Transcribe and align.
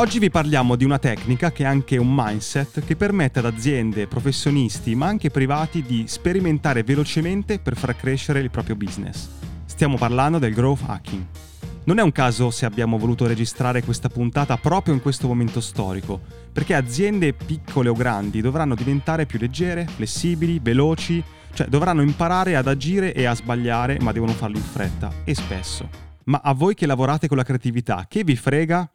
Oggi 0.00 0.18
vi 0.18 0.30
parliamo 0.30 0.76
di 0.76 0.84
una 0.86 0.98
tecnica 0.98 1.52
che 1.52 1.64
è 1.64 1.66
anche 1.66 1.98
un 1.98 2.08
mindset 2.10 2.82
che 2.86 2.96
permette 2.96 3.40
ad 3.40 3.44
aziende, 3.44 4.06
professionisti 4.06 4.94
ma 4.94 5.04
anche 5.04 5.28
privati 5.28 5.82
di 5.82 6.04
sperimentare 6.06 6.82
velocemente 6.82 7.58
per 7.58 7.76
far 7.76 7.94
crescere 7.94 8.40
il 8.40 8.48
proprio 8.48 8.76
business. 8.76 9.28
Stiamo 9.66 9.98
parlando 9.98 10.38
del 10.38 10.54
growth 10.54 10.84
hacking. 10.86 11.22
Non 11.84 11.98
è 11.98 12.02
un 12.02 12.12
caso 12.12 12.50
se 12.50 12.64
abbiamo 12.64 12.96
voluto 12.96 13.26
registrare 13.26 13.82
questa 13.82 14.08
puntata 14.08 14.56
proprio 14.56 14.94
in 14.94 15.02
questo 15.02 15.26
momento 15.26 15.60
storico, 15.60 16.18
perché 16.50 16.74
aziende 16.74 17.34
piccole 17.34 17.90
o 17.90 17.92
grandi 17.92 18.40
dovranno 18.40 18.74
diventare 18.74 19.26
più 19.26 19.38
leggere, 19.38 19.86
flessibili, 19.86 20.60
veloci, 20.62 21.22
cioè 21.52 21.66
dovranno 21.66 22.00
imparare 22.00 22.56
ad 22.56 22.68
agire 22.68 23.12
e 23.12 23.26
a 23.26 23.34
sbagliare, 23.34 23.98
ma 24.00 24.12
devono 24.12 24.32
farlo 24.32 24.56
in 24.56 24.62
fretta 24.62 25.12
e 25.24 25.34
spesso. 25.34 26.09
Ma 26.30 26.40
a 26.44 26.54
voi 26.54 26.76
che 26.76 26.86
lavorate 26.86 27.26
con 27.26 27.36
la 27.36 27.42
creatività, 27.42 28.06
che 28.08 28.22
vi 28.22 28.36
frega? 28.36 28.88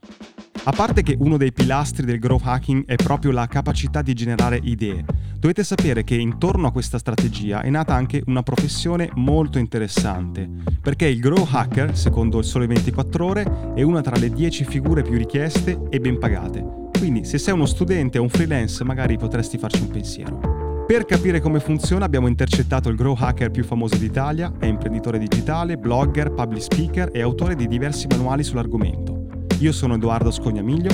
A 0.68 0.72
parte 0.72 1.04
che 1.04 1.18
uno 1.20 1.36
dei 1.36 1.52
pilastri 1.52 2.06
del 2.06 2.18
growth 2.18 2.46
hacking 2.46 2.86
è 2.86 2.96
proprio 2.96 3.34
la 3.34 3.46
capacità 3.46 4.02
di 4.02 4.14
generare 4.14 4.58
idee, 4.64 5.04
dovete 5.38 5.66
sapere 5.66 6.06
che 6.06 6.16
intorno 6.16 6.68
a 6.68 6.72
questa 6.72 6.98
strategia 6.98 7.60
è 7.60 7.70
nata 7.70 7.94
anche 7.94 8.24
una 8.28 8.42
professione 8.42 9.10
molto 9.16 9.58
interessante, 9.58 10.50
perché 10.82 11.08
il 11.08 11.20
growth 11.20 11.54
hacker, 11.54 11.98
secondo 11.98 12.38
il 12.38 12.46
Sole 12.46 12.68
24 12.68 13.26
ore, 13.26 13.74
è 13.76 13.82
una 13.82 14.00
tra 14.00 14.16
le 14.16 14.30
10 14.30 14.64
figure 14.64 15.02
più 15.02 15.18
richieste 15.18 15.78
e 15.90 16.00
ben 16.00 16.18
pagate. 16.18 16.90
Quindi 16.98 17.26
se 17.26 17.38
sei 17.38 17.54
uno 17.54 17.66
studente 17.66 18.18
o 18.18 18.22
un 18.22 18.30
freelance 18.30 18.82
magari 18.86 19.18
potresti 19.18 19.58
farci 19.58 19.82
un 19.82 19.90
pensiero. 19.90 20.55
Per 20.86 21.04
capire 21.04 21.42
come 21.42 21.60
funziona 21.60 22.06
abbiamo 22.06 22.28
intercettato 22.28 22.90
il 22.90 22.96
grow 22.96 23.16
hacker 23.18 23.50
più 23.50 23.64
famoso 23.64 23.96
d'Italia, 23.96 24.54
è 24.60 24.68
imprenditore 24.68 25.18
digitale, 25.18 25.78
blogger, 25.78 26.32
public 26.32 26.62
speaker 26.62 27.10
e 27.12 27.24
autore 27.24 27.56
di 27.56 27.68
diversi 27.68 28.06
manuali 28.08 28.44
sull'argomento. 28.44 29.48
Io 29.62 29.72
sono 29.72 29.96
Edoardo 29.96 30.30
Scognamiglio 30.30 30.92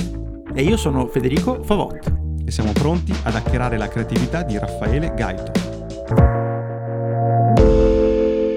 e 0.54 0.62
io 0.62 0.78
sono 0.78 1.08
Federico 1.08 1.62
Favot 1.62 2.10
e 2.42 2.50
siamo 2.50 2.72
pronti 2.72 3.14
ad 3.22 3.34
hackerare 3.34 3.76
la 3.76 3.88
creatività 3.88 4.42
di 4.42 4.58
Raffaele 4.58 5.12
Gaito. 5.14 5.52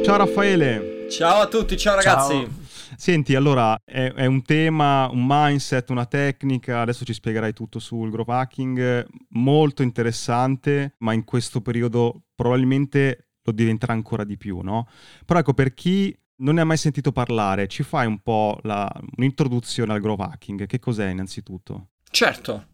Ciao 0.03 0.15
Raffaele! 0.15 1.07
Ciao 1.09 1.41
a 1.41 1.47
tutti, 1.47 1.75
ciao 1.75 1.95
ragazzi! 1.95 2.33
Ciao. 2.33 2.64
Senti, 2.97 3.35
allora 3.35 3.79
è, 3.83 4.11
è, 4.13 4.25
un 4.25 4.41
tema, 4.43 5.09
un 5.11 5.25
mindset, 5.27 5.89
una 5.89 6.05
tecnica, 6.05 6.81
adesso 6.81 7.05
ci 7.05 7.13
spiegherai 7.13 7.53
tutto 7.53 7.79
sul 7.79 8.09
growth 8.09 8.29
hacking, 8.29 9.07
molto 9.29 9.83
interessante, 9.83 10.95
ma 10.99 11.13
in 11.13 11.23
questo 11.23 11.61
periodo 11.61 12.23
probabilmente 12.35 13.29
lo 13.43 13.51
diventerà 13.51 13.93
ancora 13.93 14.23
di 14.23 14.37
più, 14.37 14.59
no? 14.61 14.87
Però 15.25 15.39
ecco, 15.39 15.53
per 15.53 15.73
chi 15.73 16.17
non 16.37 16.55
ne 16.55 16.61
ha 16.61 16.65
mai 16.65 16.77
sentito 16.77 17.11
parlare, 17.11 17.67
ci 17.67 17.83
fai 17.83 18.07
un 18.07 18.19
po' 18.19 18.59
la, 18.63 18.91
un'introduzione 19.17 19.93
al 19.93 20.01
growth 20.01 20.21
hacking? 20.21 20.65
Che 20.65 20.79
cos'è 20.79 21.09
innanzitutto? 21.09 21.89
Certo, 22.09 22.67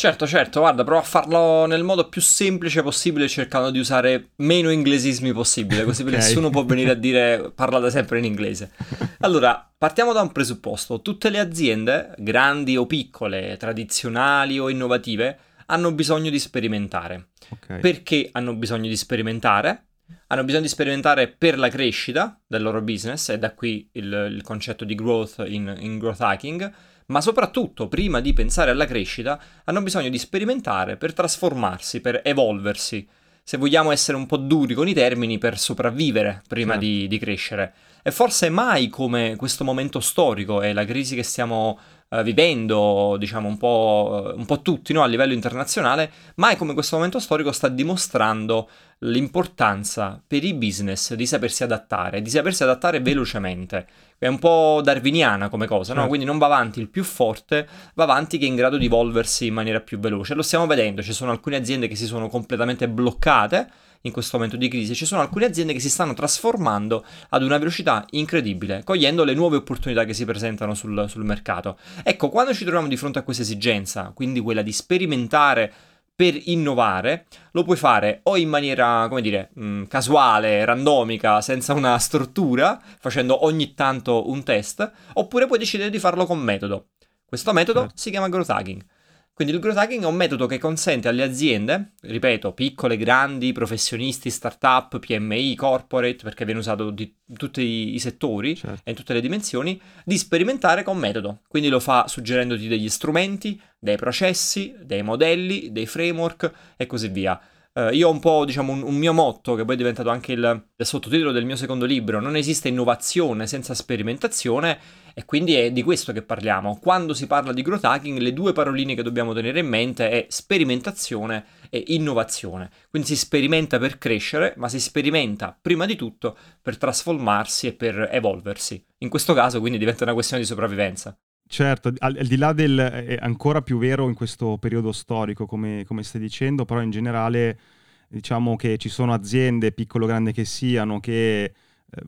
certo, 0.00 0.26
certo, 0.26 0.60
guarda, 0.60 0.82
provo 0.82 1.00
a 1.00 1.04
farlo 1.04 1.66
nel 1.66 1.82
modo 1.82 2.08
più 2.08 2.22
semplice 2.22 2.82
possibile 2.82 3.28
cercando 3.28 3.70
di 3.70 3.78
usare 3.78 4.30
meno 4.36 4.70
inglesismi 4.70 5.30
possibile, 5.34 5.84
così 5.84 6.00
okay. 6.08 6.14
nessuno 6.14 6.48
può 6.48 6.64
venire 6.64 6.92
a 6.92 6.94
dire 6.94 7.52
parlate 7.54 7.90
sempre 7.90 8.18
in 8.18 8.24
inglese. 8.24 8.70
Allora, 9.18 9.70
partiamo 9.76 10.14
da 10.14 10.22
un 10.22 10.32
presupposto, 10.32 11.02
tutte 11.02 11.28
le 11.28 11.38
aziende, 11.38 12.14
grandi 12.16 12.78
o 12.78 12.86
piccole, 12.86 13.58
tradizionali 13.58 14.58
o 14.58 14.70
innovative, 14.70 15.38
hanno 15.66 15.92
bisogno 15.92 16.30
di 16.30 16.38
sperimentare. 16.38 17.32
Okay. 17.50 17.80
Perché 17.80 18.30
hanno 18.32 18.54
bisogno 18.54 18.88
di 18.88 18.96
sperimentare? 18.96 19.84
hanno 20.28 20.44
bisogno 20.44 20.62
di 20.62 20.68
sperimentare 20.68 21.28
per 21.28 21.58
la 21.58 21.68
crescita 21.68 22.40
del 22.46 22.62
loro 22.62 22.80
business, 22.82 23.30
e 23.30 23.38
da 23.38 23.52
qui 23.52 23.88
il, 23.92 24.28
il 24.32 24.42
concetto 24.42 24.84
di 24.84 24.94
growth 24.94 25.44
in, 25.46 25.76
in 25.78 25.98
growth 25.98 26.20
hacking, 26.20 26.72
ma 27.10 27.20
soprattutto 27.20 27.88
prima 27.88 28.20
di 28.20 28.32
pensare 28.32 28.70
alla 28.70 28.86
crescita 28.86 29.38
hanno 29.64 29.82
bisogno 29.82 30.08
di 30.08 30.18
sperimentare 30.18 30.96
per 30.96 31.12
trasformarsi, 31.12 32.00
per 32.00 32.20
evolversi, 32.24 33.06
se 33.42 33.56
vogliamo 33.56 33.90
essere 33.90 34.16
un 34.16 34.26
po' 34.26 34.36
duri 34.36 34.74
con 34.74 34.86
i 34.86 34.94
termini, 34.94 35.38
per 35.38 35.58
sopravvivere 35.58 36.42
prima 36.46 36.72
certo. 36.72 36.86
di, 36.86 37.08
di 37.08 37.18
crescere. 37.18 37.72
E 38.02 38.12
forse 38.12 38.48
mai 38.48 38.88
come 38.88 39.34
questo 39.36 39.64
momento 39.64 40.00
storico 40.00 40.62
e 40.62 40.72
la 40.72 40.84
crisi 40.84 41.16
che 41.16 41.24
stiamo 41.24 41.78
uh, 42.08 42.22
vivendo, 42.22 43.16
diciamo 43.18 43.48
un 43.48 43.56
po', 43.56 44.32
un 44.36 44.46
po 44.46 44.62
tutti 44.62 44.92
no? 44.92 45.02
a 45.02 45.06
livello 45.06 45.32
internazionale, 45.32 46.10
mai 46.36 46.56
come 46.56 46.74
questo 46.74 46.96
momento 46.96 47.18
storico 47.18 47.50
sta 47.50 47.68
dimostrando 47.68 48.68
l'importanza 49.00 50.22
per 50.26 50.44
i 50.44 50.52
business 50.54 51.14
di 51.14 51.26
sapersi 51.26 51.62
adattare, 51.62 52.20
di 52.20 52.30
sapersi 52.30 52.62
adattare 52.62 53.00
velocemente. 53.00 53.86
È 54.18 54.26
un 54.26 54.38
po' 54.38 54.80
darwiniana 54.82 55.48
come 55.48 55.66
cosa, 55.66 55.92
no? 55.92 56.00
Certo. 56.00 56.08
Quindi 56.08 56.26
non 56.26 56.38
va 56.38 56.46
avanti 56.46 56.80
il 56.80 56.88
più 56.88 57.04
forte, 57.04 57.66
va 57.94 58.04
avanti 58.04 58.36
chi 58.36 58.44
è 58.44 58.48
in 58.48 58.56
grado 58.56 58.76
di 58.76 58.86
evolversi 58.86 59.46
in 59.46 59.54
maniera 59.54 59.80
più 59.80 59.98
veloce. 59.98 60.34
Lo 60.34 60.42
stiamo 60.42 60.66
vedendo, 60.66 61.02
ci 61.02 61.14
sono 61.14 61.30
alcune 61.30 61.56
aziende 61.56 61.88
che 61.88 61.96
si 61.96 62.06
sono 62.06 62.28
completamente 62.28 62.88
bloccate 62.88 63.70
in 64.02 64.12
questo 64.12 64.36
momento 64.36 64.56
di 64.56 64.68
crisi, 64.68 64.94
ci 64.94 65.04
sono 65.04 65.20
alcune 65.20 65.44
aziende 65.44 65.72
che 65.72 65.80
si 65.80 65.90
stanno 65.90 66.14
trasformando 66.14 67.04
ad 67.30 67.42
una 67.42 67.58
velocità 67.58 68.06
incredibile, 68.10 68.82
cogliendo 68.82 69.24
le 69.24 69.34
nuove 69.34 69.56
opportunità 69.56 70.04
che 70.04 70.14
si 70.14 70.24
presentano 70.24 70.74
sul, 70.74 71.06
sul 71.08 71.24
mercato. 71.24 71.78
Ecco, 72.02 72.28
quando 72.30 72.54
ci 72.54 72.64
troviamo 72.64 72.88
di 72.88 72.96
fronte 72.96 73.18
a 73.18 73.22
questa 73.22 73.42
esigenza, 73.42 74.12
quindi 74.14 74.40
quella 74.40 74.62
di 74.62 74.72
sperimentare 74.72 75.72
per 76.20 76.38
innovare, 76.48 77.24
lo 77.52 77.62
puoi 77.62 77.78
fare 77.78 78.20
o 78.24 78.36
in 78.36 78.50
maniera, 78.50 79.06
come 79.08 79.22
dire, 79.22 79.48
mh, 79.54 79.64
mm, 79.64 79.82
casuale, 79.84 80.62
randomica, 80.66 81.40
senza 81.40 81.72
una 81.72 81.96
struttura, 81.96 82.78
facendo 82.98 83.46
ogni 83.46 83.72
tanto 83.72 84.28
un 84.28 84.42
test, 84.42 84.92
oppure 85.14 85.46
puoi 85.46 85.58
decidere 85.58 85.88
di 85.88 85.98
farlo 85.98 86.26
con 86.26 86.38
metodo. 86.38 86.88
Questo 87.24 87.54
metodo 87.54 87.80
certo. 87.80 87.96
si 87.96 88.10
chiama 88.10 88.28
growth 88.28 88.50
hacking. 88.50 88.84
Quindi 89.32 89.54
il 89.54 89.62
growth 89.62 89.78
hacking 89.78 90.02
è 90.02 90.06
un 90.06 90.16
metodo 90.16 90.44
che 90.44 90.58
consente 90.58 91.08
alle 91.08 91.22
aziende, 91.22 91.92
ripeto, 92.02 92.52
piccole, 92.52 92.98
grandi, 92.98 93.52
professionisti, 93.52 94.28
startup, 94.28 94.98
PMI, 94.98 95.54
corporate, 95.54 96.18
perché 96.22 96.44
viene 96.44 96.60
usato 96.60 96.94
in 96.94 97.36
tutti 97.38 97.94
i 97.94 97.98
settori 97.98 98.54
certo. 98.54 98.82
e 98.84 98.90
in 98.90 98.96
tutte 98.96 99.14
le 99.14 99.22
dimensioni, 99.22 99.80
di 100.04 100.18
sperimentare 100.18 100.82
con 100.82 100.98
metodo. 100.98 101.40
Quindi 101.48 101.70
lo 101.70 101.80
fa 101.80 102.06
suggerendoti 102.06 102.68
degli 102.68 102.90
strumenti, 102.90 103.58
dei 103.80 103.96
processi, 103.96 104.76
dei 104.82 105.02
modelli, 105.02 105.72
dei 105.72 105.86
framework 105.86 106.52
e 106.76 106.86
così 106.86 107.08
via. 107.08 107.40
Uh, 107.72 107.90
io 107.90 108.08
ho 108.08 108.10
un 108.10 108.18
po', 108.18 108.44
diciamo, 108.44 108.72
un, 108.72 108.82
un, 108.82 108.96
mio 108.96 109.12
motto 109.12 109.54
che 109.54 109.64
poi 109.64 109.74
è 109.74 109.76
diventato 109.78 110.10
anche 110.10 110.32
il, 110.32 110.64
il, 110.74 110.86
sottotitolo 110.86 111.30
del 111.30 111.44
mio 111.44 111.54
secondo 111.54 111.84
libro, 111.84 112.20
non 112.20 112.34
esiste 112.34 112.66
innovazione 112.66 113.46
senza 113.46 113.74
sperimentazione 113.74 114.76
e 115.14 115.24
quindi 115.24 115.54
è 115.54 115.70
di 115.70 115.84
questo 115.84 116.12
che 116.12 116.22
parliamo. 116.22 116.80
Quando 116.80 117.14
si 117.14 117.28
parla 117.28 117.52
di 117.52 117.62
growth 117.62 117.84
hacking 117.84 118.18
le 118.18 118.32
due 118.32 118.52
paroline 118.52 118.96
che 118.96 119.04
dobbiamo 119.04 119.32
tenere 119.32 119.60
in 119.60 119.68
mente 119.68 120.10
è 120.10 120.26
sperimentazione 120.28 121.44
e 121.70 121.84
innovazione. 121.88 122.70
Quindi 122.90 123.06
si 123.06 123.16
sperimenta 123.16 123.78
per 123.78 123.98
crescere, 123.98 124.54
ma 124.56 124.68
si 124.68 124.80
sperimenta 124.80 125.56
prima 125.58 125.86
di 125.86 125.94
tutto 125.94 126.36
per 126.60 126.76
trasformarsi 126.76 127.68
e 127.68 127.72
per 127.74 128.08
evolversi. 128.10 128.84
In 128.98 129.08
questo 129.08 129.32
caso 129.32 129.60
quindi 129.60 129.78
diventa 129.78 130.02
una 130.02 130.14
questione 130.14 130.42
di 130.42 130.48
sopravvivenza. 130.48 131.16
Certo, 131.52 131.92
al, 131.98 132.16
al, 132.16 132.26
di 132.28 132.36
là 132.36 132.52
del... 132.52 132.78
è 132.78 133.18
ancora 133.20 133.60
più 133.60 133.76
vero 133.76 134.06
in 134.06 134.14
questo 134.14 134.56
periodo 134.58 134.92
storico, 134.92 135.46
come, 135.46 135.82
come 135.84 136.04
stai 136.04 136.20
dicendo, 136.20 136.64
però 136.64 136.80
in 136.80 136.90
generale 136.90 137.58
diciamo 138.06 138.54
che 138.54 138.78
ci 138.78 138.88
sono 138.88 139.12
aziende, 139.12 139.72
piccolo 139.72 140.04
o 140.04 140.06
grande 140.06 140.30
che 140.30 140.44
siano, 140.44 141.00
che 141.00 141.42
eh, 141.42 141.52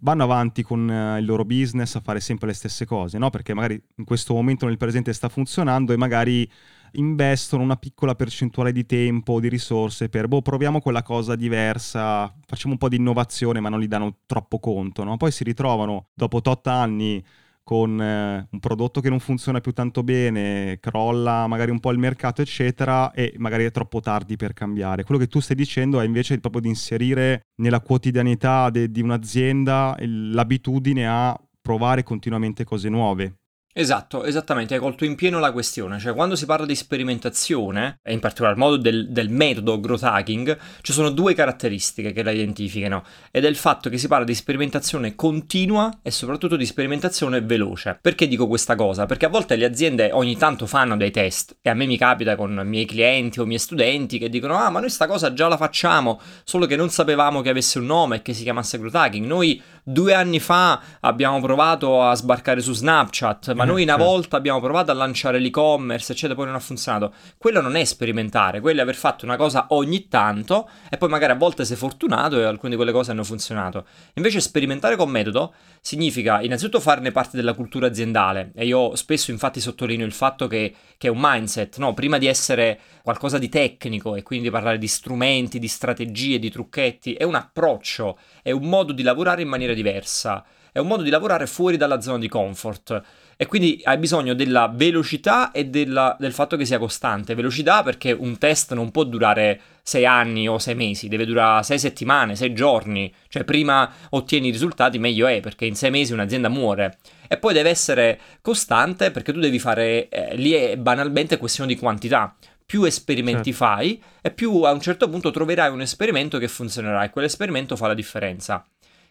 vanno 0.01 0.23
avanti 0.23 0.63
con 0.63 0.89
uh, 0.89 1.19
il 1.19 1.25
loro 1.25 1.45
business 1.45 1.97
a 1.97 2.01
fare 2.01 2.21
sempre 2.21 2.47
le 2.47 2.53
stesse 2.53 2.87
cose, 2.87 3.19
no? 3.19 3.31
Perché 3.31 3.53
magari 3.53 3.83
in 3.97 4.05
questo 4.05 4.33
momento 4.33 4.67
nel 4.67 4.77
presente 4.77 5.13
sta 5.13 5.29
funzionando 5.29 5.93
e 5.93 5.97
magari 5.97 6.49
investono 6.93 7.65
una 7.65 7.77
piccola 7.77 8.15
percentuale 8.15 8.71
di 8.71 8.87
tempo, 8.87 9.41
di 9.41 9.49
risorse 9.49 10.09
per, 10.09 10.29
boh, 10.29 10.43
proviamo 10.43 10.81
quella 10.81 11.03
cosa 11.03 11.35
diversa, 11.35 12.33
facciamo 12.47 12.75
un 12.75 12.79
po' 12.79 12.89
di 12.89 12.97
innovazione, 12.97 13.59
ma 13.59 13.69
non 13.71 13.81
gli 13.81 13.89
danno 13.89 14.19
troppo 14.27 14.61
conto, 14.61 15.03
no? 15.03 15.17
Poi 15.17 15.33
si 15.33 15.43
ritrovano 15.43 16.11
dopo 16.15 16.41
tot 16.41 16.69
anni 16.69 17.21
con 17.63 18.01
eh, 18.01 18.49
un 18.51 18.59
prodotto 18.59 19.01
che 19.01 19.09
non 19.09 19.21
funziona 19.21 19.61
più 19.61 19.73
tanto 19.73 20.03
bene, 20.03 20.79
crolla 20.81 21.47
magari 21.47 21.71
un 21.71 21.81
po' 21.81 21.91
il 21.91 21.99
mercato, 21.99 22.43
eccetera, 22.43 23.13
e 23.13 23.35
magari 23.39 23.65
è 23.65 23.71
troppo 23.71 24.01
tardi 24.01 24.37
per 24.37 24.53
cambiare. 24.53 25.05
Quello 25.05 25.21
che 25.21 25.29
tu 25.29 25.41
stai 25.41 25.57
dicendo 25.57 26.01
è 26.01 26.05
invece 26.05 26.39
proprio 26.39 26.63
di 26.63 26.69
inserire 26.69 27.43
nella 27.57 27.81
quotidianità 27.81 28.71
de- 28.71 28.91
di 28.91 29.01
un'azienda 29.01 29.97
l'abitudine 29.99 31.07
a 31.07 31.39
provare 31.61 32.03
continuamente 32.03 32.65
cose 32.65 32.89
nuove. 32.89 33.42
Esatto, 33.75 34.25
esattamente, 34.25 34.75
hai 34.75 34.81
colto 34.81 35.07
in 35.07 35.15
pieno 35.15 35.39
la 35.39 35.51
questione, 35.51 35.99
cioè 35.99 36.13
quando 36.13 36.37
si 36.37 36.45
parla 36.45 36.67
di 36.67 36.75
sperimentazione, 36.75 38.01
e 38.03 38.13
in 38.13 38.21
particolar 38.21 38.55
modo 38.55 38.77
del, 38.77 39.09
del, 39.09 39.31
metodo 39.31 39.81
growth 39.81 40.03
hacking, 40.03 40.59
ci 40.83 40.93
sono 40.93 41.09
due 41.09 41.33
caratteristiche 41.33 42.13
che 42.13 42.23
la 42.23 42.33
identificano, 42.33 43.03
ed 43.31 43.47
è 43.47 43.49
il 43.49 43.57
fatto 43.57 43.89
che 43.89 43.97
si 43.97 44.09
parla 44.09 44.27
di 44.27 44.35
sperimentazione 44.35 45.15
continua 45.15 46.01
e 46.03 46.11
soprattutto 46.11 46.57
di 46.57 46.67
sperimentazione 46.67 47.41
veloce. 47.41 47.99
Perché 47.99 48.29
dico 48.29 48.47
questa 48.47 48.75
cosa? 48.75 49.07
Perché 49.07 49.25
a 49.25 49.31
volte 49.31 49.57
le 49.57 49.65
aziende 49.65 50.11
ogni 50.13 50.37
tanto 50.37 50.67
fanno 50.67 50.95
dei 50.99 51.11
test, 51.11 51.57
e 51.63 51.71
a 51.71 51.75
me 51.75 51.87
mi 51.87 51.97
capita 51.97 52.37
con 52.37 52.61
i 52.63 52.69
miei 52.69 52.85
clienti 52.85 53.41
o 53.41 53.45
i 53.45 53.47
miei 53.47 53.59
studenti 53.59 54.19
che 54.19 54.29
dicono 54.29 54.55
ah 54.55 54.69
ma 54.69 54.81
noi 54.81 54.91
sta 54.91 55.07
cosa 55.07 55.33
già 55.33 55.49
la 55.49 55.57
facciamo, 55.57 56.21
solo 56.45 56.67
che 56.67 56.77
non 56.77 56.91
sapevamo 56.91 57.41
che 57.41 57.49
avesse 57.49 57.79
un 57.79 57.87
nome 57.87 58.17
e 58.17 58.23
che 58.23 58.35
si 58.35 58.43
chiamasse 58.43 58.79
growth 58.79 58.97
hacking, 58.97 59.25
noi 59.25 59.63
due 59.83 60.13
anni 60.13 60.41
fa 60.41 60.79
abbiamo 61.01 61.41
provato 61.41 62.03
a 62.03 62.15
sbarcare 62.15 62.61
su 62.61 62.75
Snapchat, 62.75 63.55
ma 63.63 63.65
noi 63.65 63.83
una 63.85 63.97
volta 63.97 64.37
abbiamo 64.37 64.61
provato 64.61 64.91
a 64.91 64.95
lanciare 64.95 65.39
l'e-commerce, 65.39 66.13
eccetera, 66.13 66.35
poi 66.35 66.47
non 66.47 66.57
ha 66.57 66.61
funzionato. 66.61 67.13
Quello 67.39 67.61
non 67.61 67.77
è 67.77 67.85
sperimentare, 67.85 68.61
quello 68.61 68.81
è 68.81 68.83
aver 68.83 68.97
fatto 68.97 69.25
una 69.25 69.37
cosa 69.37 69.67
ogni 69.69 70.09
tanto 70.09 70.69
e 70.91 70.97
poi 70.97 71.09
magari 71.09 71.33
a 71.33 71.37
volte 71.37 71.65
sei 71.65 71.77
fortunato 71.77 72.41
e 72.41 72.45
alcune 72.45 72.71
di 72.71 72.77
quelle 72.77 72.91
cose 72.91 73.13
hanno 73.13 73.23
funzionato. 73.23 73.87
Invece 74.15 74.41
sperimentare 74.41 74.97
con 74.97 75.11
metodo 75.11 75.55
significa 75.81 76.43
innanzitutto 76.43 76.81
farne 76.81 77.13
parte 77.13 77.37
della 77.37 77.55
cultura 77.55 77.87
aziendale 77.87 78.51
e 78.55 78.67
io 78.67 78.97
spesso 78.97 79.31
infatti 79.31 79.61
sottolineo 79.61 80.07
il 80.07 80.13
fatto 80.13 80.49
che, 80.49 80.75
che 80.99 81.07
è 81.07 81.11
un 81.11 81.19
mindset, 81.21 81.79
no? 81.79 81.95
Prima 81.95 82.19
di 82.19 82.27
essere 82.27 82.81
qualcosa 83.03 83.39
di 83.39 83.49
tecnico 83.49 84.17
e 84.17 84.23
quindi 84.23 84.51
parlare 84.51 84.79
di 84.79 84.89
strumenti, 84.89 85.59
di 85.61 85.69
strategie, 85.69 86.41
di 86.41 86.51
trucchetti, 86.51 87.15
è 87.15 87.23
un 87.23 87.37
approccio, 87.37 88.19
è 88.43 88.51
un 88.51 88.65
modo 88.65 88.93
di 88.93 89.03
lavorare 89.03 89.43
in 89.43 89.49
maniera 89.49 89.73
diversa 89.73 90.45
è 90.73 90.79
un 90.79 90.87
modo 90.87 91.03
di 91.03 91.11
lavorare 91.11 91.47
fuori 91.47 91.77
dalla 91.77 92.01
zona 92.01 92.19
di 92.19 92.29
comfort. 92.29 93.03
E 93.43 93.47
quindi 93.47 93.81
hai 93.83 93.99
bisogno 93.99 94.35
della 94.35 94.71
velocità 94.73 95.51
e 95.51 95.65
della, 95.65 96.17
del 96.17 96.33
fatto 96.33 96.57
che 96.57 96.65
sia 96.65 96.79
costante. 96.79 97.35
Velocità 97.35 97.83
perché 97.83 98.13
un 98.13 98.39
test 98.39 98.73
non 98.73 98.93
può 98.93 99.03
durare 99.03 99.61
sei 99.83 100.07
anni 100.07 100.47
o 100.47 100.61
sei 100.61 100.77
mesi, 100.77 101.09
deve 101.09 101.27
durare 101.27 101.65
sei 101.65 101.81
settimane, 101.81 102.37
sei 102.37 102.53
giorni. 102.53 103.13
Cioè 103.27 103.43
prima 103.43 103.93
ottieni 104.11 104.47
i 104.47 104.53
risultati 104.53 105.01
meglio 105.01 105.27
è 105.27 105.41
perché 105.41 105.65
in 105.65 105.75
sei 105.75 105.91
mesi 105.91 106.13
un'azienda 106.13 106.49
muore. 106.49 106.99
E 107.27 107.37
poi 107.37 107.53
deve 107.53 107.71
essere 107.71 108.21
costante 108.41 109.11
perché 109.11 109.33
tu 109.33 109.41
devi 109.41 109.59
fare, 109.59 110.09
eh, 110.09 110.37
lì 110.37 110.53
è 110.53 110.77
banalmente 110.77 111.37
questione 111.37 111.75
di 111.75 111.81
quantità 111.81 112.37
più 112.65 112.85
esperimenti 112.85 113.51
certo. 113.51 113.65
fai 113.65 114.01
e 114.21 114.31
più 114.31 114.63
a 114.63 114.71
un 114.71 114.81
certo 114.81 115.09
punto 115.09 115.33
troverai 115.33 115.69
un 115.73 115.81
esperimento 115.81 116.39
che 116.39 116.47
funzionerà 116.47 117.03
e 117.03 117.11
quell'esperimento 117.11 117.75
fa 117.75 117.89
la 117.89 117.95
differenza. 117.95 118.65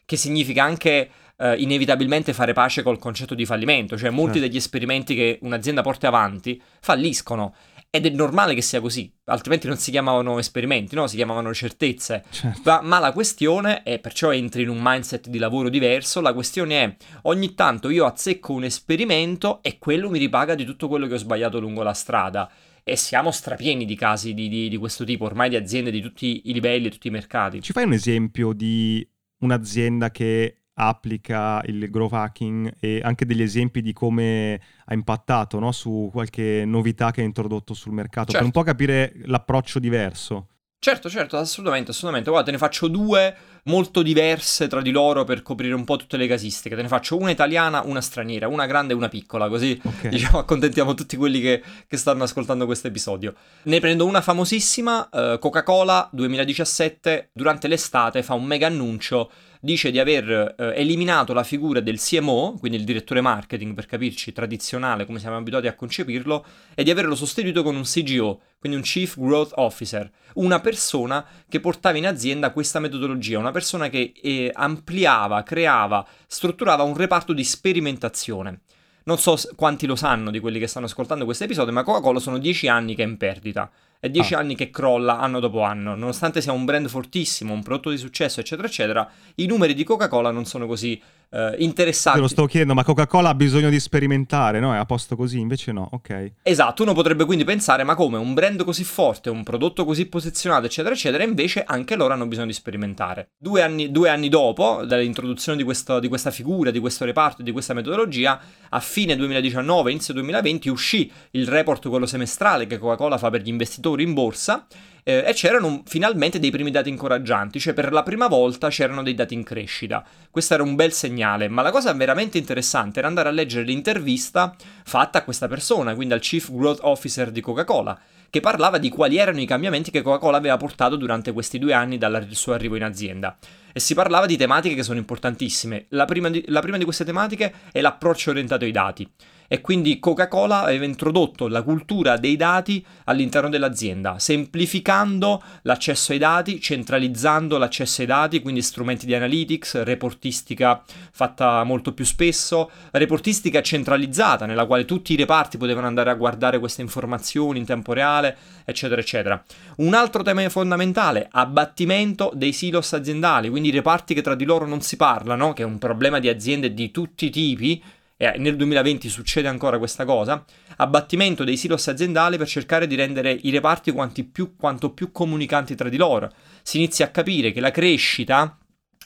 Che 0.05 0.15
significa 0.15 0.63
anche 0.63 1.09
eh, 1.41 1.55
inevitabilmente 1.55 2.33
fare 2.33 2.53
pace 2.53 2.83
col 2.83 2.99
concetto 2.99 3.33
di 3.33 3.45
fallimento, 3.45 3.97
cioè 3.97 4.11
molti 4.11 4.33
certo. 4.33 4.47
degli 4.47 4.57
esperimenti 4.57 5.15
che 5.15 5.39
un'azienda 5.41 5.81
porta 5.81 6.07
avanti 6.07 6.61
falliscono. 6.79 7.55
Ed 7.93 8.05
è 8.05 8.09
normale 8.09 8.53
che 8.53 8.61
sia 8.61 8.79
così, 8.79 9.11
altrimenti 9.25 9.67
non 9.67 9.75
si 9.75 9.91
chiamavano 9.91 10.39
esperimenti, 10.39 10.95
no? 10.95 11.07
Si 11.07 11.17
chiamavano 11.17 11.53
certezze. 11.53 12.23
Certo. 12.29 12.61
Ma, 12.63 12.79
ma, 12.81 12.99
la 12.99 13.11
questione 13.11 13.83
è, 13.83 13.99
perciò 13.99 14.31
entri 14.31 14.61
in 14.61 14.69
un 14.69 14.79
mindset 14.81 15.27
di 15.27 15.37
lavoro 15.37 15.67
diverso, 15.67 16.21
la 16.21 16.31
questione 16.31 16.83
è, 16.83 16.95
ogni 17.23 17.53
tanto 17.53 17.89
io 17.89 18.05
azzecco 18.05 18.53
un 18.53 18.63
esperimento 18.63 19.61
e 19.61 19.77
quello 19.77 20.09
mi 20.09 20.19
ripaga 20.19 20.55
di 20.55 20.63
tutto 20.63 20.87
quello 20.87 21.05
che 21.05 21.15
ho 21.15 21.17
sbagliato 21.17 21.59
lungo 21.59 21.83
la 21.83 21.93
strada. 21.93 22.49
E 22.81 22.95
siamo 22.95 23.29
strapieni 23.29 23.83
di 23.83 23.95
casi 23.95 24.33
di, 24.33 24.47
di, 24.47 24.69
di 24.69 24.77
questo 24.77 25.03
tipo, 25.03 25.25
ormai 25.25 25.49
di 25.49 25.57
aziende 25.57 25.91
di 25.91 25.99
tutti 25.99 26.43
i 26.45 26.53
livelli, 26.53 26.89
tutti 26.89 27.09
i 27.09 27.11
mercati. 27.11 27.61
Ci 27.61 27.73
fai 27.73 27.83
un 27.83 27.93
esempio 27.93 28.53
di 28.53 29.05
un'azienda 29.39 30.11
che 30.11 30.60
applica 30.81 31.61
il 31.65 31.89
growth 31.89 32.13
hacking 32.13 32.73
e 32.79 33.01
anche 33.03 33.25
degli 33.25 33.43
esempi 33.43 33.81
di 33.81 33.93
come 33.93 34.59
ha 34.85 34.93
impattato 34.93 35.59
no? 35.59 35.71
su 35.71 36.09
qualche 36.11 36.63
novità 36.65 37.11
che 37.11 37.21
ha 37.21 37.23
introdotto 37.23 37.73
sul 37.75 37.93
mercato, 37.93 38.31
certo. 38.31 38.37
per 38.37 38.45
un 38.45 38.51
po' 38.51 38.63
capire 38.63 39.13
l'approccio 39.25 39.77
diverso. 39.77 40.47
Certo, 40.83 41.11
certo, 41.11 41.37
assolutamente, 41.37 41.91
assolutamente. 41.91 42.31
Guarda, 42.31 42.47
te 42.47 42.53
ne 42.53 42.57
faccio 42.57 42.87
due 42.87 43.35
molto 43.65 44.01
diverse 44.01 44.67
tra 44.67 44.81
di 44.81 44.89
loro 44.89 45.23
per 45.25 45.43
coprire 45.43 45.75
un 45.75 45.83
po' 45.83 45.95
tutte 45.95 46.17
le 46.17 46.25
casistiche. 46.25 46.75
Te 46.75 46.81
ne 46.81 46.87
faccio 46.87 47.19
una 47.19 47.29
italiana, 47.29 47.83
una 47.85 48.01
straniera, 48.01 48.47
una 48.47 48.65
grande 48.65 48.93
e 48.93 48.95
una 48.95 49.07
piccola, 49.07 49.47
così 49.47 49.79
okay. 49.83 50.09
diciamo 50.09 50.39
accontentiamo 50.39 50.95
tutti 50.95 51.17
quelli 51.17 51.39
che, 51.39 51.61
che 51.85 51.97
stanno 51.97 52.23
ascoltando 52.23 52.65
questo 52.65 52.87
episodio. 52.87 53.35
Ne 53.65 53.79
prendo 53.79 54.07
una 54.07 54.21
famosissima, 54.21 55.07
uh, 55.11 55.37
Coca-Cola 55.37 56.09
2017, 56.11 57.29
durante 57.31 57.67
l'estate 57.67 58.23
fa 58.23 58.33
un 58.33 58.45
mega 58.45 58.65
annuncio 58.65 59.29
dice 59.61 59.91
di 59.91 59.99
aver 59.99 60.55
eh, 60.57 60.73
eliminato 60.75 61.33
la 61.33 61.43
figura 61.43 61.79
del 61.79 61.99
CMO, 61.99 62.57
quindi 62.59 62.77
il 62.77 62.83
direttore 62.83 63.21
marketing 63.21 63.75
per 63.75 63.85
capirci 63.85 64.33
tradizionale 64.33 65.05
come 65.05 65.19
siamo 65.19 65.37
abituati 65.37 65.67
a 65.67 65.75
concepirlo, 65.75 66.43
e 66.73 66.83
di 66.83 66.89
averlo 66.89 67.15
sostituito 67.15 67.61
con 67.63 67.75
un 67.75 67.83
CGO, 67.83 68.41
quindi 68.59 68.77
un 68.77 68.83
Chief 68.83 69.17
Growth 69.17 69.51
Officer, 69.55 70.09
una 70.33 70.59
persona 70.59 71.25
che 71.47 71.59
portava 71.59 71.97
in 71.97 72.07
azienda 72.07 72.51
questa 72.51 72.79
metodologia, 72.79 73.37
una 73.37 73.51
persona 73.51 73.87
che 73.87 74.13
eh, 74.21 74.49
ampliava, 74.51 75.43
creava, 75.43 76.05
strutturava 76.25 76.83
un 76.83 76.95
reparto 76.95 77.31
di 77.31 77.43
sperimentazione. 77.43 78.61
Non 79.03 79.17
so 79.17 79.35
quanti 79.55 79.85
lo 79.87 79.95
sanno 79.95 80.29
di 80.31 80.39
quelli 80.39 80.59
che 80.59 80.67
stanno 80.67 80.85
ascoltando 80.85 81.25
questo 81.25 81.43
episodio, 81.43 81.71
ma 81.73 81.83
Coca-Cola 81.83 82.19
sono 82.19 82.37
dieci 82.37 82.67
anni 82.67 82.95
che 82.95 83.03
è 83.03 83.07
in 83.07 83.17
perdita. 83.17 83.69
È 84.01 84.09
dieci 84.09 84.33
ah. 84.33 84.39
anni 84.39 84.55
che 84.55 84.71
crolla 84.71 85.19
anno 85.19 85.39
dopo 85.39 85.61
anno. 85.61 85.93
Nonostante 85.93 86.41
sia 86.41 86.51
un 86.51 86.65
brand 86.65 86.87
fortissimo, 86.87 87.53
un 87.53 87.61
prodotto 87.61 87.91
di 87.91 87.97
successo, 87.97 88.39
eccetera, 88.39 88.67
eccetera, 88.67 89.07
i 89.35 89.45
numeri 89.45 89.75
di 89.75 89.83
Coca-Cola 89.83 90.31
non 90.31 90.45
sono 90.45 90.65
così 90.65 90.99
eh, 91.31 91.55
interessanti. 91.59 92.17
Te 92.19 92.23
lo 92.23 92.29
sto 92.29 92.45
chiedendo, 92.45 92.73
ma 92.73 92.83
Coca-Cola 92.83 93.29
ha 93.29 93.35
bisogno 93.35 93.69
di 93.69 93.79
sperimentare, 93.79 94.59
no? 94.59 94.73
È 94.73 94.77
a 94.77 94.85
posto 94.85 95.15
così, 95.15 95.39
invece 95.39 95.71
no, 95.71 95.87
ok. 95.91 96.33
Esatto, 96.43 96.83
uno 96.83 96.93
potrebbe 96.93 97.25
quindi 97.25 97.45
pensare, 97.45 97.83
ma 97.83 97.95
come 97.95 98.17
un 98.17 98.33
brand 98.33 98.63
così 98.63 98.83
forte, 98.83 99.29
un 99.29 99.43
prodotto 99.43 99.85
così 99.85 100.07
posizionato, 100.07 100.65
eccetera, 100.65 100.93
eccetera, 100.93 101.23
invece 101.23 101.63
anche 101.65 101.95
loro 101.95 102.13
hanno 102.13 102.27
bisogno 102.27 102.47
di 102.47 102.53
sperimentare. 102.53 103.29
Due 103.37 103.61
anni, 103.61 103.91
due 103.91 104.09
anni 104.09 104.27
dopo, 104.27 104.83
dall'introduzione 104.85 105.57
di, 105.57 105.63
questo, 105.63 105.99
di 105.99 106.09
questa 106.09 106.31
figura, 106.31 106.69
di 106.69 106.79
questo 106.79 107.05
reparto, 107.05 107.41
di 107.41 107.51
questa 107.51 107.73
metodologia, 107.73 108.39
a 108.69 108.79
fine 108.79 109.15
2019, 109.15 109.91
inizio 109.91 110.13
2020, 110.13 110.69
uscì 110.69 111.09
il 111.31 111.47
report, 111.47 111.87
quello 111.87 112.05
semestrale 112.05 112.67
che 112.67 112.77
Coca-Cola 112.77 113.17
fa 113.17 113.29
per 113.29 113.41
gli 113.41 113.49
investitori 113.49 114.03
in 114.03 114.13
borsa, 114.13 114.67
eh, 115.03 115.23
e 115.25 115.33
c'erano 115.33 115.83
finalmente 115.85 116.39
dei 116.39 116.51
primi 116.51 116.71
dati 116.71 116.89
incoraggianti, 116.89 117.59
cioè 117.59 117.73
per 117.73 117.91
la 117.91 118.03
prima 118.03 118.27
volta 118.27 118.69
c'erano 118.69 119.03
dei 119.03 119.13
dati 119.13 119.33
in 119.33 119.43
crescita. 119.43 120.03
Questo 120.29 120.53
era 120.53 120.63
un 120.63 120.75
bel 120.75 120.93
segnale, 120.93 121.47
ma 121.47 121.61
la 121.61 121.71
cosa 121.71 121.93
veramente 121.93 122.37
interessante 122.37 122.99
era 122.99 123.07
andare 123.07 123.29
a 123.29 123.31
leggere 123.31 123.65
l'intervista 123.65 124.55
fatta 124.83 125.19
a 125.19 125.23
questa 125.23 125.47
persona, 125.47 125.95
quindi 125.95 126.13
al 126.13 126.19
Chief 126.19 126.51
Growth 126.51 126.79
Officer 126.81 127.31
di 127.31 127.41
Coca-Cola, 127.41 127.99
che 128.29 128.39
parlava 128.39 128.77
di 128.77 128.89
quali 128.89 129.17
erano 129.17 129.41
i 129.41 129.45
cambiamenti 129.45 129.91
che 129.91 130.01
Coca-Cola 130.01 130.37
aveva 130.37 130.57
portato 130.57 130.95
durante 130.95 131.33
questi 131.33 131.59
due 131.59 131.73
anni 131.73 131.97
dal 131.97 132.27
suo 132.31 132.53
arrivo 132.53 132.75
in 132.75 132.83
azienda. 132.83 133.37
E 133.73 133.79
si 133.79 133.93
parlava 133.93 134.25
di 134.25 134.37
tematiche 134.37 134.75
che 134.75 134.83
sono 134.83 134.99
importantissime. 134.99 135.85
La 135.89 136.05
prima 136.05 136.29
di, 136.29 136.43
la 136.47 136.61
prima 136.61 136.77
di 136.77 136.83
queste 136.83 137.05
tematiche 137.05 137.53
è 137.71 137.81
l'approccio 137.81 138.31
orientato 138.31 138.65
ai 138.65 138.71
dati 138.71 139.09
e 139.53 139.59
quindi 139.59 139.99
Coca-Cola 139.99 140.61
aveva 140.61 140.85
introdotto 140.85 141.49
la 141.49 141.61
cultura 141.61 142.15
dei 142.15 142.37
dati 142.37 142.85
all'interno 143.03 143.49
dell'azienda, 143.49 144.17
semplificando 144.17 145.43
l'accesso 145.63 146.13
ai 146.13 146.19
dati, 146.19 146.61
centralizzando 146.61 147.57
l'accesso 147.57 147.99
ai 147.99 148.07
dati, 148.07 148.41
quindi 148.41 148.61
strumenti 148.61 149.05
di 149.05 149.13
analytics, 149.13 149.83
reportistica 149.83 150.81
fatta 151.11 151.65
molto 151.65 151.93
più 151.93 152.05
spesso, 152.05 152.71
reportistica 152.91 153.61
centralizzata 153.61 154.45
nella 154.45 154.65
quale 154.65 154.85
tutti 154.85 155.11
i 155.11 155.17
reparti 155.17 155.57
potevano 155.57 155.87
andare 155.87 156.11
a 156.11 156.15
guardare 156.15 156.57
queste 156.57 156.81
informazioni 156.81 157.59
in 157.59 157.65
tempo 157.65 157.91
reale, 157.91 158.37
eccetera, 158.63 159.01
eccetera. 159.01 159.43
Un 159.79 159.93
altro 159.95 160.23
tema 160.23 160.47
fondamentale, 160.47 161.27
abbattimento 161.29 162.31
dei 162.33 162.53
silos 162.53 162.93
aziendali, 162.93 163.49
quindi 163.49 163.69
reparti 163.69 164.13
che 164.13 164.21
tra 164.21 164.35
di 164.35 164.45
loro 164.45 164.65
non 164.65 164.79
si 164.79 164.95
parlano, 164.95 165.51
che 165.51 165.63
è 165.63 165.65
un 165.65 165.77
problema 165.77 166.19
di 166.19 166.29
aziende 166.29 166.73
di 166.73 166.89
tutti 166.89 167.25
i 167.25 167.29
tipi, 167.29 167.83
e 168.21 168.37
nel 168.37 168.55
2020 168.55 169.09
succede 169.09 169.47
ancora 169.47 169.79
questa 169.79 170.05
cosa, 170.05 170.45
abbattimento 170.77 171.43
dei 171.43 171.57
silos 171.57 171.87
aziendali 171.87 172.37
per 172.37 172.47
cercare 172.47 172.85
di 172.85 172.93
rendere 172.93 173.31
i 173.31 173.49
reparti 173.49 173.91
più, 174.25 174.55
quanto 174.55 174.93
più 174.93 175.11
comunicanti 175.11 175.73
tra 175.73 175.89
di 175.89 175.97
loro. 175.97 176.31
Si 176.61 176.77
inizia 176.77 177.05
a 177.05 177.09
capire 177.09 177.51
che 177.51 177.59
la 177.59 177.71
crescita 177.71 178.59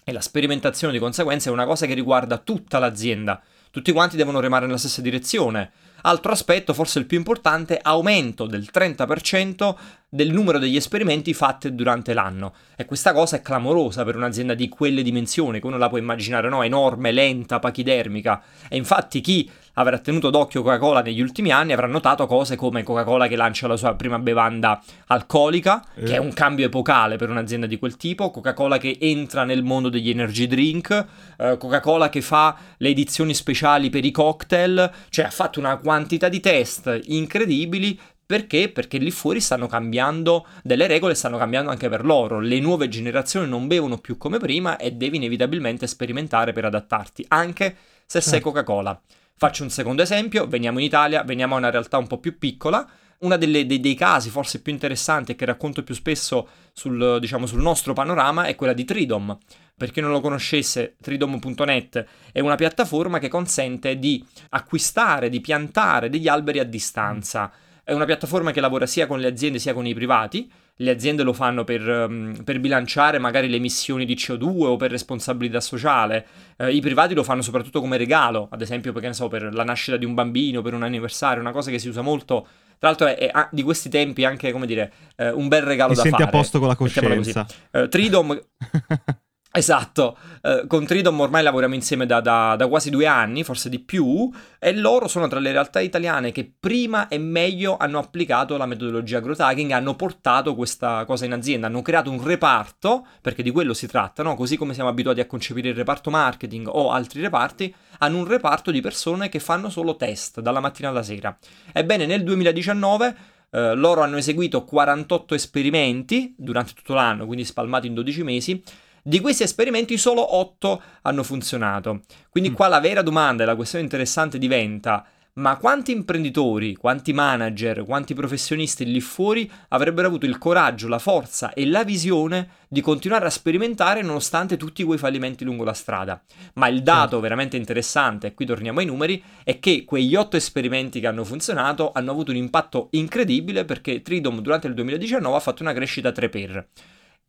e 0.04 0.12
la 0.12 0.20
sperimentazione 0.20 0.92
di 0.92 1.00
conseguenza 1.00 1.50
è 1.50 1.54
una 1.54 1.66
cosa 1.66 1.86
che 1.86 1.94
riguarda 1.94 2.40
tutta 2.40 2.78
l'azienda. 2.78 3.42
Tutti 3.72 3.94
quanti 3.94 4.18
devono 4.18 4.42
remare 4.42 4.66
nella 4.66 4.78
stessa 4.78 5.02
direzione. 5.02 5.72
Altro 6.08 6.34
aspetto, 6.34 6.74
forse 6.74 7.00
il 7.00 7.08
più 7.08 7.18
importante, 7.18 7.80
aumento 7.82 8.46
del 8.46 8.70
30% 8.72 9.76
del 10.08 10.32
numero 10.32 10.60
degli 10.60 10.76
esperimenti 10.76 11.34
fatti 11.34 11.74
durante 11.74 12.14
l'anno. 12.14 12.54
E 12.76 12.86
questa 12.86 13.12
cosa 13.12 13.38
è 13.38 13.42
clamorosa 13.42 14.04
per 14.04 14.16
un'azienda 14.16 14.54
di 14.54 14.70
quelle 14.70 15.02
dimensioni, 15.02 15.60
che 15.60 15.66
uno 15.66 15.78
la 15.78 15.90
può 15.90 15.98
immaginare, 15.98 16.48
no? 16.48 16.62
Enorme, 16.62 17.12
lenta, 17.12 17.58
pachidermica. 17.58 18.40
E 18.70 18.78
infatti 18.78 19.20
chi 19.20 19.50
avrà 19.76 19.98
tenuto 20.00 20.30
d'occhio 20.30 20.62
Coca-Cola 20.62 21.02
negli 21.02 21.22
ultimi 21.22 21.52
anni 21.52 21.74
avrà 21.74 21.88
notato 21.88 22.26
cose 22.28 22.56
come 22.56 22.84
Coca-Cola 22.84 23.28
che 23.28 23.36
lancia 23.36 23.68
la 23.68 23.78
sua 23.78 23.96
prima 23.96 24.20
bevanda 24.20 24.82
alcolica, 25.08 25.84
eh. 25.96 26.04
che 26.04 26.16
è 26.16 26.18
un 26.18 26.34
cambio 26.34 26.66
epocale 26.66 27.18
per 27.18 27.30
un'azienda 27.30 27.66
di 27.66 27.78
quel 27.78 27.98
tipo, 27.98 28.32
Coca-Cola 28.32 28.78
che 28.78 28.98
entra 29.00 29.44
nel 29.44 29.64
mondo 29.64 29.90
degli 29.90 30.10
energy 30.10 30.48
drink, 30.48 31.06
eh, 31.38 31.58
Coca-Cola 31.58 32.10
che 32.10 32.22
fa 32.22 32.56
le 32.78 32.90
edizioni 32.90 33.34
speciali 33.34 33.90
per 33.90 34.06
i 34.06 34.12
cocktail, 34.12 34.92
cioè 35.10 35.26
ha 35.26 35.32
fatto 35.32 35.60
una 35.60 35.78
quantità 35.78 36.30
di 36.30 36.40
test 36.40 37.00
incredibili 37.06 38.00
perché? 38.26 38.70
Perché 38.70 38.98
lì 38.98 39.12
fuori 39.12 39.40
stanno 39.40 39.68
cambiando 39.68 40.48
delle 40.64 40.88
regole, 40.88 41.14
stanno 41.14 41.38
cambiando 41.38 41.70
anche 41.70 41.90
per 41.90 42.04
loro. 42.04 42.40
Le 42.40 42.60
nuove 42.60 42.88
generazioni 42.88 43.48
non 43.48 43.68
bevono 43.68 44.00
più 44.00 44.18
come 44.18 44.40
prima 44.40 44.78
e 44.78 44.92
devi 44.92 45.18
inevitabilmente 45.18 45.86
sperimentare 45.86 46.52
per 46.52 46.66
adattarti, 46.66 47.24
anche 47.28 47.76
se 48.08 48.22
sei 48.22 48.34
certo. 48.34 48.50
Coca-Cola. 48.50 49.00
Faccio 49.38 49.64
un 49.64 49.70
secondo 49.70 50.02
esempio, 50.02 50.48
veniamo 50.48 50.80
in 50.80 50.86
Italia, 50.86 51.22
veniamo 51.24 51.56
a 51.56 51.58
una 51.58 51.70
realtà 51.70 51.98
un 51.98 52.08
po' 52.08 52.20
più 52.20 52.38
piccola. 52.38 52.88
Uno 53.20 53.36
dei, 53.36 53.66
dei, 53.66 53.94
casi 53.94 54.30
forse 54.30 54.62
più 54.62 54.72
interessanti 54.72 55.34
e 55.34 55.36
che 55.36 55.44
racconto 55.44 55.84
più 55.84 55.94
spesso 55.94 56.48
sul, 56.72 57.18
diciamo, 57.20 57.46
sul 57.46 57.62
nostro 57.62 57.92
panorama 57.92 58.46
è 58.46 58.56
quella 58.56 58.72
di 58.72 58.86
Tridom. 58.86 59.38
Per 59.76 59.92
chi 59.92 60.00
non 60.00 60.12
lo 60.12 60.22
conoscesse, 60.22 60.96
tridom.net 61.02 62.06
è 62.32 62.40
una 62.40 62.56
piattaforma 62.56 63.20
che 63.20 63.28
consente 63.28 64.00
di 64.00 64.26
acquistare, 64.52 65.28
di 65.28 65.42
piantare 65.42 66.10
degli 66.10 66.30
alberi 66.30 66.60
a 66.60 66.64
distanza. 66.64 67.52
È 67.84 67.92
una 67.92 68.06
piattaforma 68.06 68.52
che 68.52 68.62
lavora 68.62 68.86
sia 68.86 69.06
con 69.06 69.20
le 69.20 69.28
aziende 69.28 69.60
sia 69.60 69.74
con 69.74 69.86
i 69.86 69.94
privati. 69.94 70.50
Le 70.78 70.92
aziende 70.92 71.24
lo 71.24 71.34
fanno 71.34 71.64
per, 71.64 71.88
um, 71.88 72.44
per 72.44 72.60
bilanciare 72.60 73.18
magari 73.18 73.48
le 73.48 73.56
emissioni 73.56 74.06
di 74.06 74.16
CO2 74.16 74.66
o 74.66 74.76
per 74.76 74.92
responsabilità 74.92 75.62
sociale. 75.62 76.26
Eh, 76.58 76.74
I 76.74 76.82
privati 76.82 77.14
lo 77.14 77.24
fanno 77.24 77.42
soprattutto 77.42 77.80
come 77.80 77.98
regalo, 77.98 78.48
ad 78.52 78.62
esempio 78.62 78.92
perché, 78.92 79.14
so, 79.14 79.28
per 79.28 79.54
la 79.54 79.64
nascita 79.64 79.96
di 79.98 80.06
un 80.06 80.14
bambino, 80.14 80.62
per 80.62 80.74
un 80.74 80.84
anniversario, 80.84 81.42
una 81.42 81.52
cosa 81.52 81.72
che 81.72 81.80
si 81.80 81.88
usa 81.88 82.02
molto 82.02 82.48
tra 82.78 82.90
l'altro 82.90 83.08
è, 83.08 83.16
è, 83.16 83.48
di 83.52 83.64
questi 83.64 83.90
tempi 83.90 84.26
anche, 84.26 84.52
come 84.52 84.66
dire, 84.66 84.92
eh, 85.16 85.32
un 85.32 85.48
bel 85.48 85.62
regalo 85.62 85.92
Ti 85.92 85.96
da 85.96 86.02
senti 86.02 86.18
fare. 86.18 86.30
a 86.30 86.32
posto 86.32 86.60
con 86.60 86.68
la 86.68 86.76
coscienza. 86.76 87.46
Uh, 87.72 87.88
Tridom... 87.88 88.38
Esatto, 89.58 90.18
uh, 90.42 90.68
con 90.68 90.86
Tridom 90.86 91.18
ormai 91.18 91.42
lavoriamo 91.42 91.76
insieme 91.76 92.06
da, 92.06 92.20
da, 92.20 92.58
da, 92.58 92.68
quasi 92.68 92.90
due 92.90 93.06
anni, 93.06 93.46
forse 93.46 93.70
di 93.70 93.80
più, 93.80 94.30
e 94.60 94.76
loro 94.76 95.08
sono 95.08 95.30
tra 95.30 95.40
le 95.40 95.54
realtà 95.54 95.80
italiane 95.80 96.34
che 96.34 96.52
prima 96.60 97.08
e 97.08 97.18
meglio 97.20 97.78
hanno 97.78 97.98
applicato 97.98 98.58
la 98.58 98.66
metodologia 98.66 99.22
growth 99.22 99.40
hacking, 99.40 99.72
hanno 99.72 99.96
portato 99.96 100.56
questa 100.56 101.06
cosa 101.06 101.24
in 101.24 101.32
azienda, 101.32 101.68
hanno 101.68 101.82
creato 101.82 102.12
un 102.12 102.22
reparto, 102.22 103.08
perché 103.22 103.44
di 103.44 103.52
quello 103.52 103.74
si 103.74 103.88
tratta, 103.88 104.24
no? 104.24 104.36
così 104.36 104.58
come 104.58 104.74
siamo 104.74 104.90
abituati 104.90 105.22
a 105.22 105.26
concepire 105.26 105.70
il 105.70 105.76
reparto 105.76 106.10
marketing 106.10 106.68
o 106.70 106.92
altri 106.92 107.22
reparti, 107.22 107.74
hanno 108.00 108.18
un 108.18 108.28
reparto 108.28 108.72
di 108.72 108.82
persone 108.82 109.30
che 109.30 109.40
fanno 109.40 109.70
solo 109.70 109.96
test 109.96 110.42
dalla 110.42 110.60
mattina 110.60 110.90
alla 110.90 111.02
sera. 111.02 111.34
Ebbene, 111.72 112.06
nel 112.06 112.24
2019 112.24 113.34
Uh, 113.56 113.74
loro 113.74 114.02
hanno 114.02 114.18
eseguito 114.18 114.66
48 114.66 115.34
esperimenti 115.34 116.34
durante 116.36 116.74
tutto 116.74 116.94
l'anno, 116.94 117.26
quindi 117.26 117.46
spalmati 117.46 117.88
in 117.88 117.94
12 117.94 118.24
mesi, 118.24 118.62
di 119.08 119.20
questi 119.20 119.44
esperimenti 119.44 120.00
solo 120.00 120.36
8 120.36 120.82
hanno 121.04 121.22
funzionato. 121.22 122.02
Quindi 122.28 122.50
mm. 122.50 122.54
qua 122.54 122.68
la 122.68 122.80
vera 122.80 123.04
domanda 123.04 123.44
e 123.44 123.46
la 123.46 123.56
questione 123.56 123.84
interessante 123.84 124.40
diventa 124.40 125.06
ma 125.34 125.58
quanti 125.58 125.92
imprenditori, 125.92 126.76
quanti 126.76 127.12
manager, 127.12 127.84
quanti 127.84 128.14
professionisti 128.14 128.86
lì 128.86 129.02
fuori 129.02 129.52
avrebbero 129.68 130.08
avuto 130.08 130.26
il 130.26 130.38
coraggio, 130.38 130.88
la 130.88 130.98
forza 130.98 131.54
e 131.54 131.68
la 131.68 131.84
visione 131.84 132.48
di 132.70 132.80
continuare 132.82 133.26
a 133.26 133.30
sperimentare 133.30 134.02
nonostante 134.02 134.56
tutti 134.56 134.84
quei 134.84 134.98
fallimenti 134.98 135.44
lungo 135.44 135.66
la 135.66 135.74
strada? 135.74 136.24
Ma 136.54 136.68
il 136.70 136.82
dato 136.82 137.02
certo. 137.02 137.20
veramente 137.20 137.58
interessante, 137.58 138.28
e 138.28 138.34
qui 138.34 138.46
torniamo 138.46 138.80
ai 138.80 138.86
numeri, 138.86 139.22
è 139.44 139.60
che 139.60 139.84
quegli 139.84 140.16
otto 140.16 140.38
esperimenti 140.38 141.02
che 141.02 141.08
hanno 141.08 141.26
funzionato 141.26 141.92
hanno 141.92 142.12
avuto 142.12 142.32
un 142.32 142.38
impatto 142.38 142.88
incredibile 142.92 143.66
perché 143.66 144.02
Tridom 144.02 144.40
durante 144.40 144.68
il 144.68 144.74
2019 144.74 145.36
ha 145.36 145.42
fatto 145.42 145.64
una 145.64 145.74
crescita 145.74 146.14
3 146.14 146.30
per. 146.30 146.68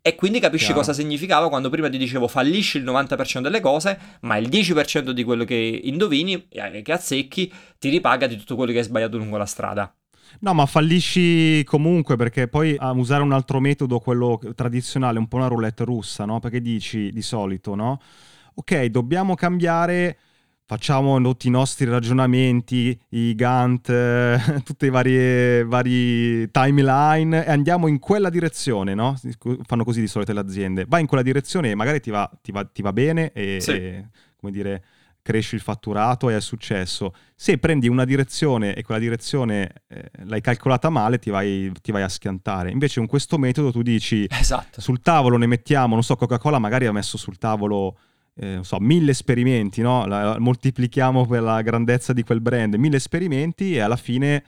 E 0.06 0.14
quindi 0.14 0.38
capisci 0.38 0.66
Chiaro. 0.66 0.82
cosa 0.82 0.92
significava 0.92 1.48
quando 1.48 1.68
prima 1.68 1.88
ti 1.88 1.98
dicevo 1.98 2.28
fallisci 2.28 2.78
il 2.78 2.84
90% 2.84 3.40
delle 3.40 3.58
cose, 3.58 3.98
ma 4.20 4.36
il 4.36 4.48
10% 4.48 5.10
di 5.10 5.24
quello 5.24 5.42
che 5.42 5.80
indovini, 5.82 6.46
eh, 6.48 6.82
che 6.82 6.92
azzecchi, 6.92 7.52
ti 7.76 7.88
ripaga 7.88 8.28
di 8.28 8.36
tutto 8.36 8.54
quello 8.54 8.70
che 8.70 8.78
hai 8.78 8.84
sbagliato 8.84 9.16
lungo 9.16 9.36
la 9.36 9.46
strada. 9.46 9.92
No, 10.42 10.54
ma 10.54 10.64
fallisci 10.64 11.64
comunque 11.64 12.14
perché 12.14 12.46
poi 12.46 12.76
a 12.78 12.92
usare 12.92 13.24
un 13.24 13.32
altro 13.32 13.58
metodo, 13.58 13.98
quello 13.98 14.40
tradizionale, 14.54 15.18
un 15.18 15.26
po' 15.26 15.38
una 15.38 15.48
roulette 15.48 15.82
russa, 15.82 16.24
no? 16.24 16.38
Perché 16.38 16.60
dici 16.60 17.10
di 17.10 17.22
solito, 17.22 17.74
no? 17.74 18.00
Ok, 18.54 18.84
dobbiamo 18.84 19.34
cambiare 19.34 20.18
facciamo 20.66 21.20
tutti 21.22 21.46
i 21.46 21.50
nostri 21.50 21.86
ragionamenti, 21.86 22.98
i 23.10 23.34
Gantt, 23.34 23.88
eh, 23.88 24.36
tutte 24.64 24.86
i 24.86 24.90
varie, 24.90 25.64
vari 25.64 26.50
timeline 26.50 27.46
e 27.46 27.50
andiamo 27.50 27.86
in 27.86 27.98
quella 28.00 28.28
direzione, 28.28 28.92
no? 28.94 29.18
Fanno 29.64 29.84
così 29.84 30.00
di 30.00 30.08
solito 30.08 30.32
le 30.32 30.40
aziende. 30.40 30.84
Vai 30.86 31.00
in 31.00 31.06
quella 31.06 31.22
direzione 31.22 31.70
e 31.70 31.74
magari 31.74 32.00
ti 32.00 32.10
va, 32.10 32.30
ti 32.42 32.50
va, 32.50 32.64
ti 32.64 32.82
va 32.82 32.92
bene 32.92 33.32
e, 33.32 33.60
sì. 33.60 33.70
e, 33.70 34.08
come 34.36 34.50
dire, 34.50 34.84
cresci 35.22 35.54
il 35.54 35.60
fatturato 35.60 36.30
e 36.30 36.36
è 36.36 36.40
successo. 36.40 37.14
Se 37.36 37.58
prendi 37.58 37.88
una 37.88 38.04
direzione 38.04 38.74
e 38.74 38.82
quella 38.82 39.00
direzione 39.00 39.72
eh, 39.86 40.10
l'hai 40.24 40.40
calcolata 40.40 40.90
male, 40.90 41.20
ti 41.20 41.30
vai, 41.30 41.70
ti 41.80 41.92
vai, 41.92 42.02
a 42.02 42.08
schiantare. 42.08 42.70
Invece 42.72 42.98
con 42.98 43.08
questo 43.08 43.38
metodo 43.38 43.70
tu 43.70 43.82
dici, 43.82 44.26
esatto. 44.28 44.80
sul 44.80 45.00
tavolo 45.00 45.36
ne 45.36 45.46
mettiamo, 45.46 45.94
non 45.94 46.02
so, 46.02 46.16
Coca-Cola 46.16 46.58
magari 46.58 46.86
ha 46.86 46.92
messo 46.92 47.16
sul 47.16 47.38
tavolo 47.38 47.96
eh, 48.38 48.58
so, 48.62 48.78
mille 48.80 49.12
esperimenti, 49.12 49.80
no? 49.80 50.06
La, 50.06 50.36
moltiplichiamo 50.38 51.26
per 51.26 51.42
la 51.42 51.62
grandezza 51.62 52.12
di 52.12 52.22
quel 52.22 52.40
brand, 52.40 52.74
mille 52.74 52.96
esperimenti 52.96 53.74
e 53.74 53.80
alla 53.80 53.96
fine 53.96 54.44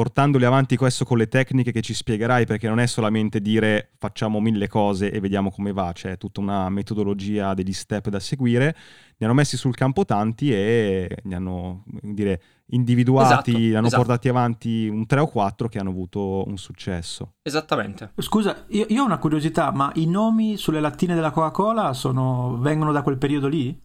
portandoli 0.00 0.46
avanti 0.46 0.78
questo 0.78 1.04
con 1.04 1.18
le 1.18 1.28
tecniche 1.28 1.72
che 1.72 1.82
ci 1.82 1.92
spiegherai, 1.92 2.46
perché 2.46 2.66
non 2.68 2.80
è 2.80 2.86
solamente 2.86 3.42
dire 3.42 3.90
facciamo 3.98 4.40
mille 4.40 4.66
cose 4.66 5.10
e 5.10 5.20
vediamo 5.20 5.50
come 5.50 5.74
va, 5.74 5.92
c'è 5.92 6.16
tutta 6.16 6.40
una 6.40 6.70
metodologia 6.70 7.52
degli 7.52 7.74
step 7.74 8.08
da 8.08 8.18
seguire, 8.18 8.74
ne 9.18 9.26
hanno 9.26 9.34
messi 9.34 9.58
sul 9.58 9.74
campo 9.74 10.06
tanti 10.06 10.54
e 10.54 11.18
ne 11.24 11.34
hanno, 11.34 11.84
dire, 12.00 12.40
individuati, 12.68 13.50
esatto, 13.50 13.76
hanno 13.76 13.86
esatto. 13.88 14.02
portati 14.02 14.28
avanti 14.30 14.88
un 14.88 15.04
3 15.04 15.20
o 15.20 15.26
4 15.26 15.68
che 15.68 15.78
hanno 15.78 15.90
avuto 15.90 16.44
un 16.46 16.56
successo. 16.56 17.34
Esattamente. 17.42 18.12
Scusa, 18.16 18.64
io, 18.68 18.86
io 18.88 19.02
ho 19.02 19.04
una 19.04 19.18
curiosità, 19.18 19.70
ma 19.70 19.92
i 19.96 20.06
nomi 20.06 20.56
sulle 20.56 20.80
lattine 20.80 21.14
della 21.14 21.30
Coca-Cola 21.30 21.92
sono, 21.92 22.56
vengono 22.58 22.90
da 22.90 23.02
quel 23.02 23.18
periodo 23.18 23.48
lì? 23.48 23.78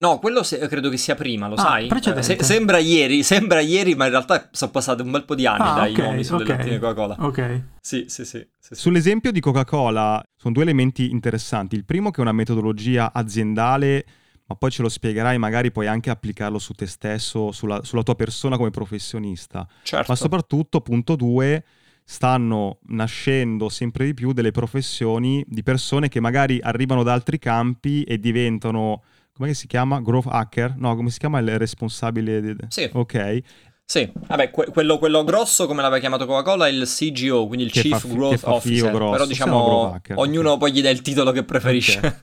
No, 0.00 0.18
quello 0.18 0.42
se, 0.42 0.66
credo 0.66 0.88
che 0.88 0.96
sia 0.96 1.14
prima, 1.14 1.46
lo 1.46 1.56
ah, 1.56 1.60
sai? 1.60 1.88
Eh, 1.88 2.22
se, 2.22 2.42
sembra 2.42 2.78
ieri, 2.78 3.22
sembra 3.24 3.60
ieri, 3.60 3.94
ma 3.94 4.06
in 4.06 4.10
realtà 4.12 4.48
sono 4.50 4.70
passati 4.70 5.02
un 5.02 5.10
bel 5.10 5.26
po' 5.26 5.34
di 5.34 5.46
anni 5.46 5.68
ah, 5.68 5.74
dai 5.74 5.92
okay, 5.92 6.06
nomi 6.06 6.24
sulle 6.24 6.42
okay, 6.42 6.56
lattine 6.56 6.78
Coca-Cola. 6.78 7.16
Ok. 7.18 7.62
Sì, 7.82 8.06
sì, 8.08 8.24
sì, 8.24 8.46
sì, 8.58 8.74
Sull'esempio 8.74 9.30
di 9.30 9.40
Coca-Cola 9.40 10.22
sono 10.34 10.54
due 10.54 10.62
elementi 10.62 11.10
interessanti. 11.10 11.76
Il 11.76 11.84
primo 11.84 12.10
che 12.10 12.16
è 12.16 12.22
una 12.22 12.32
metodologia 12.32 13.12
aziendale, 13.12 14.06
ma 14.46 14.54
poi 14.54 14.70
ce 14.70 14.80
lo 14.80 14.88
spiegherai, 14.88 15.36
magari 15.36 15.70
puoi 15.70 15.86
anche 15.86 16.08
applicarlo 16.08 16.58
su 16.58 16.72
te 16.72 16.86
stesso, 16.86 17.52
sulla, 17.52 17.84
sulla 17.84 18.02
tua 18.02 18.14
persona 18.14 18.56
come 18.56 18.70
professionista. 18.70 19.68
Certo. 19.82 20.10
Ma 20.10 20.16
soprattutto, 20.16 20.80
punto 20.80 21.14
due, 21.14 21.62
stanno 22.04 22.78
nascendo 22.86 23.68
sempre 23.68 24.06
di 24.06 24.14
più 24.14 24.32
delle 24.32 24.50
professioni 24.50 25.44
di 25.46 25.62
persone 25.62 26.08
che 26.08 26.20
magari 26.20 26.58
arrivano 26.58 27.02
da 27.02 27.12
altri 27.12 27.38
campi 27.38 28.02
e 28.04 28.18
diventano 28.18 29.02
come 29.32 29.54
si 29.54 29.66
chiama? 29.66 30.00
Growth 30.00 30.26
hacker? 30.28 30.74
No, 30.76 30.94
come 30.96 31.10
si 31.10 31.18
chiama 31.18 31.38
il 31.38 31.58
responsabile? 31.58 32.40
Di... 32.40 32.56
Sì. 32.68 32.88
Ok. 32.92 33.42
Sì, 33.90 34.08
vabbè, 34.14 34.50
que- 34.50 34.66
quello, 34.66 34.98
quello, 34.98 35.24
grosso, 35.24 35.66
come 35.66 35.82
l'aveva 35.82 35.98
chiamato 35.98 36.24
Coca-Cola, 36.24 36.68
è 36.68 36.70
il 36.70 36.86
CGO, 36.86 37.48
quindi 37.48 37.64
il 37.64 37.72
che 37.72 37.80
Chief 37.80 37.98
fa, 37.98 38.06
Growth 38.06 38.44
Officer. 38.44 38.92
Grosso, 38.92 39.10
Però 39.10 39.26
diciamo, 39.26 40.00
ognuno 40.14 40.56
poi 40.58 40.72
gli 40.72 40.80
dà 40.80 40.90
il 40.90 41.02
titolo 41.02 41.32
che 41.32 41.42
preferisce. 41.42 41.98
Okay. 41.98 42.14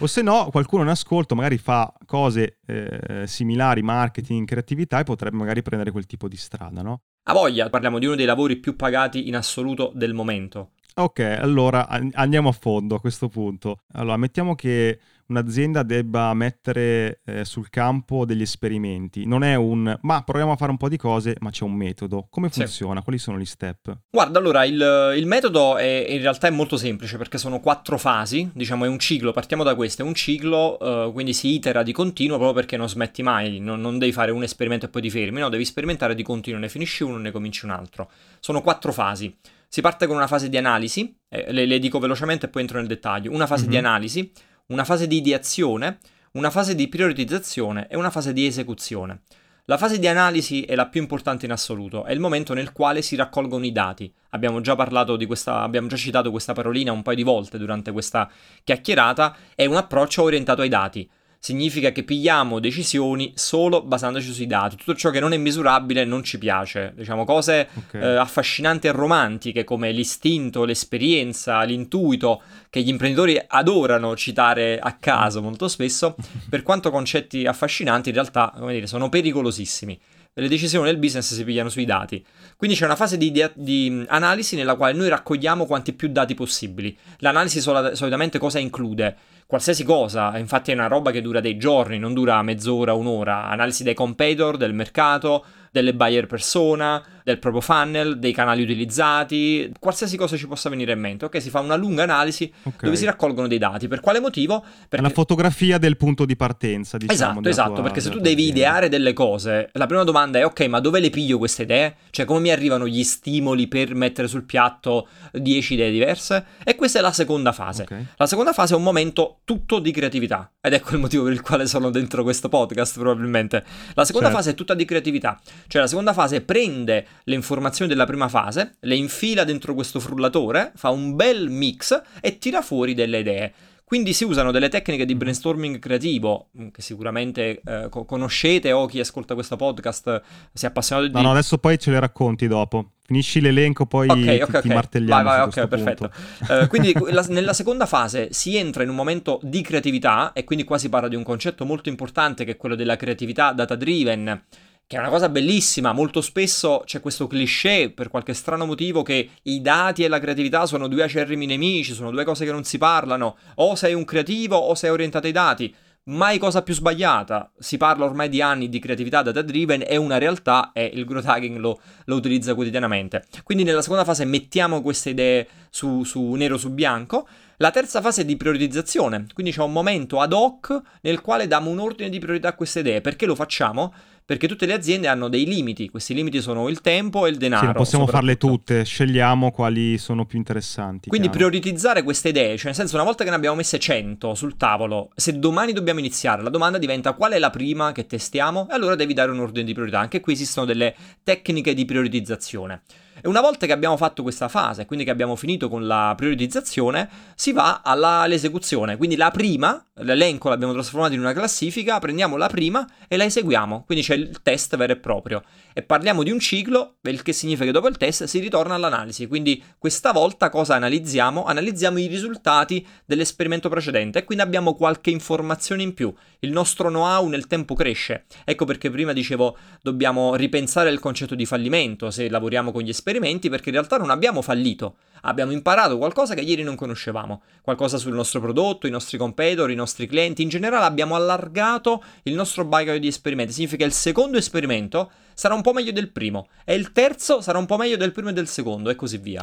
O 0.00 0.06
se 0.06 0.22
no, 0.22 0.48
qualcuno 0.50 0.82
in 0.82 0.88
ascolto 0.88 1.34
magari 1.34 1.58
fa 1.58 1.92
cose 2.06 2.58
eh, 2.66 3.24
similari, 3.26 3.82
marketing, 3.82 4.46
creatività, 4.46 5.00
e 5.00 5.04
potrebbe 5.04 5.36
magari 5.36 5.62
prendere 5.62 5.90
quel 5.90 6.06
tipo 6.06 6.28
di 6.28 6.36
strada, 6.36 6.82
no? 6.82 7.02
A 7.24 7.32
voglia, 7.32 7.68
parliamo 7.70 7.98
di 7.98 8.06
uno 8.06 8.14
dei 8.14 8.26
lavori 8.26 8.56
più 8.56 8.76
pagati 8.76 9.26
in 9.26 9.36
assoluto 9.36 9.90
del 9.94 10.14
momento. 10.14 10.70
Ok, 10.98 11.20
allora 11.20 11.88
andiamo 12.12 12.48
a 12.48 12.52
fondo 12.52 12.94
a 12.94 13.00
questo 13.00 13.28
punto. 13.28 13.80
Allora, 13.92 14.16
mettiamo 14.16 14.54
che 14.54 14.98
un'azienda 15.28 15.82
debba 15.82 16.32
mettere 16.34 17.20
eh, 17.24 17.44
sul 17.44 17.68
campo 17.70 18.24
degli 18.24 18.42
esperimenti. 18.42 19.26
Non 19.26 19.42
è 19.42 19.54
un 19.54 19.98
ma 20.02 20.22
proviamo 20.22 20.52
a 20.52 20.56
fare 20.56 20.70
un 20.70 20.76
po' 20.76 20.88
di 20.88 20.96
cose, 20.96 21.36
ma 21.40 21.50
c'è 21.50 21.64
un 21.64 21.74
metodo. 21.74 22.26
Come 22.30 22.48
funziona? 22.48 22.98
Sì. 22.98 23.04
Quali 23.04 23.18
sono 23.18 23.38
gli 23.38 23.44
step? 23.44 23.96
Guarda, 24.10 24.38
allora 24.38 24.64
il, 24.64 25.14
il 25.16 25.26
metodo 25.26 25.76
è, 25.76 26.06
in 26.08 26.20
realtà 26.20 26.46
è 26.48 26.50
molto 26.50 26.76
semplice 26.76 27.16
perché 27.16 27.38
sono 27.38 27.60
quattro 27.60 27.98
fasi, 27.98 28.50
diciamo 28.52 28.84
è 28.84 28.88
un 28.88 28.98
ciclo, 28.98 29.32
partiamo 29.32 29.62
da 29.62 29.74
questo, 29.74 30.02
è 30.02 30.04
un 30.04 30.14
ciclo, 30.14 30.76
uh, 30.80 31.12
quindi 31.12 31.32
si 31.32 31.54
itera 31.54 31.82
di 31.82 31.92
continuo 31.92 32.36
proprio 32.36 32.54
perché 32.54 32.76
non 32.76 32.88
smetti 32.88 33.22
mai, 33.22 33.58
non, 33.58 33.80
non 33.80 33.98
devi 33.98 34.12
fare 34.12 34.30
un 34.30 34.42
esperimento 34.42 34.86
e 34.86 34.88
poi 34.88 35.02
ti 35.02 35.10
fermi, 35.10 35.40
no, 35.40 35.48
devi 35.48 35.64
sperimentare 35.64 36.14
di 36.14 36.22
continuo, 36.22 36.60
ne 36.60 36.68
finisci 36.68 37.02
uno, 37.02 37.18
ne 37.18 37.30
cominci 37.30 37.64
un 37.64 37.70
altro. 37.70 38.10
Sono 38.40 38.60
quattro 38.62 38.92
fasi. 38.92 39.34
Si 39.68 39.80
parte 39.80 40.06
con 40.06 40.16
una 40.16 40.28
fase 40.28 40.48
di 40.48 40.56
analisi, 40.56 41.14
eh, 41.28 41.52
le, 41.52 41.66
le, 41.66 41.78
dico 41.78 41.98
velocemente 41.98 42.46
e 42.46 42.48
poi 42.48 42.62
entro 42.62 42.78
nel 42.78 42.86
dettaglio. 42.86 43.32
Una 43.32 43.46
fase 43.46 43.62
mm-hmm. 43.62 43.70
di 43.70 43.76
analisi, 43.76 44.32
una 44.66 44.84
fase 44.84 45.06
di 45.06 45.18
ideazione, 45.18 45.98
una 46.32 46.50
fase 46.50 46.74
di 46.74 46.88
prioritizzazione 46.88 47.86
e 47.88 47.96
una 47.96 48.10
fase 48.10 48.32
di 48.32 48.46
esecuzione. 48.46 49.22
La 49.66 49.78
fase 49.78 49.98
di 49.98 50.06
analisi 50.06 50.62
è 50.62 50.74
la 50.74 50.86
più 50.86 51.00
importante 51.00 51.44
in 51.44 51.52
assoluto, 51.52 52.04
è 52.04 52.12
il 52.12 52.20
momento 52.20 52.54
nel 52.54 52.72
quale 52.72 53.02
si 53.02 53.16
raccolgono 53.16 53.64
i 53.64 53.72
dati. 53.72 54.12
Abbiamo 54.30 54.60
già 54.60 54.76
parlato 54.76 55.16
di 55.16 55.26
questa, 55.26 55.62
abbiamo 55.62 55.88
già 55.88 55.96
citato 55.96 56.30
questa 56.30 56.52
parolina 56.52 56.92
un 56.92 57.02
paio 57.02 57.16
di 57.16 57.22
volte 57.24 57.58
durante 57.58 57.90
questa 57.90 58.30
chiacchierata, 58.62 59.36
è 59.54 59.66
un 59.66 59.76
approccio 59.76 60.22
orientato 60.22 60.62
ai 60.62 60.68
dati 60.68 61.08
significa 61.46 61.92
che 61.92 62.02
pigliamo 62.02 62.58
decisioni 62.58 63.30
solo 63.36 63.80
basandoci 63.80 64.32
sui 64.32 64.48
dati. 64.48 64.74
Tutto 64.74 64.96
ciò 64.96 65.10
che 65.10 65.20
non 65.20 65.32
è 65.32 65.36
misurabile 65.36 66.04
non 66.04 66.24
ci 66.24 66.38
piace. 66.38 66.92
Diciamo 66.96 67.24
cose 67.24 67.68
okay. 67.72 68.00
eh, 68.00 68.16
affascinanti 68.16 68.88
e 68.88 68.90
romantiche 68.90 69.62
come 69.62 69.92
l'istinto, 69.92 70.64
l'esperienza, 70.64 71.62
l'intuito, 71.62 72.42
che 72.68 72.82
gli 72.82 72.88
imprenditori 72.88 73.40
adorano 73.46 74.16
citare 74.16 74.80
a 74.80 74.96
caso 74.98 75.40
molto 75.40 75.68
spesso, 75.68 76.16
per 76.50 76.64
quanto 76.64 76.90
concetti 76.90 77.46
affascinanti, 77.46 78.08
in 78.08 78.16
realtà, 78.16 78.52
come 78.58 78.72
dire, 78.72 78.88
sono 78.88 79.08
pericolosissimi. 79.08 79.96
Le 80.38 80.48
decisioni 80.48 80.86
del 80.86 80.98
business 80.98 81.32
si 81.32 81.44
pigliano 81.44 81.68
sui 81.68 81.84
dati. 81.84 82.22
Quindi 82.56 82.76
c'è 82.76 82.86
una 82.86 82.96
fase 82.96 83.16
di, 83.16 83.26
idea- 83.26 83.52
di 83.54 84.04
analisi 84.08 84.56
nella 84.56 84.74
quale 84.74 84.94
noi 84.94 85.08
raccogliamo 85.08 85.64
quanti 85.64 85.92
più 85.92 86.08
dati 86.08 86.34
possibili. 86.34 86.94
L'analisi 87.18 87.60
sol- 87.60 87.96
solitamente 87.96 88.38
cosa 88.38 88.58
include? 88.58 89.16
Qualsiasi 89.46 89.84
cosa, 89.84 90.36
infatti 90.38 90.72
è 90.72 90.74
una 90.74 90.88
roba 90.88 91.12
che 91.12 91.22
dura 91.22 91.40
dei 91.40 91.56
giorni, 91.56 91.98
non 91.98 92.12
dura 92.14 92.42
mezz'ora, 92.42 92.94
un'ora, 92.94 93.48
analisi 93.48 93.84
dei 93.84 93.94
competitor, 93.94 94.56
del 94.56 94.74
mercato, 94.74 95.44
delle 95.76 95.94
buyer 95.94 96.26
persona, 96.26 97.04
del 97.22 97.38
proprio 97.38 97.60
funnel, 97.60 98.18
dei 98.18 98.32
canali 98.32 98.62
utilizzati, 98.62 99.70
qualsiasi 99.78 100.16
cosa 100.16 100.36
ci 100.36 100.46
possa 100.46 100.70
venire 100.70 100.92
in 100.92 101.00
mente. 101.00 101.26
Ok, 101.26 101.42
si 101.42 101.50
fa 101.50 101.60
una 101.60 101.76
lunga 101.76 102.02
analisi 102.02 102.50
okay. 102.62 102.78
dove 102.80 102.96
si 102.96 103.04
raccolgono 103.04 103.46
dei 103.46 103.58
dati. 103.58 103.86
Per 103.86 104.00
quale 104.00 104.18
motivo? 104.18 104.64
Perché... 104.88 105.04
La 105.04 105.12
fotografia 105.12 105.76
del 105.76 105.98
punto 105.98 106.24
di 106.24 106.34
partenza, 106.34 106.96
diciamo. 106.96 107.40
Esatto, 107.40 107.48
esatto, 107.48 107.82
perché 107.82 108.00
se 108.00 108.08
tu 108.08 108.20
devi 108.20 108.44
partita. 108.44 108.56
ideare 108.56 108.88
delle 108.88 109.12
cose, 109.12 109.68
la 109.72 109.86
prima 109.86 110.04
domanda 110.04 110.38
è 110.38 110.46
ok, 110.46 110.60
ma 110.62 110.80
dove 110.80 110.98
le 110.98 111.10
piglio 111.10 111.36
queste 111.36 111.62
idee? 111.62 111.96
Cioè 112.10 112.24
come 112.24 112.40
mi 112.40 112.50
arrivano 112.50 112.86
gli 112.86 113.04
stimoli 113.04 113.66
per 113.68 113.94
mettere 113.94 114.28
sul 114.28 114.44
piatto 114.44 115.08
10 115.32 115.74
idee 115.74 115.90
diverse? 115.90 116.44
E 116.64 116.74
questa 116.74 117.00
è 117.00 117.02
la 117.02 117.12
seconda 117.12 117.52
fase. 117.52 117.82
Okay. 117.82 118.06
La 118.16 118.26
seconda 118.26 118.54
fase 118.54 118.72
è 118.72 118.76
un 118.76 118.82
momento 118.82 119.35
tutto 119.46 119.78
di 119.78 119.92
creatività 119.92 120.52
ed 120.60 120.72
ecco 120.72 120.94
il 120.94 121.00
motivo 121.00 121.22
per 121.22 121.32
il 121.32 121.40
quale 121.40 121.68
sono 121.68 121.90
dentro 121.90 122.24
questo 122.24 122.48
podcast 122.48 122.98
probabilmente. 122.98 123.64
La 123.94 124.04
seconda 124.04 124.26
certo. 124.26 124.42
fase 124.42 124.50
è 124.50 124.54
tutta 124.54 124.74
di 124.74 124.84
creatività, 124.84 125.40
cioè 125.68 125.80
la 125.80 125.86
seconda 125.86 126.12
fase 126.12 126.40
prende 126.40 127.06
le 127.22 127.36
informazioni 127.36 127.88
della 127.88 128.06
prima 128.06 128.26
fase, 128.28 128.74
le 128.80 128.96
infila 128.96 129.44
dentro 129.44 129.72
questo 129.74 130.00
frullatore, 130.00 130.72
fa 130.74 130.90
un 130.90 131.14
bel 131.14 131.48
mix 131.48 132.02
e 132.20 132.38
tira 132.38 132.60
fuori 132.60 132.92
delle 132.92 133.20
idee. 133.20 133.54
Quindi 133.88 134.14
si 134.14 134.24
usano 134.24 134.50
delle 134.50 134.68
tecniche 134.68 135.04
di 135.04 135.14
brainstorming 135.14 135.78
creativo 135.78 136.48
mm, 136.58 136.68
che 136.72 136.82
sicuramente 136.82 137.60
eh, 137.64 137.88
conoscete 137.88 138.72
o 138.72 138.84
chi 138.86 138.98
ascolta 138.98 139.34
questo 139.34 139.54
podcast 139.54 140.22
si 140.52 140.64
è 140.64 140.68
appassionato 140.68 141.06
di... 141.06 141.12
No, 141.12 141.20
no, 141.20 141.30
adesso 141.30 141.56
poi 141.58 141.78
ce 141.78 141.92
le 141.92 142.00
racconti 142.00 142.48
dopo. 142.48 142.94
Finisci 143.04 143.40
l'elenco, 143.40 143.86
poi 143.86 144.08
okay, 144.08 144.38
ti, 144.38 144.42
okay, 144.42 144.62
ti 144.62 144.68
martelliamo. 144.70 145.22
Vai, 145.22 145.38
vai, 145.38 145.46
ok, 145.46 145.68
perfetto. 145.68 146.10
uh, 146.48 146.66
quindi 146.66 146.92
la, 147.12 147.24
nella 147.28 147.52
seconda 147.52 147.86
fase 147.86 148.32
si 148.32 148.56
entra 148.56 148.82
in 148.82 148.88
un 148.88 148.96
momento 148.96 149.38
di 149.44 149.60
creatività 149.60 150.32
e 150.32 150.42
quindi 150.42 150.64
qua 150.64 150.78
si 150.78 150.88
parla 150.88 151.06
di 151.06 151.14
un 151.14 151.22
concetto 151.22 151.64
molto 151.64 151.88
importante 151.88 152.44
che 152.44 152.52
è 152.52 152.56
quello 152.56 152.74
della 152.74 152.96
creatività 152.96 153.52
data 153.52 153.76
driven 153.76 154.42
che 154.86 154.96
è 154.96 155.00
una 155.00 155.08
cosa 155.08 155.28
bellissima. 155.28 155.92
Molto 155.92 156.20
spesso 156.20 156.82
c'è 156.84 157.00
questo 157.00 157.26
cliché, 157.26 157.90
per 157.94 158.08
qualche 158.08 158.34
strano 158.34 158.66
motivo, 158.66 159.02
che 159.02 159.30
i 159.42 159.60
dati 159.60 160.04
e 160.04 160.08
la 160.08 160.20
creatività 160.20 160.64
sono 160.66 160.86
due 160.86 161.02
acerrimi 161.02 161.46
nemici, 161.46 161.92
sono 161.92 162.10
due 162.10 162.24
cose 162.24 162.44
che 162.44 162.52
non 162.52 162.64
si 162.64 162.78
parlano. 162.78 163.36
O 163.56 163.74
sei 163.74 163.94
un 163.94 164.04
creativo 164.04 164.56
o 164.56 164.74
sei 164.74 164.90
orientato 164.90 165.26
ai 165.26 165.32
dati. 165.32 165.74
Mai 166.04 166.38
cosa 166.38 166.62
più 166.62 166.72
sbagliata. 166.72 167.50
Si 167.58 167.76
parla 167.78 168.04
ormai 168.04 168.28
di 168.28 168.40
anni 168.40 168.68
di 168.68 168.78
creatività 168.78 169.22
data 169.22 169.42
driven, 169.42 169.82
è 169.84 169.96
una 169.96 170.18
realtà 170.18 170.70
e 170.72 170.84
il 170.94 171.04
growth 171.04 171.26
hacking 171.26 171.56
lo, 171.56 171.80
lo 172.04 172.14
utilizza 172.14 172.54
quotidianamente. 172.54 173.24
Quindi 173.42 173.64
nella 173.64 173.82
seconda 173.82 174.04
fase 174.04 174.24
mettiamo 174.24 174.82
queste 174.82 175.10
idee 175.10 175.48
su, 175.68 176.04
su 176.04 176.30
nero 176.34 176.58
su 176.58 176.70
bianco. 176.70 177.26
La 177.56 177.72
terza 177.72 178.00
fase 178.00 178.20
è 178.20 178.24
di 178.24 178.36
priorizzazione, 178.36 179.26
quindi 179.32 179.50
c'è 179.50 179.62
un 179.62 179.72
momento 179.72 180.20
ad 180.20 180.32
hoc 180.32 180.78
nel 181.00 181.22
quale 181.22 181.46
diamo 181.46 181.70
un 181.70 181.78
ordine 181.78 182.10
di 182.10 182.18
priorità 182.20 182.48
a 182.48 182.54
queste 182.54 182.80
idee. 182.80 183.00
Perché 183.00 183.26
lo 183.26 183.34
facciamo? 183.34 183.92
Perché 184.26 184.48
tutte 184.48 184.66
le 184.66 184.72
aziende 184.72 185.06
hanno 185.06 185.28
dei 185.28 185.46
limiti, 185.46 185.88
questi 185.88 186.12
limiti 186.12 186.40
sono 186.40 186.68
il 186.68 186.80
tempo 186.80 187.26
e 187.26 187.30
il 187.30 187.36
denaro. 187.36 187.68
Sì, 187.68 187.72
possiamo 187.74 188.08
farle 188.08 188.36
tutte, 188.36 188.84
scegliamo 188.84 189.52
quali 189.52 189.98
sono 189.98 190.26
più 190.26 190.36
interessanti. 190.36 191.08
Quindi 191.08 191.28
chiaro. 191.28 191.48
prioritizzare 191.48 192.02
queste 192.02 192.30
idee, 192.30 192.56
cioè 192.56 192.66
nel 192.66 192.74
senso 192.74 192.96
una 192.96 193.04
volta 193.04 193.22
che 193.22 193.30
ne 193.30 193.36
abbiamo 193.36 193.54
messe 193.54 193.78
100 193.78 194.34
sul 194.34 194.56
tavolo, 194.56 195.10
se 195.14 195.38
domani 195.38 195.72
dobbiamo 195.72 196.00
iniziare, 196.00 196.42
la 196.42 196.50
domanda 196.50 196.76
diventa 196.76 197.12
qual 197.12 197.32
è 197.32 197.38
la 197.38 197.50
prima 197.50 197.92
che 197.92 198.06
testiamo 198.06 198.66
e 198.68 198.74
allora 198.74 198.96
devi 198.96 199.14
dare 199.14 199.30
un 199.30 199.38
ordine 199.38 199.64
di 199.64 199.72
priorità. 199.72 200.00
Anche 200.00 200.18
qui 200.18 200.32
esistono 200.32 200.66
delle 200.66 200.92
tecniche 201.22 201.72
di 201.72 201.84
prioritizzazione. 201.84 202.82
E 203.26 203.28
una 203.28 203.40
volta 203.40 203.66
che 203.66 203.72
abbiamo 203.72 203.96
fatto 203.96 204.22
questa 204.22 204.46
fase, 204.46 204.86
quindi 204.86 205.04
che 205.04 205.10
abbiamo 205.10 205.34
finito 205.34 205.68
con 205.68 205.84
la 205.84 206.14
prioritizzazione, 206.16 207.10
si 207.34 207.50
va 207.50 207.82
all'esecuzione. 207.82 208.96
Quindi 208.96 209.16
la 209.16 209.32
prima, 209.32 209.84
l'elenco 209.94 210.48
l'abbiamo 210.48 210.72
trasformato 210.72 211.14
in 211.14 211.18
una 211.18 211.32
classifica, 211.32 211.98
prendiamo 211.98 212.36
la 212.36 212.46
prima 212.46 212.88
e 213.08 213.16
la 213.16 213.24
eseguiamo. 213.24 213.82
Quindi 213.84 214.04
c'è 214.04 214.14
il 214.14 214.42
test 214.44 214.76
vero 214.76 214.92
e 214.92 214.96
proprio. 214.96 215.42
E 215.72 215.82
parliamo 215.82 216.22
di 216.22 216.30
un 216.30 216.38
ciclo, 216.38 216.98
il 217.00 217.22
che 217.22 217.32
significa 217.32 217.64
che 217.64 217.72
dopo 217.72 217.88
il 217.88 217.96
test 217.96 218.22
si 218.26 218.38
ritorna 218.38 218.74
all'analisi. 218.76 219.26
Quindi 219.26 219.60
questa 219.76 220.12
volta 220.12 220.48
cosa 220.48 220.76
analizziamo? 220.76 221.46
Analizziamo 221.46 221.98
i 221.98 222.06
risultati 222.06 222.86
dell'esperimento 223.04 223.68
precedente 223.68 224.20
e 224.20 224.24
quindi 224.24 224.44
abbiamo 224.44 224.76
qualche 224.76 225.10
informazione 225.10 225.82
in 225.82 225.94
più. 225.94 226.14
Il 226.38 226.52
nostro 226.52 226.90
know-how 226.90 227.26
nel 227.26 227.48
tempo 227.48 227.74
cresce. 227.74 228.26
Ecco 228.44 228.66
perché 228.66 228.88
prima 228.88 229.12
dicevo 229.12 229.56
dobbiamo 229.82 230.36
ripensare 230.36 230.90
il 230.90 231.00
concetto 231.00 231.34
di 231.34 231.44
fallimento 231.44 232.12
se 232.12 232.30
lavoriamo 232.30 232.70
con 232.70 232.82
gli 232.82 232.88
esperimenti 232.90 233.14
esperimenti 233.16 233.48
perché 233.48 233.70
in 233.70 233.74
realtà 233.74 233.96
non 233.96 234.10
abbiamo 234.10 234.42
fallito, 234.42 234.96
abbiamo 235.22 235.52
imparato 235.52 235.98
qualcosa 235.98 236.34
che 236.34 236.42
ieri 236.42 236.62
non 236.62 236.76
conoscevamo, 236.76 237.42
qualcosa 237.62 237.98
sul 237.98 238.14
nostro 238.14 238.40
prodotto, 238.40 238.86
i 238.86 238.90
nostri 238.90 239.18
competitor, 239.18 239.70
i 239.70 239.74
nostri 239.74 240.06
clienti, 240.06 240.42
in 240.42 240.48
generale 240.48 240.84
abbiamo 240.84 241.14
allargato 241.14 242.02
il 242.24 242.34
nostro 242.34 242.64
bagaglio 242.64 242.98
di 242.98 243.08
esperimenti, 243.08 243.52
significa 243.52 243.78
che 243.78 243.88
il 243.88 243.92
secondo 243.92 244.38
esperimento 244.38 245.10
sarà 245.34 245.54
un 245.54 245.62
po' 245.62 245.72
meglio 245.72 245.92
del 245.92 246.10
primo 246.10 246.48
e 246.64 246.74
il 246.74 246.92
terzo 246.92 247.40
sarà 247.40 247.58
un 247.58 247.66
po' 247.66 247.76
meglio 247.76 247.96
del 247.96 248.12
primo 248.12 248.28
e 248.28 248.32
del 248.32 248.48
secondo 248.48 248.90
e 248.90 248.94
così 248.94 249.18
via. 249.18 249.42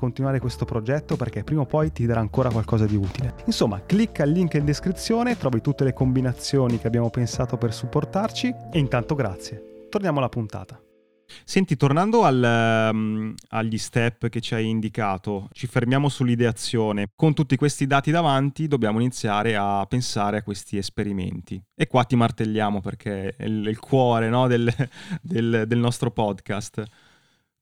continuare 0.00 0.40
questo 0.40 0.64
progetto 0.64 1.16
perché 1.16 1.44
prima 1.44 1.60
o 1.60 1.66
poi 1.66 1.92
ti 1.92 2.06
darà 2.06 2.20
ancora 2.20 2.48
qualcosa 2.48 2.86
di 2.86 2.96
utile. 2.96 3.34
Insomma, 3.44 3.82
clicca 3.84 4.24
il 4.24 4.32
link 4.32 4.54
in 4.54 4.64
descrizione, 4.64 5.36
trovi 5.36 5.60
tutte 5.60 5.84
le 5.84 5.92
combinazioni 5.92 6.78
che 6.78 6.86
abbiamo 6.86 7.10
pensato 7.10 7.58
per 7.58 7.74
supportarci 7.74 8.54
e 8.72 8.78
intanto 8.78 9.14
grazie. 9.14 9.86
Torniamo 9.90 10.18
alla 10.18 10.30
puntata. 10.30 10.80
Senti, 11.44 11.76
tornando 11.76 12.24
al, 12.24 12.90
um, 12.92 13.34
agli 13.50 13.76
step 13.76 14.30
che 14.30 14.40
ci 14.40 14.54
hai 14.54 14.68
indicato, 14.68 15.48
ci 15.52 15.66
fermiamo 15.66 16.08
sull'ideazione. 16.08 17.10
Con 17.14 17.34
tutti 17.34 17.56
questi 17.56 17.86
dati 17.86 18.10
davanti 18.10 18.68
dobbiamo 18.68 19.00
iniziare 19.00 19.54
a 19.54 19.84
pensare 19.86 20.38
a 20.38 20.42
questi 20.42 20.78
esperimenti. 20.78 21.62
E 21.74 21.86
qua 21.86 22.04
ti 22.04 22.16
martelliamo 22.16 22.80
perché 22.80 23.34
è 23.36 23.44
il, 23.44 23.66
il 23.66 23.78
cuore 23.78 24.30
no, 24.30 24.46
del, 24.46 24.72
del, 25.20 25.64
del 25.66 25.78
nostro 25.78 26.10
podcast. 26.10 26.82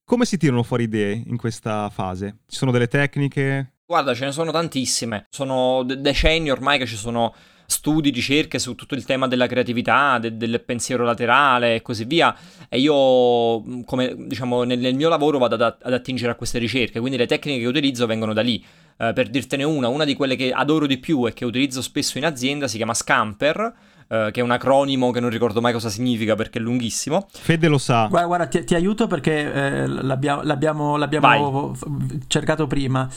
Come 0.09 0.25
si 0.25 0.39
tirano 0.39 0.63
fuori 0.63 0.85
idee 0.85 1.23
in 1.27 1.37
questa 1.37 1.91
fase? 1.91 2.39
Ci 2.47 2.57
sono 2.57 2.71
delle 2.71 2.89
tecniche? 2.89 3.75
Guarda, 3.85 4.15
ce 4.15 4.25
ne 4.25 4.33
sono 4.33 4.51
tantissime. 4.51 5.27
Sono 5.29 5.83
decenni 5.83 6.51
ormai 6.51 6.79
che 6.79 6.87
ci 6.87 6.97
sono 6.97 7.35
studi, 7.67 8.09
ricerche 8.09 8.59
su 8.59 8.75
tutto 8.75 8.95
il 8.95 9.05
tema 9.05 9.29
della 9.29 9.47
creatività, 9.47 10.19
de- 10.19 10.35
del 10.39 10.63
pensiero 10.65 11.05
laterale 11.05 11.75
e 11.75 11.83
così 11.83 12.05
via. 12.05 12.35
E 12.71 12.79
io, 12.79 12.95
come 13.85 14.15
diciamo, 14.17 14.63
nel, 14.63 14.79
nel 14.79 14.95
mio 14.95 15.11
lavoro 15.11 15.37
vado 15.37 15.57
ad, 15.57 15.77
ad, 15.79 15.93
attingere 15.93 16.33
a 16.33 16.37
queste 16.37 16.59
ricerche, 16.59 17.01
quindi 17.01 17.19
le 17.19 17.27
tecniche 17.27 17.61
che 17.61 17.67
utilizzo 17.67 18.07
vengono 18.07 18.33
da 18.33 18.41
lì. 18.41 18.65
Uh, 18.97 19.13
per 19.13 19.29
dirtene 19.29 19.63
una, 19.63 19.89
una 19.89 20.05
di 20.05 20.15
quelle 20.15 20.37
che 20.37 20.53
adoro 20.53 20.87
di 20.87 20.97
più 20.97 21.27
e 21.27 21.35
che 21.35 21.45
utilizzo 21.45 21.83
spesso 21.83 22.17
in 22.17 22.25
azienda 22.25 22.67
si 22.67 22.79
chiama 22.79 22.95
Scamper 22.95 23.75
eh, 24.09 24.31
che 24.33 24.41
è 24.41 24.43
un 24.43 24.51
acronimo 24.51 25.11
che 25.11 25.21
non 25.21 25.31
ricordo 25.31 25.61
mai 25.61 25.73
cosa 25.73 25.89
significa 25.91 26.35
perché 26.35 26.59
è 26.59 26.63
lunghissimo. 26.63 27.29
Fede 27.31 27.69
lo 27.69 27.79
sa. 27.79 28.07
Guarda, 28.07 28.27
guarda 28.27 28.47
ti, 28.47 28.65
ti 28.65 28.75
aiuto 28.75 29.07
perché 29.07 29.53
eh, 29.53 29.87
l'abbiamo, 29.87 30.43
l'abbiamo, 30.43 30.97
l'abbiamo 30.97 31.77
cercato 32.27 32.67
prima. 32.67 33.09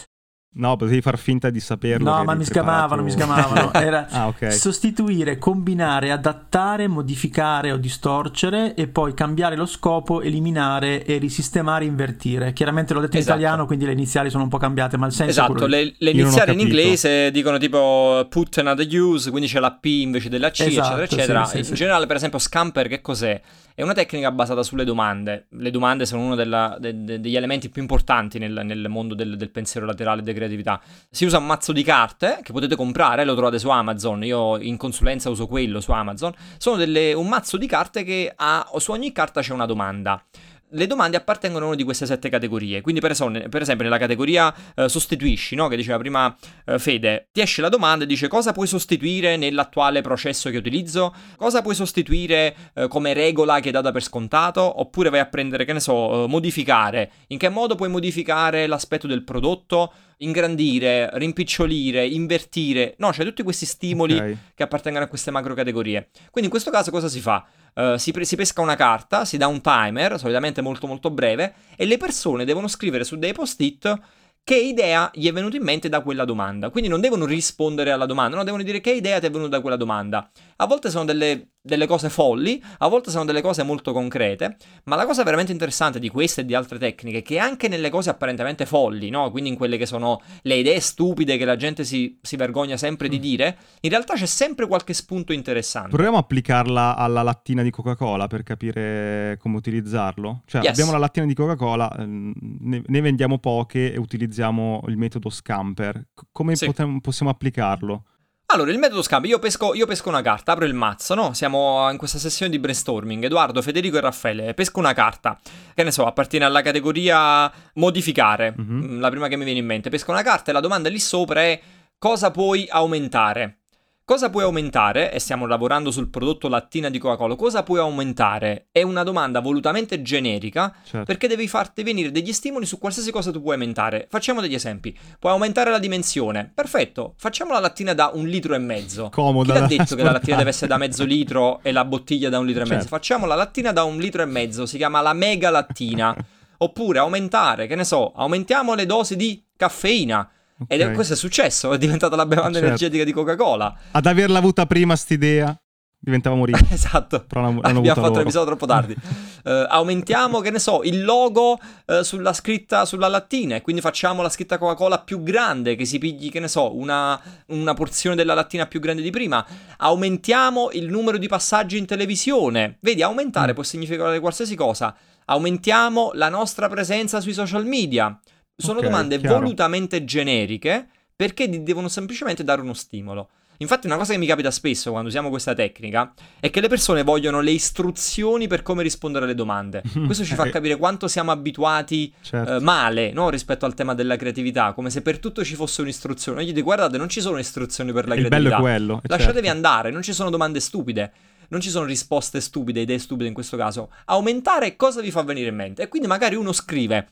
No, 0.54 0.76
potevi 0.76 1.00
far 1.00 1.18
finta 1.18 1.50
di 1.50 1.62
saperlo. 1.62 2.14
No, 2.14 2.26
ma 2.26 2.34
mi 2.34 2.44
scamavano, 2.44 3.02
mi 3.04 3.12
scamavano. 3.12 3.72
Era 3.80 4.08
ah, 4.10 4.28
okay. 4.28 4.52
sostituire, 4.52 5.38
combinare, 5.38 6.12
adattare, 6.12 6.90
modificare 6.90 7.72
o 7.72 7.78
distorcere 7.78 8.74
e 8.74 8.90
poi 8.90 9.14
cambiare 9.14 9.56
lo 9.56 9.66
scopo, 9.66 10.22
eliminare 10.22 11.06
e 11.06 11.20
risistemare, 11.20 11.86
invertire. 11.86 12.52
Chiaramente 12.52 12.94
l'ho 12.94 13.00
detto 13.00 13.16
esatto. 13.16 13.36
in 13.36 13.40
italiano, 13.40 13.66
quindi 13.66 13.86
le 13.86 13.94
iniziali 13.94 14.30
sono 14.30 14.44
un 14.44 14.50
po' 14.50 14.58
cambiate, 14.58 14.98
ma 14.98 15.06
il 15.06 15.14
senso 15.14 15.32
esatto, 15.32 15.68
le, 15.68 15.94
le 15.98 16.10
iniziali 16.10 16.52
in 16.52 16.60
inglese 16.60 17.32
dicono 17.32 17.58
tipo 17.58 18.28
put 18.30 18.58
another 18.58 18.86
use, 18.94 19.30
quindi 19.30 19.48
c'è 19.48 19.60
la 19.60 19.72
P 19.72 19.86
invece 19.86 20.28
della 20.28 20.52
C, 20.52 20.62
esatto, 20.68 21.00
eccetera, 21.00 21.04
eccetera. 21.04 21.46
Sì, 21.46 21.52
sì, 21.52 21.58
in 21.60 21.64
sì. 21.64 21.74
generale, 21.76 22.08
per 22.08 22.18
esempio, 22.18 22.40
scamper 22.40 22.90
che 22.90 23.00
cos'è? 23.00 23.42
È 23.82 23.84
una 23.84 23.94
tecnica 23.94 24.30
basata 24.30 24.62
sulle 24.62 24.84
domande. 24.84 25.48
Le 25.54 25.72
domande 25.72 26.06
sono 26.06 26.22
uno 26.24 26.36
della, 26.36 26.78
de, 26.80 27.04
de, 27.04 27.20
degli 27.20 27.36
elementi 27.36 27.68
più 27.70 27.82
importanti 27.82 28.38
nel, 28.38 28.62
nel 28.64 28.88
mondo 28.90 29.16
del, 29.16 29.38
del, 29.38 29.50
pensiero 29.50 29.88
laterale 29.88 30.22
e 30.22 30.24
della 30.24 30.38
creatività. 30.38 30.80
Si 31.10 31.26
usa 31.26 31.40
un 31.40 31.48
mazzo 31.48 31.72
di 31.72 31.82
carte 31.82 32.42
che 32.44 32.52
potete 32.54 32.76
comprare, 32.76 33.26
lo 33.26 33.34
trovate 33.34 33.58
su 33.58 33.70
Amazon. 33.70 34.24
Io 34.24 34.60
in 34.60 34.78
consulenza 34.78 35.32
uso 35.32 35.48
quello 35.48 35.80
su 35.80 35.92
Amazon. 35.94 36.32
Sono 36.60 36.76
delle, 36.76 37.14
un 37.14 37.28
mazzo 37.28 37.58
di 37.58 37.66
carte 37.66 38.04
che 38.04 38.32
ha, 38.36 38.70
su 38.78 38.92
ogni 38.92 39.12
carta 39.12 39.42
c'è 39.42 39.52
una 39.52 39.66
domanda 39.66 40.24
le 40.72 40.88
domande 40.88 41.18
appartengono 41.18 41.66
a 41.66 41.68
una 41.68 41.76
di 41.76 41.84
queste 41.84 42.06
sette 42.06 42.30
categorie. 42.30 42.82
Quindi, 42.82 43.02
per 43.02 43.12
esempio, 43.12 43.48
per 43.50 43.62
esempio 43.62 43.84
nella 43.86 43.98
categoria 43.98 44.54
eh, 44.76 44.90
sostituisci, 44.90 45.56
no? 45.56 45.68
che 45.68 45.76
diceva 45.76 45.98
prima 45.98 46.36
eh, 46.66 46.80
Fede, 46.80 47.28
ti 47.32 47.42
esce 47.42 47.62
la 47.62 47.70
domanda 47.70 48.04
e 48.04 48.08
dice 48.08 48.28
cosa 48.28 48.52
puoi 48.52 48.68
sostituire 48.68 49.38
nell'attuale 49.38 50.02
processo 50.02 50.50
che 50.50 50.58
utilizzo, 50.58 51.14
cosa 51.36 51.62
puoi 51.62 51.76
sostituire 51.76 52.56
eh, 52.74 52.88
come 52.88 53.14
regola 53.14 53.60
che 53.60 53.70
è 53.70 53.72
data 53.72 53.92
per 53.92 54.04
scontato, 54.04 54.80
oppure 54.80 55.10
vai 55.10 55.20
a 55.20 55.26
prendere, 55.26 55.66
che 55.66 55.74
ne 55.74 55.80
so, 55.80 56.24
eh, 56.24 56.28
modificare. 56.28 57.12
In 57.28 57.38
che 57.38 57.50
modo 57.50 57.76
puoi 57.76 57.90
modificare 57.90 58.68
l'aspetto 58.68 59.08
del 59.08 59.24
prodotto? 59.24 59.94
ingrandire, 60.22 61.10
rimpicciolire, 61.14 62.06
invertire. 62.06 62.96
No, 62.98 63.10
c'è 63.10 63.24
tutti 63.24 63.44
questi 63.44 63.66
stimoli 63.66 64.16
okay. 64.16 64.38
che 64.54 64.64
appartengono 64.64 65.06
a 65.06 65.08
queste 65.08 65.32
macro 65.32 65.54
categorie. 65.54 66.10
Quindi 66.30 66.44
in 66.44 66.50
questo 66.50 66.72
caso 66.72 66.92
cosa 66.92 67.08
si 67.08 67.20
fa? 67.20 67.44
Uh, 67.74 67.96
si, 67.96 68.12
pre- 68.12 68.26
si, 68.26 68.36
pesca 68.36 68.62
una 68.62 68.76
carta, 68.76 69.24
si 69.24 69.38
dà 69.38 69.48
un 69.48 69.62
timer, 69.62 70.20
solitamente 70.20 70.62
molto 70.62 70.88
molto 70.88 71.10
breve, 71.10 71.54
e 71.76 71.86
le 71.86 71.98
persone 71.98 72.46
devono 72.46 72.68
scrivere 72.68 73.04
su 73.04 73.18
dei 73.18 73.34
post-it 73.34 74.00
che 74.44 74.56
idea 74.56 75.10
gli 75.14 75.28
è 75.28 75.32
venuta 75.32 75.56
in 75.56 75.64
mente 75.64 75.88
da 75.88 76.02
quella 76.02 76.26
domanda. 76.26 76.70
Quindi 76.70 76.90
non 76.90 77.00
devono 77.00 77.26
rispondere 77.26 77.92
alla 77.92 78.06
domanda, 78.06 78.36
no, 78.36 78.44
devono 78.44 78.64
dire 78.64 78.82
che 78.82 78.92
idea 78.92 79.20
ti 79.20 79.28
è 79.28 79.32
venuta 79.32 79.52
da 79.52 79.62
quella 79.62 79.76
domanda. 79.76 80.30
A 80.62 80.68
volte 80.68 80.92
sono 80.92 81.06
delle, 81.06 81.54
delle, 81.60 81.88
cose 81.88 82.08
folli, 82.10 82.64
a 82.80 82.88
volte 82.88 83.10
sono 83.10 83.26
delle 83.26 83.42
cose 83.42 83.64
molto 83.64 83.94
concrete, 83.94 84.58
ma 84.84 84.96
la 84.96 85.08
cosa 85.08 85.24
veramente 85.24 85.52
interessante 85.52 85.98
di 85.98 86.08
queste 86.08 86.42
e 86.42 86.46
di 86.46 86.54
altre 86.54 86.78
tecniche 86.78 87.18
è 87.18 87.22
che 87.24 87.40
anche 87.40 87.68
nelle 87.68 87.90
cose 87.90 88.12
apparentemente 88.12 88.68
folli, 88.68 89.10
no? 89.10 89.32
quindi 89.32 89.50
in 89.50 89.56
quelle 89.56 89.78
che 89.78 89.88
sono 89.88 90.22
le 90.44 90.56
idee 90.58 90.80
stupide 90.80 91.38
che 91.38 91.46
la 91.46 91.56
gente 91.56 91.84
si, 91.84 92.20
si 92.22 92.36
vergogna 92.36 92.78
sempre 92.78 93.10
di 93.10 93.18
mm. 93.18 93.22
dire, 93.22 93.58
in 93.80 93.90
realtà 93.90 94.14
c'è 94.14 94.28
sempre 94.28 94.68
qualche 94.68 94.94
spunto 94.94 95.34
interessante. 95.34 95.90
Proviamo 95.90 96.18
a 96.18 96.20
applicarla 96.20 96.96
alla 96.96 97.24
lattina 97.24 97.64
di 97.64 97.72
Coca-Cola 97.72 98.28
per 98.28 98.44
capire 98.44 99.38
come 99.40 99.58
utilizzarlo. 99.58 100.44
Cioè 100.46 100.62
yes. 100.62 100.70
abbiamo 100.70 100.92
la 100.92 101.00
lattina 101.00 101.26
di 101.26 101.34
Coca-Cola, 101.34 101.92
ehm, 101.98 102.34
ne, 102.60 102.84
ne 102.86 103.02
vendiamo 103.02 103.40
poche 103.40 103.92
e 103.92 103.98
utilizziamo 103.98 104.84
il 104.90 104.98
metodo 104.98 105.32
scamper. 105.32 106.10
Come 106.32 106.56
sì. 106.56 106.68
potem- 106.68 107.00
possiamo 107.00 107.32
applicarlo? 107.32 108.06
Allora, 108.54 108.72
il 108.72 108.80
metodo 108.80 109.02
scambio, 109.02 109.30
io 109.30 109.40
pesco, 109.40 109.74
io 109.74 109.86
pesco, 109.86 110.10
una 110.10 110.22
carta, 110.22 110.52
apro 110.52 110.66
il 110.66 110.74
mazzo, 110.74 111.16
no? 111.16 111.32
Siamo 111.34 111.90
in 111.90 111.96
questa 111.96 112.18
sessione 112.18 112.52
di 112.52 112.60
brainstorming, 112.60 113.24
Edoardo, 113.24 113.62
Federico 113.62 113.96
e 113.96 114.02
Raffaele, 114.02 114.54
pesco 114.54 114.80
una 114.80 114.92
carta, 114.92 115.40
che 115.74 115.84
ne 115.84 115.92
so, 115.92 116.06
appartiene 116.06 116.44
alla 116.44 116.62
categoria 116.62 117.50
modificare, 117.76 118.54
mm-hmm. 118.60 119.00
la 119.00 119.10
prima 119.10 119.30
che 119.30 119.38
mi 119.38 119.46
viene 119.46 119.60
in 119.60 119.66
mente, 119.66 119.90
pesco 119.90 120.12
una 120.12 120.22
carta 120.22 120.52
e 120.52 120.54
la 120.54 120.60
domanda 120.60 120.90
lì 120.90 121.00
sopra 121.00 121.42
è 121.42 121.62
cosa 121.98 122.30
puoi 122.30 122.68
aumentare? 122.70 123.61
Cosa 124.04 124.30
puoi 124.30 124.44
aumentare? 124.44 125.14
E 125.14 125.20
stiamo 125.20 125.46
lavorando 125.46 125.90
sul 125.90 126.10
prodotto 126.10 126.50
lattina 126.50 126.90
di 126.90 126.98
Coca-Cola. 126.98 127.36
Cosa 127.36 127.64
puoi 127.64 127.80
aumentare? 127.80 128.68
È 128.72 128.82
una 128.82 129.04
domanda 129.04 129.40
volutamente 129.40 130.02
generica 130.02 130.74
certo. 130.84 131.06
perché 131.06 131.28
devi 131.28 131.48
farti 131.48 131.84
venire 131.84 132.12
degli 132.12 132.34
stimoli 132.34 132.66
su 132.66 132.78
qualsiasi 132.78 133.12
cosa 133.12 133.32
tu 133.32 133.42
puoi 133.42 133.54
aumentare. 133.54 134.08
Facciamo 134.10 134.42
degli 134.42 134.56
esempi. 134.56 134.98
Puoi 135.18 135.32
aumentare 135.32 135.70
la 135.70 135.80
dimensione. 135.80 136.52
Perfetto. 136.54 137.14
Facciamo 137.18 137.54
la 137.54 137.60
lattina 137.60 137.94
da 137.94 138.12
un 138.14 138.28
litro 138.28 138.54
e 138.54 138.60
mezzo. 138.60 139.10
Comodo. 139.12 139.54
Chi 139.54 139.60
ha 139.60 139.68
detto 139.68 139.96
che 139.96 140.04
la 140.04 140.12
lattina 140.12 140.36
deve 140.38 140.50
essere 140.50 140.68
da 140.68 140.78
mezzo 140.78 141.06
litro 141.06 141.60
e 141.62 141.72
la 141.72 141.86
bottiglia 141.86 142.28
da 142.30 142.40
un 142.40 142.46
litro 142.46 142.66
certo. 142.66 142.74
e 142.74 142.78
mezzo? 142.78 142.90
Certo. 142.90 143.04
Facciamo 143.04 143.28
la 143.28 143.36
lattina 143.36 143.72
da 143.72 143.84
un 143.84 143.98
litro 143.98 144.24
e 144.24 144.26
mezzo. 144.26 144.66
Si 144.66 144.76
chiama 144.78 145.00
la 145.00 145.14
mega 145.14 145.50
lattina. 145.50 146.14
Oppure 146.58 147.00
aumentare, 147.00 147.66
che 147.66 147.76
ne 147.76 147.84
so, 147.84 148.12
aumentiamo 148.12 148.76
le 148.76 148.86
dosi 148.86 149.16
di 149.16 149.44
caffeina 149.56 150.30
Okay. 150.62 150.80
Ed 150.80 150.88
è, 150.88 150.92
questo 150.92 151.14
è 151.14 151.16
successo, 151.16 151.74
è 151.74 151.78
diventata 151.78 152.16
la 152.16 152.26
bevanda 152.26 152.54
certo. 152.54 152.68
energetica 152.68 153.04
di 153.04 153.12
Coca-Cola. 153.12 153.76
Ad 153.92 154.06
averla 154.06 154.38
avuta 154.38 154.66
prima 154.68 154.96
st'idea 154.96 155.60
diventavamo 156.04 156.46
ricchi. 156.46 156.66
esatto. 156.74 157.24
Però 157.26 157.42
non, 157.42 157.60
non 157.62 157.78
Abbiamo 157.78 158.02
fatto 158.02 158.18
l'episodio 158.18 158.48
troppo 158.48 158.66
tardi. 158.66 158.94
uh, 158.94 159.50
aumentiamo, 159.70 160.40
che 160.40 160.50
ne 160.50 160.60
so, 160.60 160.82
il 160.84 161.04
logo 161.04 161.60
uh, 161.86 162.02
sulla 162.02 162.34
scritta 162.34 162.86
sulla 162.86 163.08
lattina 163.08 163.56
e 163.56 163.62
quindi 163.62 163.82
facciamo 163.82 164.22
la 164.22 164.30
scritta 164.30 164.58
Coca-Cola 164.58 165.00
più 165.00 165.24
grande, 165.24 165.76
che 165.76 165.86
si 165.86 166.00
pigli, 166.00 166.30
che 166.30 166.40
ne 166.40 166.48
so, 166.48 166.76
una, 166.76 167.20
una 167.48 167.74
porzione 167.74 168.16
della 168.16 168.34
lattina 168.34 168.66
più 168.66 168.80
grande 168.80 169.04
di 169.04 169.12
prima. 169.12 169.46
Aumentiamo 169.78 170.72
il 170.74 170.90
numero 170.90 171.18
di 171.18 171.28
passaggi 171.28 171.78
in 171.78 171.86
televisione. 171.86 172.78
Vedi, 172.82 173.04
aumentare 173.04 173.52
mm. 173.52 173.56
può 173.56 173.64
significare 173.64 174.20
qualsiasi 174.20 174.56
cosa. 174.56 174.96
Aumentiamo 175.26 176.12
la 176.16 176.30
nostra 176.30 176.68
presenza 176.68 177.22
sui 177.22 177.34
social 177.34 177.66
media. 177.66 178.20
Sono 178.56 178.80
okay, 178.80 178.90
domande 178.90 179.20
chiaro. 179.20 179.40
volutamente 179.40 180.04
generiche 180.04 180.88
perché 181.16 181.64
devono 181.64 181.88
semplicemente 181.88 182.44
dare 182.44 182.62
uno 182.62 182.74
stimolo. 182.74 183.30
Infatti 183.62 183.86
una 183.86 183.96
cosa 183.96 184.14
che 184.14 184.18
mi 184.18 184.26
capita 184.26 184.50
spesso 184.50 184.90
quando 184.90 185.08
usiamo 185.08 185.30
questa 185.30 185.54
tecnica 185.54 186.14
è 186.40 186.50
che 186.50 186.62
le 186.62 186.68
persone 186.68 187.04
vogliono 187.04 187.42
le 187.42 187.52
istruzioni 187.52 188.48
per 188.48 188.64
come 188.64 188.82
rispondere 188.82 189.26
alle 189.26 189.36
domande. 189.36 189.84
Questo 190.06 190.24
ci 190.24 190.34
fa 190.34 190.50
capire 190.50 190.78
quanto 190.78 191.08
siamo 191.08 191.30
abituati 191.30 192.12
certo. 192.22 192.56
eh, 192.56 192.60
male 192.60 193.12
no? 193.12 193.30
rispetto 193.30 193.66
al 193.66 193.76
tema 193.76 193.94
della 193.94 194.16
creatività, 194.16 194.74
come 194.74 194.90
se 194.90 195.04
per 195.04 195.20
tutto 195.20 195.44
ci 195.44 195.54
fosse 195.54 195.82
un'istruzione. 195.82 196.42
Io 196.42 196.50
gli 196.50 196.54
dico 196.54 196.66
guardate, 196.66 196.98
non 196.98 197.08
ci 197.08 197.22
sono 197.22 197.38
istruzioni 197.38 197.94
per 197.94 198.08
la 198.08 198.16
Il 198.16 198.26
creatività. 198.26 198.56
Bello 198.58 198.68
è 198.68 198.72
quello. 198.72 199.02
Lasciatevi 199.04 199.46
certo. 199.46 199.56
andare, 199.56 199.92
non 199.92 200.02
ci 200.02 200.14
sono 200.14 200.32
domande 200.32 200.60
stupide. 200.60 201.12
Non 201.50 201.60
ci 201.60 201.70
sono 201.70 201.86
risposte 201.86 202.40
stupide, 202.40 202.80
idee 202.80 202.98
stupide 202.98 203.28
in 203.28 203.34
questo 203.34 203.58
caso. 203.58 203.92
Aumentare 204.06 204.76
cosa 204.78 205.02
vi 205.02 205.12
fa 205.12 205.22
venire 205.22 205.50
in 205.50 205.56
mente. 205.56 205.84
E 205.84 205.88
quindi 205.90 206.08
magari 206.08 206.36
uno 206.36 206.54
scrive 206.54 207.12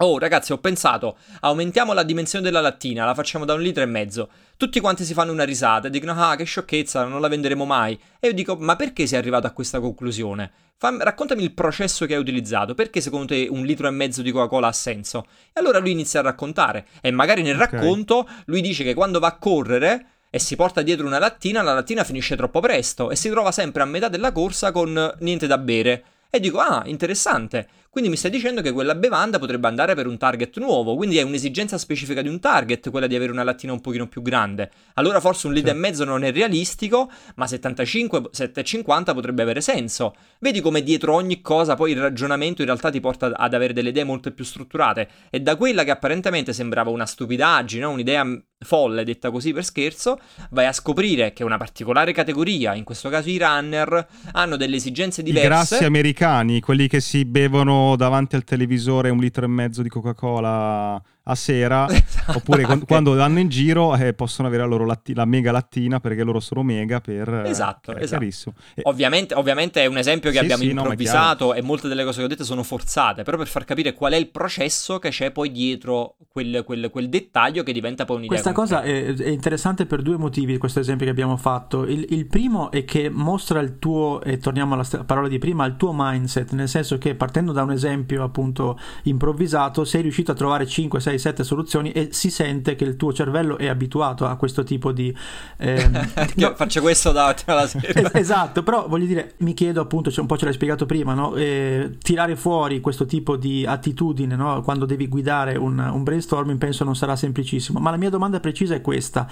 Oh 0.00 0.18
ragazzi 0.18 0.52
ho 0.52 0.58
pensato, 0.58 1.16
aumentiamo 1.40 1.94
la 1.94 2.02
dimensione 2.02 2.44
della 2.44 2.60
lattina, 2.60 3.06
la 3.06 3.14
facciamo 3.14 3.46
da 3.46 3.54
un 3.54 3.62
litro 3.62 3.82
e 3.82 3.86
mezzo. 3.86 4.28
Tutti 4.58 4.78
quanti 4.78 5.04
si 5.04 5.14
fanno 5.14 5.32
una 5.32 5.44
risata 5.44 5.86
e 5.86 5.90
dicono 5.90 6.12
ah 6.12 6.36
che 6.36 6.44
sciocchezza, 6.44 7.04
non 7.04 7.18
la 7.18 7.28
venderemo 7.28 7.64
mai. 7.64 7.98
E 8.20 8.26
io 8.26 8.34
dico 8.34 8.56
ma 8.56 8.76
perché 8.76 9.06
sei 9.06 9.18
arrivato 9.18 9.46
a 9.46 9.52
questa 9.52 9.80
conclusione? 9.80 10.52
Fammi, 10.76 11.02
raccontami 11.02 11.42
il 11.42 11.54
processo 11.54 12.04
che 12.04 12.12
hai 12.12 12.20
utilizzato, 12.20 12.74
perché 12.74 13.00
secondo 13.00 13.28
te 13.28 13.48
un 13.50 13.64
litro 13.64 13.86
e 13.86 13.90
mezzo 13.90 14.20
di 14.20 14.32
Coca-Cola 14.32 14.66
ha 14.66 14.72
senso? 14.72 15.24
E 15.46 15.60
allora 15.60 15.78
lui 15.78 15.92
inizia 15.92 16.20
a 16.20 16.24
raccontare 16.24 16.88
e 17.00 17.10
magari 17.10 17.40
nel 17.40 17.56
okay. 17.56 17.70
racconto 17.70 18.28
lui 18.44 18.60
dice 18.60 18.84
che 18.84 18.92
quando 18.92 19.18
va 19.18 19.28
a 19.28 19.38
correre 19.38 20.08
e 20.28 20.38
si 20.38 20.56
porta 20.56 20.82
dietro 20.82 21.06
una 21.06 21.18
lattina, 21.18 21.62
la 21.62 21.72
lattina 21.72 22.04
finisce 22.04 22.36
troppo 22.36 22.60
presto 22.60 23.10
e 23.10 23.16
si 23.16 23.30
trova 23.30 23.50
sempre 23.50 23.80
a 23.80 23.86
metà 23.86 24.08
della 24.08 24.32
corsa 24.32 24.72
con 24.72 25.14
niente 25.20 25.46
da 25.46 25.56
bere. 25.56 26.04
E 26.28 26.40
dico, 26.40 26.58
ah, 26.58 26.82
interessante. 26.84 27.66
Quindi 27.96 28.12
mi 28.12 28.20
stai 28.20 28.30
dicendo 28.30 28.60
che 28.60 28.72
quella 28.72 28.94
bevanda 28.94 29.38
potrebbe 29.38 29.68
andare 29.68 29.94
per 29.94 30.06
un 30.06 30.18
target 30.18 30.58
nuovo, 30.58 30.96
quindi 30.96 31.16
è 31.16 31.22
un'esigenza 31.22 31.78
specifica 31.78 32.20
di 32.20 32.28
un 32.28 32.40
target, 32.40 32.90
quella 32.90 33.06
di 33.06 33.16
avere 33.16 33.32
una 33.32 33.42
lattina 33.42 33.72
un 33.72 33.80
pochino 33.80 34.06
più 34.06 34.20
grande. 34.20 34.70
Allora 34.96 35.18
forse 35.18 35.46
un 35.46 35.54
litro 35.54 35.70
sì. 35.70 35.76
e 35.76 35.78
mezzo 35.78 36.04
non 36.04 36.22
è 36.22 36.30
realistico, 36.30 37.10
ma 37.36 37.46
75, 37.46 38.20
7,50 38.34 39.14
potrebbe 39.14 39.40
avere 39.40 39.62
senso. 39.62 40.14
Vedi 40.40 40.60
come 40.60 40.82
dietro 40.82 41.14
ogni 41.14 41.40
cosa 41.40 41.74
poi 41.74 41.92
il 41.92 42.00
ragionamento 42.02 42.60
in 42.60 42.66
realtà 42.66 42.90
ti 42.90 43.00
porta 43.00 43.32
ad 43.34 43.54
avere 43.54 43.72
delle 43.72 43.88
idee 43.88 44.04
molto 44.04 44.30
più 44.30 44.44
strutturate. 44.44 45.08
E 45.30 45.40
da 45.40 45.56
quella 45.56 45.82
che 45.82 45.90
apparentemente 45.90 46.52
sembrava 46.52 46.90
una 46.90 47.06
stupidaggine, 47.06 47.86
un'idea 47.86 48.26
folle 48.58 49.04
detta 49.04 49.30
così 49.30 49.52
per 49.52 49.64
scherzo, 49.64 50.18
vai 50.50 50.66
a 50.66 50.72
scoprire 50.72 51.32
che 51.32 51.44
una 51.44 51.56
particolare 51.56 52.12
categoria, 52.12 52.74
in 52.74 52.84
questo 52.84 53.08
caso 53.08 53.30
i 53.30 53.38
runner, 53.38 54.06
hanno 54.32 54.56
delle 54.56 54.76
esigenze 54.76 55.22
diverse. 55.22 55.46
I 55.46 55.48
grassi 55.48 55.84
americani, 55.84 56.60
quelli 56.60 56.88
che 56.88 57.00
si 57.00 57.24
bevono 57.24 57.85
davanti 57.94 58.34
al 58.34 58.42
televisore 58.42 59.10
un 59.10 59.18
litro 59.18 59.44
e 59.44 59.48
mezzo 59.48 59.82
di 59.82 59.88
Coca-Cola 59.88 61.00
a 61.28 61.34
sera, 61.34 61.88
esatto, 61.88 62.38
oppure 62.38 62.62
quando, 62.62 62.84
quando 62.84 63.14
vanno 63.14 63.40
in 63.40 63.48
giro 63.48 63.96
eh, 63.96 64.14
possono 64.14 64.48
avere 64.48 64.62
la 64.62 64.68
loro 64.68 64.84
latti- 64.84 65.14
la 65.14 65.24
mega 65.24 65.50
lattina 65.50 65.98
perché 66.00 66.22
loro 66.22 66.40
sono 66.40 66.62
mega 66.62 67.00
per... 67.00 67.42
Esatto, 67.46 67.94
eh, 67.96 68.02
esatto. 68.02 68.54
Ovviamente, 68.82 69.34
ovviamente, 69.34 69.82
è 69.82 69.86
un 69.86 69.98
esempio 69.98 70.30
che 70.30 70.38
sì, 70.38 70.44
abbiamo 70.44 70.62
sì, 70.62 70.70
improvvisato 70.70 71.46
no, 71.46 71.54
e 71.54 71.62
molte 71.62 71.88
delle 71.88 72.04
cose 72.04 72.18
che 72.18 72.24
ho 72.24 72.28
detto 72.28 72.44
sono 72.44 72.62
forzate, 72.62 73.22
però 73.22 73.36
per 73.36 73.48
far 73.48 73.64
capire 73.64 73.92
qual 73.92 74.12
è 74.12 74.16
il 74.16 74.28
processo 74.28 74.98
che 74.98 75.10
c'è 75.10 75.32
poi 75.32 75.50
dietro 75.50 76.16
quel, 76.28 76.62
quel, 76.64 76.90
quel 76.90 77.08
dettaglio 77.08 77.62
che 77.62 77.72
diventa 77.72 78.04
poi 78.04 78.18
un'idea. 78.18 78.40
Questa 78.40 78.52
cosa 78.52 78.82
è, 78.82 79.14
è, 79.14 79.28
interessante 79.28 79.86
per 79.86 80.02
due 80.02 80.16
motivi, 80.16 80.58
questo 80.58 80.80
esempio 80.80 81.06
che 81.06 81.12
abbiamo 81.12 81.36
fatto. 81.36 81.84
Il, 81.84 82.06
il, 82.10 82.26
primo 82.26 82.70
è 82.70 82.84
che 82.84 83.08
mostra 83.08 83.60
il 83.60 83.78
tuo, 83.78 84.22
e 84.22 84.38
torniamo 84.38 84.74
alla 84.74 84.84
st- 84.84 85.04
parola 85.04 85.28
di 85.28 85.38
prima, 85.38 85.64
il 85.66 85.76
tuo 85.76 85.92
mindset, 85.94 86.52
nel 86.52 86.68
senso 86.68 86.98
che 86.98 87.14
partendo 87.14 87.52
da 87.52 87.62
un 87.62 87.72
esempio 87.72 88.22
appunto 88.22 88.78
improvvisato 89.04 89.84
sei 89.84 90.02
riuscito 90.02 90.32
a 90.32 90.34
trovare 90.34 90.66
5, 90.66 91.00
6, 91.00 91.15
7 91.18 91.44
soluzioni 91.44 91.92
e 91.92 92.08
si 92.12 92.30
sente 92.30 92.74
che 92.74 92.84
il 92.84 92.96
tuo 92.96 93.12
cervello 93.12 93.58
è 93.58 93.66
abituato 93.66 94.26
a 94.26 94.36
questo 94.36 94.62
tipo 94.62 94.92
di... 94.92 95.14
Ehm, 95.58 96.10
no, 96.36 96.54
faccio 96.54 96.80
questo 96.80 97.12
davanti 97.12 97.44
alla 97.46 97.66
sera. 97.68 98.12
esatto, 98.12 98.62
però 98.62 98.86
voglio 98.88 99.06
dire, 99.06 99.34
mi 99.38 99.54
chiedo 99.54 99.80
appunto, 99.80 100.10
cioè 100.10 100.20
un 100.20 100.26
po' 100.26 100.36
ce 100.36 100.44
l'hai 100.44 100.54
spiegato 100.54 100.86
prima, 100.86 101.14
no? 101.14 101.34
eh, 101.34 101.96
tirare 102.00 102.36
fuori 102.36 102.80
questo 102.80 103.06
tipo 103.06 103.36
di 103.36 103.64
attitudine 103.66 104.36
no? 104.36 104.60
quando 104.62 104.84
devi 104.86 105.08
guidare 105.08 105.56
un, 105.56 105.78
un 105.78 106.02
brainstorming 106.02 106.58
penso 106.58 106.84
non 106.84 106.96
sarà 106.96 107.16
semplicissimo, 107.16 107.78
ma 107.78 107.90
la 107.90 107.96
mia 107.96 108.10
domanda 108.10 108.40
precisa 108.40 108.74
è 108.74 108.80
questa 108.80 109.26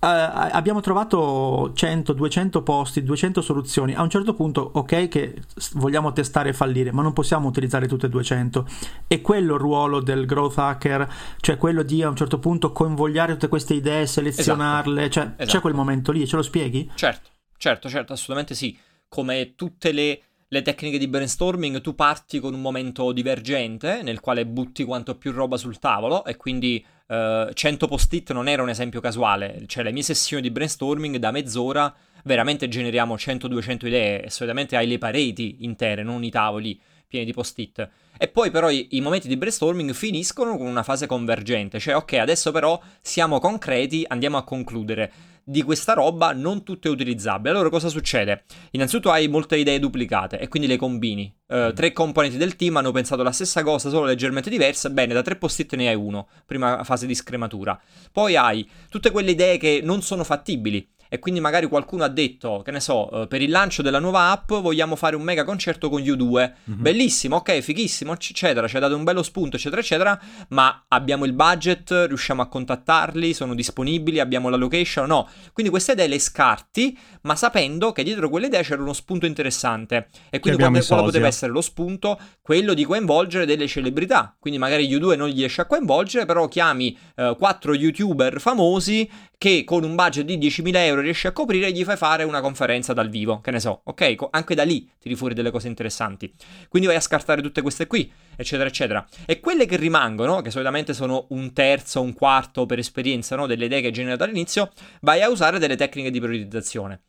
abbiamo 0.00 0.80
trovato 0.80 1.72
100, 1.74 2.12
200 2.14 2.62
posti, 2.62 3.02
200 3.02 3.40
soluzioni. 3.42 3.94
A 3.94 4.02
un 4.02 4.10
certo 4.10 4.34
punto, 4.34 4.70
ok, 4.74 5.08
che 5.08 5.42
vogliamo 5.74 6.12
testare 6.12 6.50
e 6.50 6.52
fallire, 6.52 6.92
ma 6.92 7.02
non 7.02 7.12
possiamo 7.12 7.48
utilizzare 7.48 7.86
tutte 7.86 8.06
e 8.06 8.08
200. 8.08 8.66
E 9.06 9.20
quello 9.20 9.54
il 9.54 9.60
ruolo 9.60 10.00
del 10.00 10.26
growth 10.26 10.58
hacker, 10.58 11.08
cioè 11.40 11.56
quello 11.56 11.82
di 11.82 12.02
a 12.02 12.08
un 12.08 12.16
certo 12.16 12.38
punto 12.38 12.72
coinvogliare 12.72 13.32
tutte 13.32 13.48
queste 13.48 13.74
idee, 13.74 14.06
selezionarle. 14.06 15.02
Esatto. 15.02 15.12
Cioè, 15.12 15.24
esatto. 15.36 15.44
c'è 15.46 15.60
quel 15.60 15.74
momento 15.74 16.12
lì, 16.12 16.26
ce 16.26 16.36
lo 16.36 16.42
spieghi? 16.42 16.90
Certo, 16.94 17.30
certo, 17.56 17.88
certo, 17.88 18.12
assolutamente 18.12 18.54
sì. 18.54 18.76
Come 19.08 19.54
tutte 19.56 19.92
le 19.92 20.22
le 20.52 20.62
tecniche 20.62 20.98
di 20.98 21.06
brainstorming, 21.06 21.80
tu 21.80 21.94
parti 21.94 22.40
con 22.40 22.54
un 22.54 22.60
momento 22.60 23.12
divergente 23.12 24.02
nel 24.02 24.18
quale 24.18 24.44
butti 24.44 24.82
quanto 24.82 25.16
più 25.16 25.30
roba 25.30 25.56
sul 25.56 25.78
tavolo 25.78 26.24
e 26.24 26.36
quindi 26.36 26.84
eh, 27.06 27.50
100 27.52 27.86
post-it 27.86 28.32
non 28.32 28.48
era 28.48 28.60
un 28.60 28.68
esempio 28.68 29.00
casuale, 29.00 29.62
cioè 29.66 29.84
le 29.84 29.92
mie 29.92 30.02
sessioni 30.02 30.42
di 30.42 30.50
brainstorming 30.50 31.18
da 31.18 31.30
mezz'ora 31.30 31.94
veramente 32.24 32.66
generiamo 32.66 33.14
100-200 33.14 33.86
idee 33.86 34.24
e 34.24 34.30
solitamente 34.30 34.76
hai 34.76 34.88
le 34.88 34.98
pareti 34.98 35.58
intere, 35.60 36.02
non 36.02 36.24
i 36.24 36.30
tavoli 36.30 36.78
pieni 37.06 37.26
di 37.26 37.32
post-it. 37.32 37.88
E 38.18 38.26
poi 38.26 38.50
però 38.50 38.70
i, 38.70 38.88
i, 38.90 39.00
momenti 39.00 39.28
di 39.28 39.36
brainstorming 39.36 39.92
finiscono 39.92 40.56
con 40.56 40.66
una 40.66 40.82
fase 40.82 41.06
convergente, 41.06 41.78
cioè 41.78 41.94
ok, 41.94 42.14
adesso 42.14 42.50
però 42.50 42.80
siamo 43.00 43.38
concreti, 43.38 44.04
andiamo 44.08 44.36
a 44.36 44.42
concludere 44.42 45.12
di 45.50 45.62
questa 45.62 45.94
roba 45.94 46.32
non 46.32 46.62
tutto 46.62 46.86
è 46.86 46.90
utilizzabile. 46.92 47.50
Allora 47.50 47.70
cosa 47.70 47.88
succede? 47.88 48.44
Innanzitutto 48.70 49.10
hai 49.10 49.26
molte 49.26 49.56
idee 49.56 49.80
duplicate 49.80 50.38
e 50.38 50.46
quindi 50.46 50.68
le 50.68 50.76
combini. 50.76 51.34
Uh, 51.48 51.72
tre 51.72 51.90
componenti 51.90 52.36
del 52.36 52.54
team 52.54 52.76
hanno 52.76 52.92
pensato 52.92 53.24
la 53.24 53.32
stessa 53.32 53.64
cosa, 53.64 53.90
solo 53.90 54.06
leggermente 54.06 54.48
diversa. 54.48 54.90
Bene, 54.90 55.12
da 55.12 55.22
tre 55.22 55.34
post-it 55.34 55.74
ne 55.74 55.88
hai 55.88 55.96
uno, 55.96 56.28
prima 56.46 56.84
fase 56.84 57.06
di 57.06 57.16
scrematura. 57.16 57.78
Poi 58.12 58.36
hai 58.36 58.68
tutte 58.88 59.10
quelle 59.10 59.32
idee 59.32 59.58
che 59.58 59.80
non 59.82 60.02
sono 60.02 60.22
fattibili 60.22 60.88
e 61.12 61.18
quindi 61.18 61.40
magari 61.40 61.66
qualcuno 61.66 62.04
ha 62.04 62.08
detto, 62.08 62.62
che 62.64 62.70
ne 62.70 62.78
so, 62.78 63.08
uh, 63.12 63.26
per 63.26 63.42
il 63.42 63.50
lancio 63.50 63.82
della 63.82 63.98
nuova 63.98 64.30
app 64.30 64.52
vogliamo 64.52 64.94
fare 64.94 65.16
un 65.16 65.22
mega 65.22 65.42
concerto 65.42 65.88
con 65.88 66.00
U2. 66.00 66.52
Mm-hmm. 66.70 66.80
Bellissimo, 66.80 67.36
ok, 67.36 67.58
fighissimo, 67.58 68.12
eccetera, 68.12 68.68
ci 68.68 68.76
ha 68.76 68.80
dato 68.80 68.94
un 68.94 69.02
bello 69.02 69.24
spunto, 69.24 69.56
eccetera, 69.56 69.80
eccetera, 69.80 70.18
ma 70.50 70.84
abbiamo 70.86 71.24
il 71.24 71.32
budget, 71.32 72.04
riusciamo 72.06 72.42
a 72.42 72.46
contattarli, 72.46 73.34
sono 73.34 73.56
disponibili, 73.56 74.20
abbiamo 74.20 74.48
la 74.50 74.56
location, 74.56 75.08
no. 75.08 75.28
Quindi 75.52 75.72
queste 75.72 75.92
idee 75.92 76.06
le 76.06 76.20
scarti, 76.20 76.96
ma 77.22 77.34
sapendo 77.34 77.90
che 77.90 78.04
dietro 78.04 78.28
quelle 78.28 78.46
idee 78.46 78.62
c'era 78.62 78.80
uno 78.80 78.92
spunto 78.92 79.26
interessante. 79.26 80.10
E 80.30 80.38
quindi 80.38 80.62
quale, 80.62 80.84
quale 80.86 81.02
poteva 81.02 81.26
essere 81.26 81.50
lo 81.50 81.60
spunto? 81.60 82.20
Quello 82.40 82.72
di 82.72 82.84
coinvolgere 82.84 83.46
delle 83.46 83.66
celebrità. 83.66 84.36
Quindi 84.38 84.60
magari 84.60 84.86
U2 84.88 85.16
non 85.16 85.28
gli 85.28 85.38
riesce 85.38 85.62
a 85.62 85.66
coinvolgere, 85.66 86.24
però 86.24 86.46
chiami 86.46 86.96
quattro 87.36 87.74
youtuber 87.74 88.40
famosi 88.40 89.10
che 89.40 89.64
con 89.64 89.84
un 89.84 89.94
budget 89.94 90.26
di 90.26 90.36
10.000 90.36 90.76
euro 90.76 90.99
riesci 91.00 91.26
a 91.26 91.32
coprire 91.32 91.72
gli 91.72 91.84
fai 91.84 91.96
fare 91.96 92.24
una 92.24 92.40
conferenza 92.40 92.92
dal 92.92 93.08
vivo, 93.08 93.40
che 93.40 93.50
ne 93.50 93.60
so, 93.60 93.82
ok? 93.84 94.28
Anche 94.30 94.54
da 94.54 94.62
lì 94.62 94.90
tiri 94.98 95.14
fuori 95.14 95.34
delle 95.34 95.50
cose 95.50 95.68
interessanti. 95.68 96.32
Quindi 96.68 96.88
vai 96.88 96.96
a 96.96 97.00
scartare 97.00 97.42
tutte 97.42 97.62
queste 97.62 97.86
qui, 97.86 98.10
eccetera, 98.36 98.68
eccetera. 98.68 99.06
E 99.26 99.40
quelle 99.40 99.66
che 99.66 99.76
rimangono, 99.76 100.40
che 100.40 100.50
solitamente 100.50 100.94
sono 100.94 101.26
un 101.30 101.52
terzo, 101.52 102.00
un 102.00 102.14
quarto 102.14 102.66
per 102.66 102.78
esperienza, 102.78 103.36
no? 103.36 103.46
Delle 103.46 103.66
idee 103.66 103.80
che 103.80 103.86
hai 103.88 103.92
generato 103.92 104.24
all'inizio, 104.24 104.70
vai 105.00 105.22
a 105.22 105.28
usare 105.28 105.58
delle 105.58 105.76
tecniche 105.76 106.10
di 106.10 106.20
priorizzazione. 106.20 107.02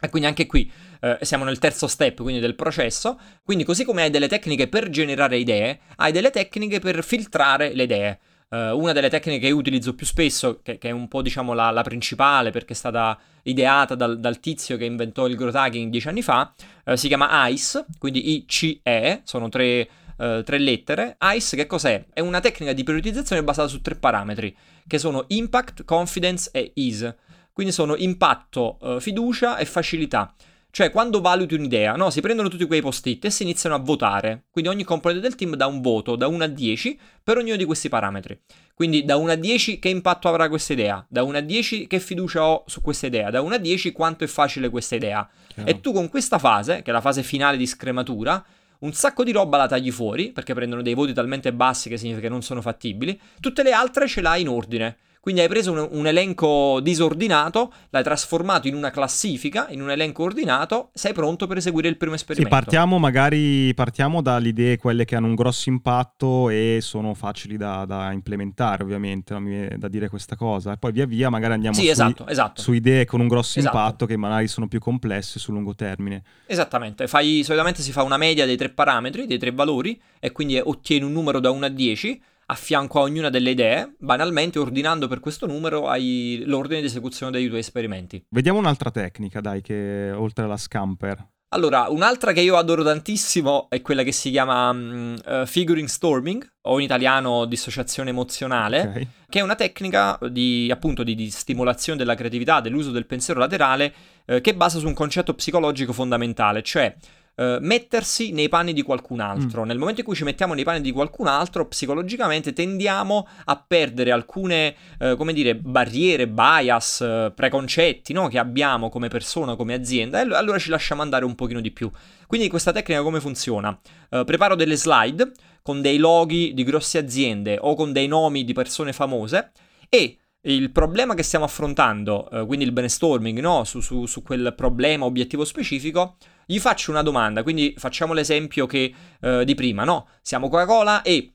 E 0.00 0.10
quindi 0.10 0.28
anche 0.28 0.46
qui 0.46 0.70
eh, 1.00 1.18
siamo 1.22 1.44
nel 1.44 1.58
terzo 1.58 1.86
step, 1.86 2.20
quindi 2.20 2.40
del 2.40 2.54
processo. 2.54 3.18
Quindi 3.42 3.64
così 3.64 3.84
come 3.84 4.02
hai 4.02 4.10
delle 4.10 4.28
tecniche 4.28 4.68
per 4.68 4.90
generare 4.90 5.38
idee, 5.38 5.80
hai 5.96 6.12
delle 6.12 6.30
tecniche 6.30 6.78
per 6.78 7.02
filtrare 7.02 7.72
le 7.74 7.82
idee. 7.84 8.18
Uh, 8.48 8.78
una 8.78 8.92
delle 8.92 9.08
tecniche 9.08 9.46
che 9.46 9.52
utilizzo 9.52 9.94
più 9.94 10.06
spesso, 10.06 10.60
che, 10.62 10.78
che 10.78 10.88
è 10.88 10.92
un 10.92 11.08
po' 11.08 11.22
diciamo 11.22 11.54
la, 11.54 11.70
la, 11.70 11.82
principale 11.82 12.50
perché 12.50 12.72
è 12.72 12.76
stata 12.76 13.18
ideata 13.42 13.96
dal, 13.96 14.20
dal, 14.20 14.38
tizio 14.38 14.76
che 14.76 14.84
inventò 14.84 15.26
il 15.26 15.34
growth 15.34 15.56
hacking 15.56 15.90
dieci 15.90 16.06
anni 16.06 16.22
fa, 16.22 16.52
uh, 16.84 16.94
si 16.94 17.08
chiama 17.08 17.48
ICE, 17.48 17.84
quindi 17.98 18.34
I-C-E, 18.34 19.22
sono 19.24 19.48
tre, 19.48 19.88
uh, 20.18 20.42
tre, 20.42 20.58
lettere. 20.58 21.16
ICE 21.20 21.56
che 21.56 21.66
cos'è? 21.66 22.04
È 22.12 22.20
una 22.20 22.40
tecnica 22.40 22.72
di 22.72 22.84
priorizzazione 22.84 23.42
basata 23.42 23.66
su 23.66 23.80
tre 23.80 23.96
parametri, 23.96 24.54
che 24.86 24.98
sono 24.98 25.24
impact, 25.28 25.84
confidence 25.84 26.50
e 26.52 26.72
ease. 26.76 27.16
Quindi 27.52 27.72
sono 27.72 27.94
impatto, 27.96 28.78
fiducia 28.98 29.58
e 29.58 29.64
facilità. 29.64 30.34
Cioè, 30.74 30.90
quando 30.90 31.20
valuti 31.20 31.54
un'idea, 31.54 31.94
no? 31.94 32.10
Si 32.10 32.20
prendono 32.20 32.48
tutti 32.48 32.64
quei 32.64 32.80
post-it 32.82 33.24
e 33.26 33.30
si 33.30 33.44
iniziano 33.44 33.76
a 33.76 33.78
votare. 33.78 34.46
Quindi 34.50 34.68
ogni 34.68 34.82
componente 34.82 35.22
del 35.22 35.36
team 35.36 35.54
dà 35.54 35.68
un 35.68 35.80
voto 35.80 36.16
da 36.16 36.26
1 36.26 36.42
a 36.42 36.46
10 36.48 36.98
per 37.22 37.36
ognuno 37.36 37.54
di 37.54 37.64
questi 37.64 37.88
parametri. 37.88 38.40
Quindi 38.74 39.04
da 39.04 39.16
1 39.16 39.30
a 39.30 39.34
10 39.36 39.78
che 39.78 39.88
impatto 39.88 40.26
avrà 40.26 40.48
questa 40.48 40.72
idea, 40.72 41.06
da 41.08 41.22
1 41.22 41.36
a 41.36 41.40
10 41.40 41.86
che 41.86 42.00
fiducia 42.00 42.44
ho 42.44 42.64
su 42.66 42.80
questa 42.80 43.06
idea, 43.06 43.30
da 43.30 43.40
1 43.40 43.54
a 43.54 43.58
10 43.58 43.92
quanto 43.92 44.24
è 44.24 44.26
facile 44.26 44.68
questa 44.68 44.96
idea. 44.96 45.30
Chiaro. 45.46 45.70
E 45.70 45.80
tu 45.80 45.92
con 45.92 46.08
questa 46.08 46.40
fase, 46.40 46.82
che 46.82 46.90
è 46.90 46.92
la 46.92 47.00
fase 47.00 47.22
finale 47.22 47.56
di 47.56 47.68
scrematura, 47.68 48.44
un 48.80 48.92
sacco 48.92 49.22
di 49.22 49.30
roba 49.30 49.56
la 49.56 49.68
tagli 49.68 49.92
fuori, 49.92 50.32
perché 50.32 50.54
prendono 50.54 50.82
dei 50.82 50.94
voti 50.94 51.12
talmente 51.12 51.52
bassi 51.52 51.88
che 51.88 51.98
significa 51.98 52.26
che 52.26 52.32
non 52.32 52.42
sono 52.42 52.60
fattibili, 52.60 53.16
tutte 53.38 53.62
le 53.62 53.70
altre 53.70 54.08
ce 54.08 54.20
l'hai 54.20 54.40
in 54.40 54.48
ordine. 54.48 54.96
Quindi 55.24 55.40
hai 55.40 55.48
preso 55.48 55.72
un, 55.72 55.88
un, 55.90 56.06
elenco 56.06 56.80
disordinato, 56.82 57.72
l'hai 57.88 58.02
trasformato 58.02 58.68
in 58.68 58.74
una 58.74 58.90
classifica, 58.90 59.68
in 59.70 59.80
un 59.80 59.90
elenco 59.90 60.22
ordinato, 60.22 60.90
sei 60.92 61.14
pronto 61.14 61.46
per 61.46 61.56
eseguire 61.56 61.88
il 61.88 61.96
primo 61.96 62.14
esperimento. 62.14 62.54
Sì, 62.54 62.62
partiamo 62.62 62.98
magari 62.98 63.72
partiamo 63.72 64.20
dalle 64.20 64.48
idee 64.48 64.76
quelle 64.76 65.06
che 65.06 65.16
hanno 65.16 65.28
un 65.28 65.34
grosso 65.34 65.70
impatto 65.70 66.50
e 66.50 66.80
sono 66.82 67.14
facili 67.14 67.56
da, 67.56 67.86
da 67.86 68.12
implementare, 68.12 68.82
ovviamente, 68.82 69.32
non 69.32 69.44
mi 69.44 69.50
viene 69.52 69.78
da 69.78 69.88
dire 69.88 70.10
questa 70.10 70.36
cosa. 70.36 70.72
E 70.72 70.76
poi 70.76 70.92
via 70.92 71.06
via 71.06 71.30
magari 71.30 71.54
andiamo 71.54 71.74
sì, 71.74 71.84
su, 71.84 71.90
esatto, 71.90 72.26
esatto. 72.26 72.60
su, 72.60 72.74
idee 72.74 73.06
con 73.06 73.20
un 73.20 73.26
grosso 73.26 73.60
esatto. 73.60 73.78
impatto 73.78 74.04
che 74.04 74.18
magari 74.18 74.46
sono 74.46 74.68
più 74.68 74.78
complesse 74.78 75.38
sul 75.38 75.54
lungo 75.54 75.74
termine. 75.74 76.22
Esattamente, 76.44 77.06
Fai, 77.06 77.40
solitamente 77.44 77.80
si 77.80 77.92
fa 77.92 78.02
una 78.02 78.18
media 78.18 78.44
dei 78.44 78.58
tre 78.58 78.68
parametri, 78.68 79.26
dei 79.26 79.38
tre 79.38 79.52
valori, 79.52 79.98
e 80.20 80.32
quindi 80.32 80.60
ottieni 80.62 81.06
un 81.06 81.12
numero 81.12 81.40
da 81.40 81.50
1 81.50 81.64
a 81.64 81.68
10 81.70 82.20
a 82.46 82.54
fianco 82.54 83.00
a 83.00 83.02
ognuna 83.02 83.30
delle 83.30 83.50
idee, 83.50 83.94
banalmente 83.98 84.58
ordinando 84.58 85.08
per 85.08 85.20
questo 85.20 85.46
numero 85.46 85.88
hai 85.88 86.42
l'ordine 86.46 86.80
di 86.80 86.86
esecuzione 86.86 87.32
dei 87.32 87.46
tuoi 87.48 87.60
esperimenti. 87.60 88.24
Vediamo 88.28 88.58
un'altra 88.58 88.90
tecnica, 88.90 89.40
dai, 89.40 89.60
che 89.60 90.12
oltre 90.14 90.44
alla 90.44 90.56
scamper. 90.56 91.32
Allora, 91.54 91.86
un'altra 91.88 92.32
che 92.32 92.40
io 92.40 92.56
adoro 92.56 92.82
tantissimo 92.82 93.68
è 93.68 93.80
quella 93.80 94.02
che 94.02 94.10
si 94.10 94.30
chiama 94.30 94.70
um, 94.70 95.16
uh, 95.24 95.46
figuring 95.46 95.86
storming, 95.86 96.44
o 96.62 96.78
in 96.78 96.84
italiano 96.84 97.44
dissociazione 97.44 98.10
emozionale, 98.10 98.80
okay. 98.80 99.08
che 99.28 99.38
è 99.38 99.42
una 99.42 99.54
tecnica 99.54 100.18
di, 100.30 100.68
appunto, 100.72 101.04
di, 101.04 101.14
di, 101.14 101.30
stimolazione 101.30 101.96
della 101.96 102.16
creatività, 102.16 102.60
dell'uso 102.60 102.90
del 102.90 103.06
pensiero 103.06 103.38
laterale, 103.38 103.94
uh, 104.26 104.40
che 104.40 104.54
basa 104.54 104.80
su 104.80 104.88
un 104.88 104.94
concetto 104.94 105.32
psicologico 105.34 105.92
fondamentale, 105.92 106.60
cioè 106.64 106.92
Uh, 107.36 107.56
mettersi 107.60 108.30
nei 108.30 108.48
panni 108.48 108.72
di 108.72 108.82
qualcun 108.82 109.18
altro. 109.18 109.64
Mm. 109.64 109.66
Nel 109.66 109.78
momento 109.78 110.00
in 110.00 110.06
cui 110.06 110.14
ci 110.14 110.22
mettiamo 110.22 110.54
nei 110.54 110.62
panni 110.62 110.80
di 110.80 110.92
qualcun 110.92 111.26
altro, 111.26 111.66
psicologicamente 111.66 112.52
tendiamo 112.52 113.26
a 113.46 113.56
perdere 113.66 114.12
alcune, 114.12 114.74
uh, 115.00 115.16
come 115.16 115.32
dire, 115.32 115.56
barriere, 115.56 116.28
bias, 116.28 117.00
uh, 117.00 117.34
preconcetti 117.34 118.12
no? 118.12 118.28
che 118.28 118.38
abbiamo 118.38 118.88
come 118.88 119.08
persona, 119.08 119.56
come 119.56 119.74
azienda, 119.74 120.20
e 120.20 120.34
allora 120.34 120.58
ci 120.58 120.70
lasciamo 120.70 121.02
andare 121.02 121.24
un 121.24 121.34
pochino 121.34 121.60
di 121.60 121.72
più. 121.72 121.90
Quindi 122.26 122.48
questa 122.48 122.72
tecnica 122.72 123.02
come 123.02 123.20
funziona? 123.20 123.78
preparo 124.24 124.54
delle 124.54 124.76
slide 124.76 125.32
con 125.60 125.80
dei 125.80 125.96
loghi 125.96 126.52
di 126.54 126.62
grosse 126.62 126.98
aziende 126.98 127.58
o 127.58 127.74
con 127.74 127.92
dei 127.92 128.06
nomi 128.06 128.44
di 128.44 128.52
persone 128.52 128.92
famose 128.92 129.50
e 129.88 130.18
il 130.44 130.70
problema 130.70 131.14
che 131.14 131.22
stiamo 131.22 131.44
affrontando, 131.44 132.28
eh, 132.30 132.46
quindi 132.46 132.64
il 132.64 132.72
brainstorming, 132.72 133.40
no? 133.40 133.64
su, 133.64 133.80
su, 133.80 134.06
su, 134.06 134.22
quel 134.22 134.52
problema, 134.56 135.04
obiettivo 135.04 135.44
specifico, 135.44 136.16
gli 136.46 136.58
faccio 136.58 136.90
una 136.90 137.02
domanda. 137.02 137.42
Quindi 137.42 137.74
facciamo 137.76 138.12
l'esempio 138.12 138.66
che, 138.66 138.92
eh, 139.20 139.44
di 139.44 139.54
prima, 139.54 139.84
no? 139.84 140.08
Siamo 140.20 140.48
Coca-Cola 140.48 141.02
e 141.02 141.33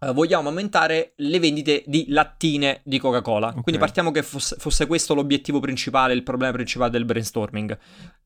Uh, 0.00 0.12
vogliamo 0.12 0.48
aumentare 0.48 1.12
le 1.16 1.40
vendite 1.40 1.82
di 1.86 2.06
lattine 2.08 2.80
di 2.84 2.98
Coca-Cola. 2.98 3.48
Okay. 3.48 3.62
Quindi 3.62 3.80
partiamo 3.80 4.12
che 4.12 4.22
fosse, 4.22 4.54
fosse, 4.58 4.86
questo 4.86 5.12
l'obiettivo 5.14 5.58
principale, 5.58 6.14
il 6.14 6.22
problema 6.22 6.52
principale 6.52 6.90
del 6.90 7.04
brainstorming. 7.04 7.76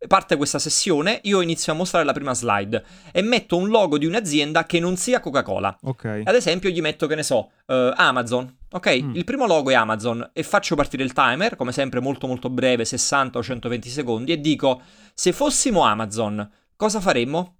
Parte 0.07 0.37
questa 0.37 0.59
sessione, 0.59 1.21
io 1.23 1.41
inizio 1.41 1.73
a 1.73 1.77
mostrare 1.77 2.05
la 2.05 2.13
prima 2.13 2.35
slide 2.35 2.85
e 3.11 3.23
metto 3.23 3.57
un 3.57 3.69
logo 3.69 3.97
di 3.97 4.05
un'azienda 4.05 4.67
che 4.67 4.81
non 4.81 4.97
sia 4.97 5.21
Coca-Cola. 5.21 5.79
Okay. 5.83 6.23
Ad 6.25 6.35
esempio 6.35 6.69
gli 6.69 6.81
metto, 6.83 7.07
che 7.07 7.15
ne 7.15 7.23
so, 7.23 7.53
uh, 7.67 7.93
Amazon. 7.95 8.55
Ok, 8.73 9.03
mm. 9.03 9.15
il 9.17 9.25
primo 9.25 9.47
logo 9.47 9.71
è 9.71 9.75
Amazon 9.75 10.31
e 10.33 10.43
faccio 10.43 10.75
partire 10.75 11.03
il 11.03 11.13
timer, 11.15 11.57
come 11.57 11.73
sempre 11.73 12.01
molto 12.01 12.27
molto 12.27 12.51
breve, 12.51 12.85
60 12.85 13.39
o 13.39 13.43
120 13.43 13.89
secondi, 13.89 14.33
e 14.33 14.41
dico, 14.41 14.83
se 15.15 15.33
fossimo 15.33 15.83
Amazon, 15.83 16.51
cosa 16.77 17.01
faremmo? 17.01 17.57